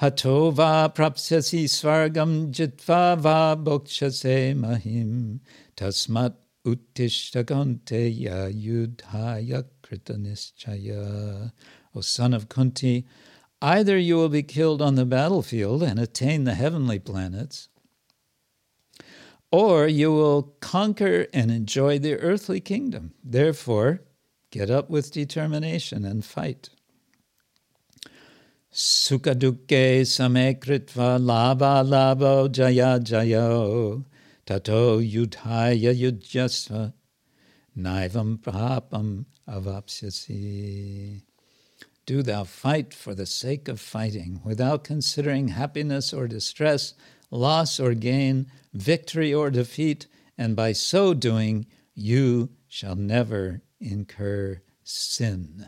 Hatova 0.00 0.92
prapsyasi 0.94 1.64
svargam 1.64 2.50
jitva 2.50 3.18
va 3.18 3.56
bokshase 3.56 4.56
mahim 4.56 5.40
tasmat 5.76 6.34
uttishtaganteya 6.64 8.50
yudhaya 8.52 9.64
kritanischaya. 9.82 11.52
O 11.94 12.00
son 12.00 12.32
of 12.32 12.48
Kunti, 12.48 13.06
either 13.60 13.98
you 13.98 14.16
will 14.16 14.30
be 14.30 14.42
killed 14.42 14.80
on 14.80 14.94
the 14.94 15.04
battlefield 15.04 15.82
and 15.82 16.00
attain 16.00 16.44
the 16.44 16.54
heavenly 16.54 16.98
planets, 16.98 17.68
or 19.52 19.86
you 19.86 20.10
will 20.10 20.54
conquer 20.60 21.26
and 21.34 21.50
enjoy 21.50 21.98
the 21.98 22.14
earthly 22.16 22.58
kingdom. 22.58 23.12
Therefore, 23.22 24.00
get 24.50 24.70
up 24.70 24.88
with 24.88 25.12
determination 25.12 26.04
and 26.06 26.24
fight. 26.24 26.70
Sukaduke 28.72 30.00
samekritva 30.00 31.22
lava 31.22 31.82
lavo 31.82 32.48
jaya 32.48 32.98
jayo 32.98 34.06
tato 34.46 34.98
yudhaya 34.98 35.94
yudjasva 35.94 36.94
naivam 37.76 38.38
prapam 38.38 39.26
avapsyasi. 39.46 41.20
Do 42.06 42.22
thou 42.22 42.44
fight 42.44 42.94
for 42.94 43.14
the 43.14 43.26
sake 43.26 43.68
of 43.68 43.78
fighting, 43.78 44.40
without 44.42 44.82
considering 44.82 45.48
happiness 45.48 46.12
or 46.12 46.26
distress, 46.26 46.94
loss 47.30 47.78
or 47.78 47.94
gain, 47.94 48.50
victory 48.72 49.32
or 49.32 49.50
defeat, 49.50 50.06
and 50.38 50.56
by 50.56 50.72
so 50.72 51.14
doing 51.14 51.66
you 51.94 52.50
shall 52.68 52.96
never 52.96 53.62
incur 53.80 54.60
sin. 54.84 55.66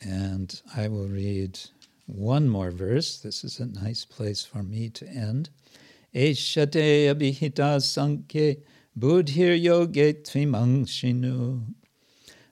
And 0.00 0.60
I 0.76 0.88
will 0.88 1.08
read 1.08 1.58
one 2.06 2.48
more 2.48 2.70
verse. 2.70 3.18
This 3.18 3.44
is 3.44 3.60
a 3.60 3.66
nice 3.66 4.04
place 4.04 4.44
for 4.44 4.62
me 4.62 4.90
to 4.90 5.06
end. 5.08 5.50
Eshate 6.14 7.06
abhita 7.06 7.80
sankhe 7.80 8.62
buddhir 8.98 9.56
yoge 9.56 10.22
tvimang 10.22 10.84
shinu. 10.86 11.74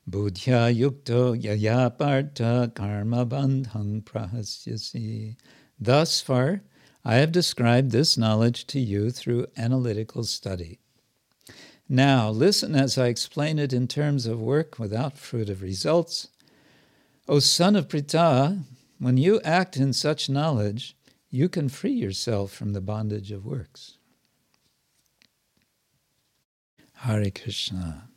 Buddhya 0.09 0.75
yukto 0.75 1.41
yaya 1.41 1.91
parta 1.91 2.73
karma 2.75 3.27
bandhang 3.27 4.03
prahasyasi. 4.03 5.37
Thus 5.81 6.21
far, 6.21 6.63
I 7.05 7.17
have 7.17 7.33
described 7.33 7.91
this 7.91 8.19
knowledge 8.19 8.67
to 8.67 8.79
you 8.79 9.11
through 9.11 9.47
analytical 9.57 10.25
study. 10.25 10.79
Now, 11.89 12.29
listen 12.29 12.75
as 12.75 12.99
I 12.99 13.07
explain 13.07 13.59
it 13.59 13.73
in 13.73 13.89
terms 13.89 14.27
of 14.27 14.41
work 14.41 14.79
without 14.79 15.19
fruit 15.19 15.49
of 15.49 15.63
results. 15.63 16.29
O 17.27 17.39
son 17.39 17.75
of 17.75 17.89
Pritha, 17.89 18.63
when 18.99 19.17
you 19.17 19.41
act 19.41 19.77
in 19.77 19.93
such 19.93 20.29
knowledge, 20.29 20.95
you 21.31 21.49
can 21.49 21.69
free 21.69 21.93
yourself 21.93 22.53
from 22.53 22.75
the 22.75 22.81
bondage 22.81 23.33
of 23.33 23.47
works. 23.47 23.97
Hare 26.95 27.31
Krishna. 27.31 28.09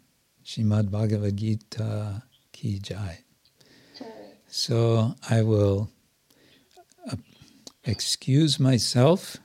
Shrimad 0.43 0.91
Bhagavad 0.91 1.37
Gita 1.37 2.23
Ki 2.51 2.79
Jai. 2.79 3.19
So 4.47 5.15
I 5.29 5.41
will 5.41 5.89
excuse 7.83 8.59
myself 8.59 9.37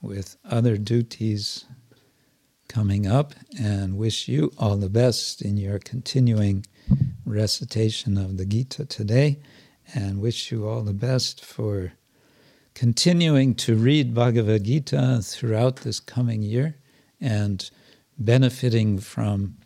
with 0.00 0.36
other 0.48 0.76
duties 0.76 1.64
coming 2.68 3.06
up 3.06 3.34
and 3.60 3.96
wish 3.96 4.28
you 4.28 4.52
all 4.56 4.76
the 4.76 4.88
best 4.88 5.42
in 5.42 5.56
your 5.56 5.78
continuing 5.80 6.64
recitation 7.24 8.16
of 8.16 8.36
the 8.36 8.46
Gita 8.46 8.86
today 8.86 9.38
and 9.92 10.20
wish 10.20 10.52
you 10.52 10.68
all 10.68 10.82
the 10.82 10.92
best 10.94 11.44
for 11.44 11.92
continuing 12.74 13.56
to 13.56 13.74
read 13.74 14.14
Bhagavad 14.14 14.64
Gita 14.64 15.20
throughout 15.22 15.76
this 15.76 15.98
coming 15.98 16.42
year 16.42 16.76
and 17.20 17.68
benefiting 18.16 18.98
from 18.98 19.56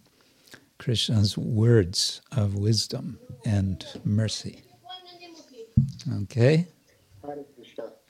Krishna's 0.78 1.36
words 1.36 2.22
of 2.32 2.54
wisdom 2.54 3.18
and 3.44 3.84
mercy. 4.04 4.62
Okay? 6.22 6.66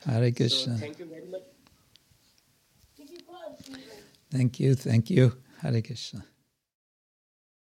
Hare 0.05 0.33
Krishna. 0.33 0.75
So 0.75 0.81
thank 0.81 0.99
you 0.99 1.07
very 1.07 1.27
much. 1.27 1.43
Thank 4.31 4.61
you, 4.61 4.75
thank 4.75 5.11
you. 5.11 5.33
Hare 5.61 5.81
Krishna. 5.81 6.25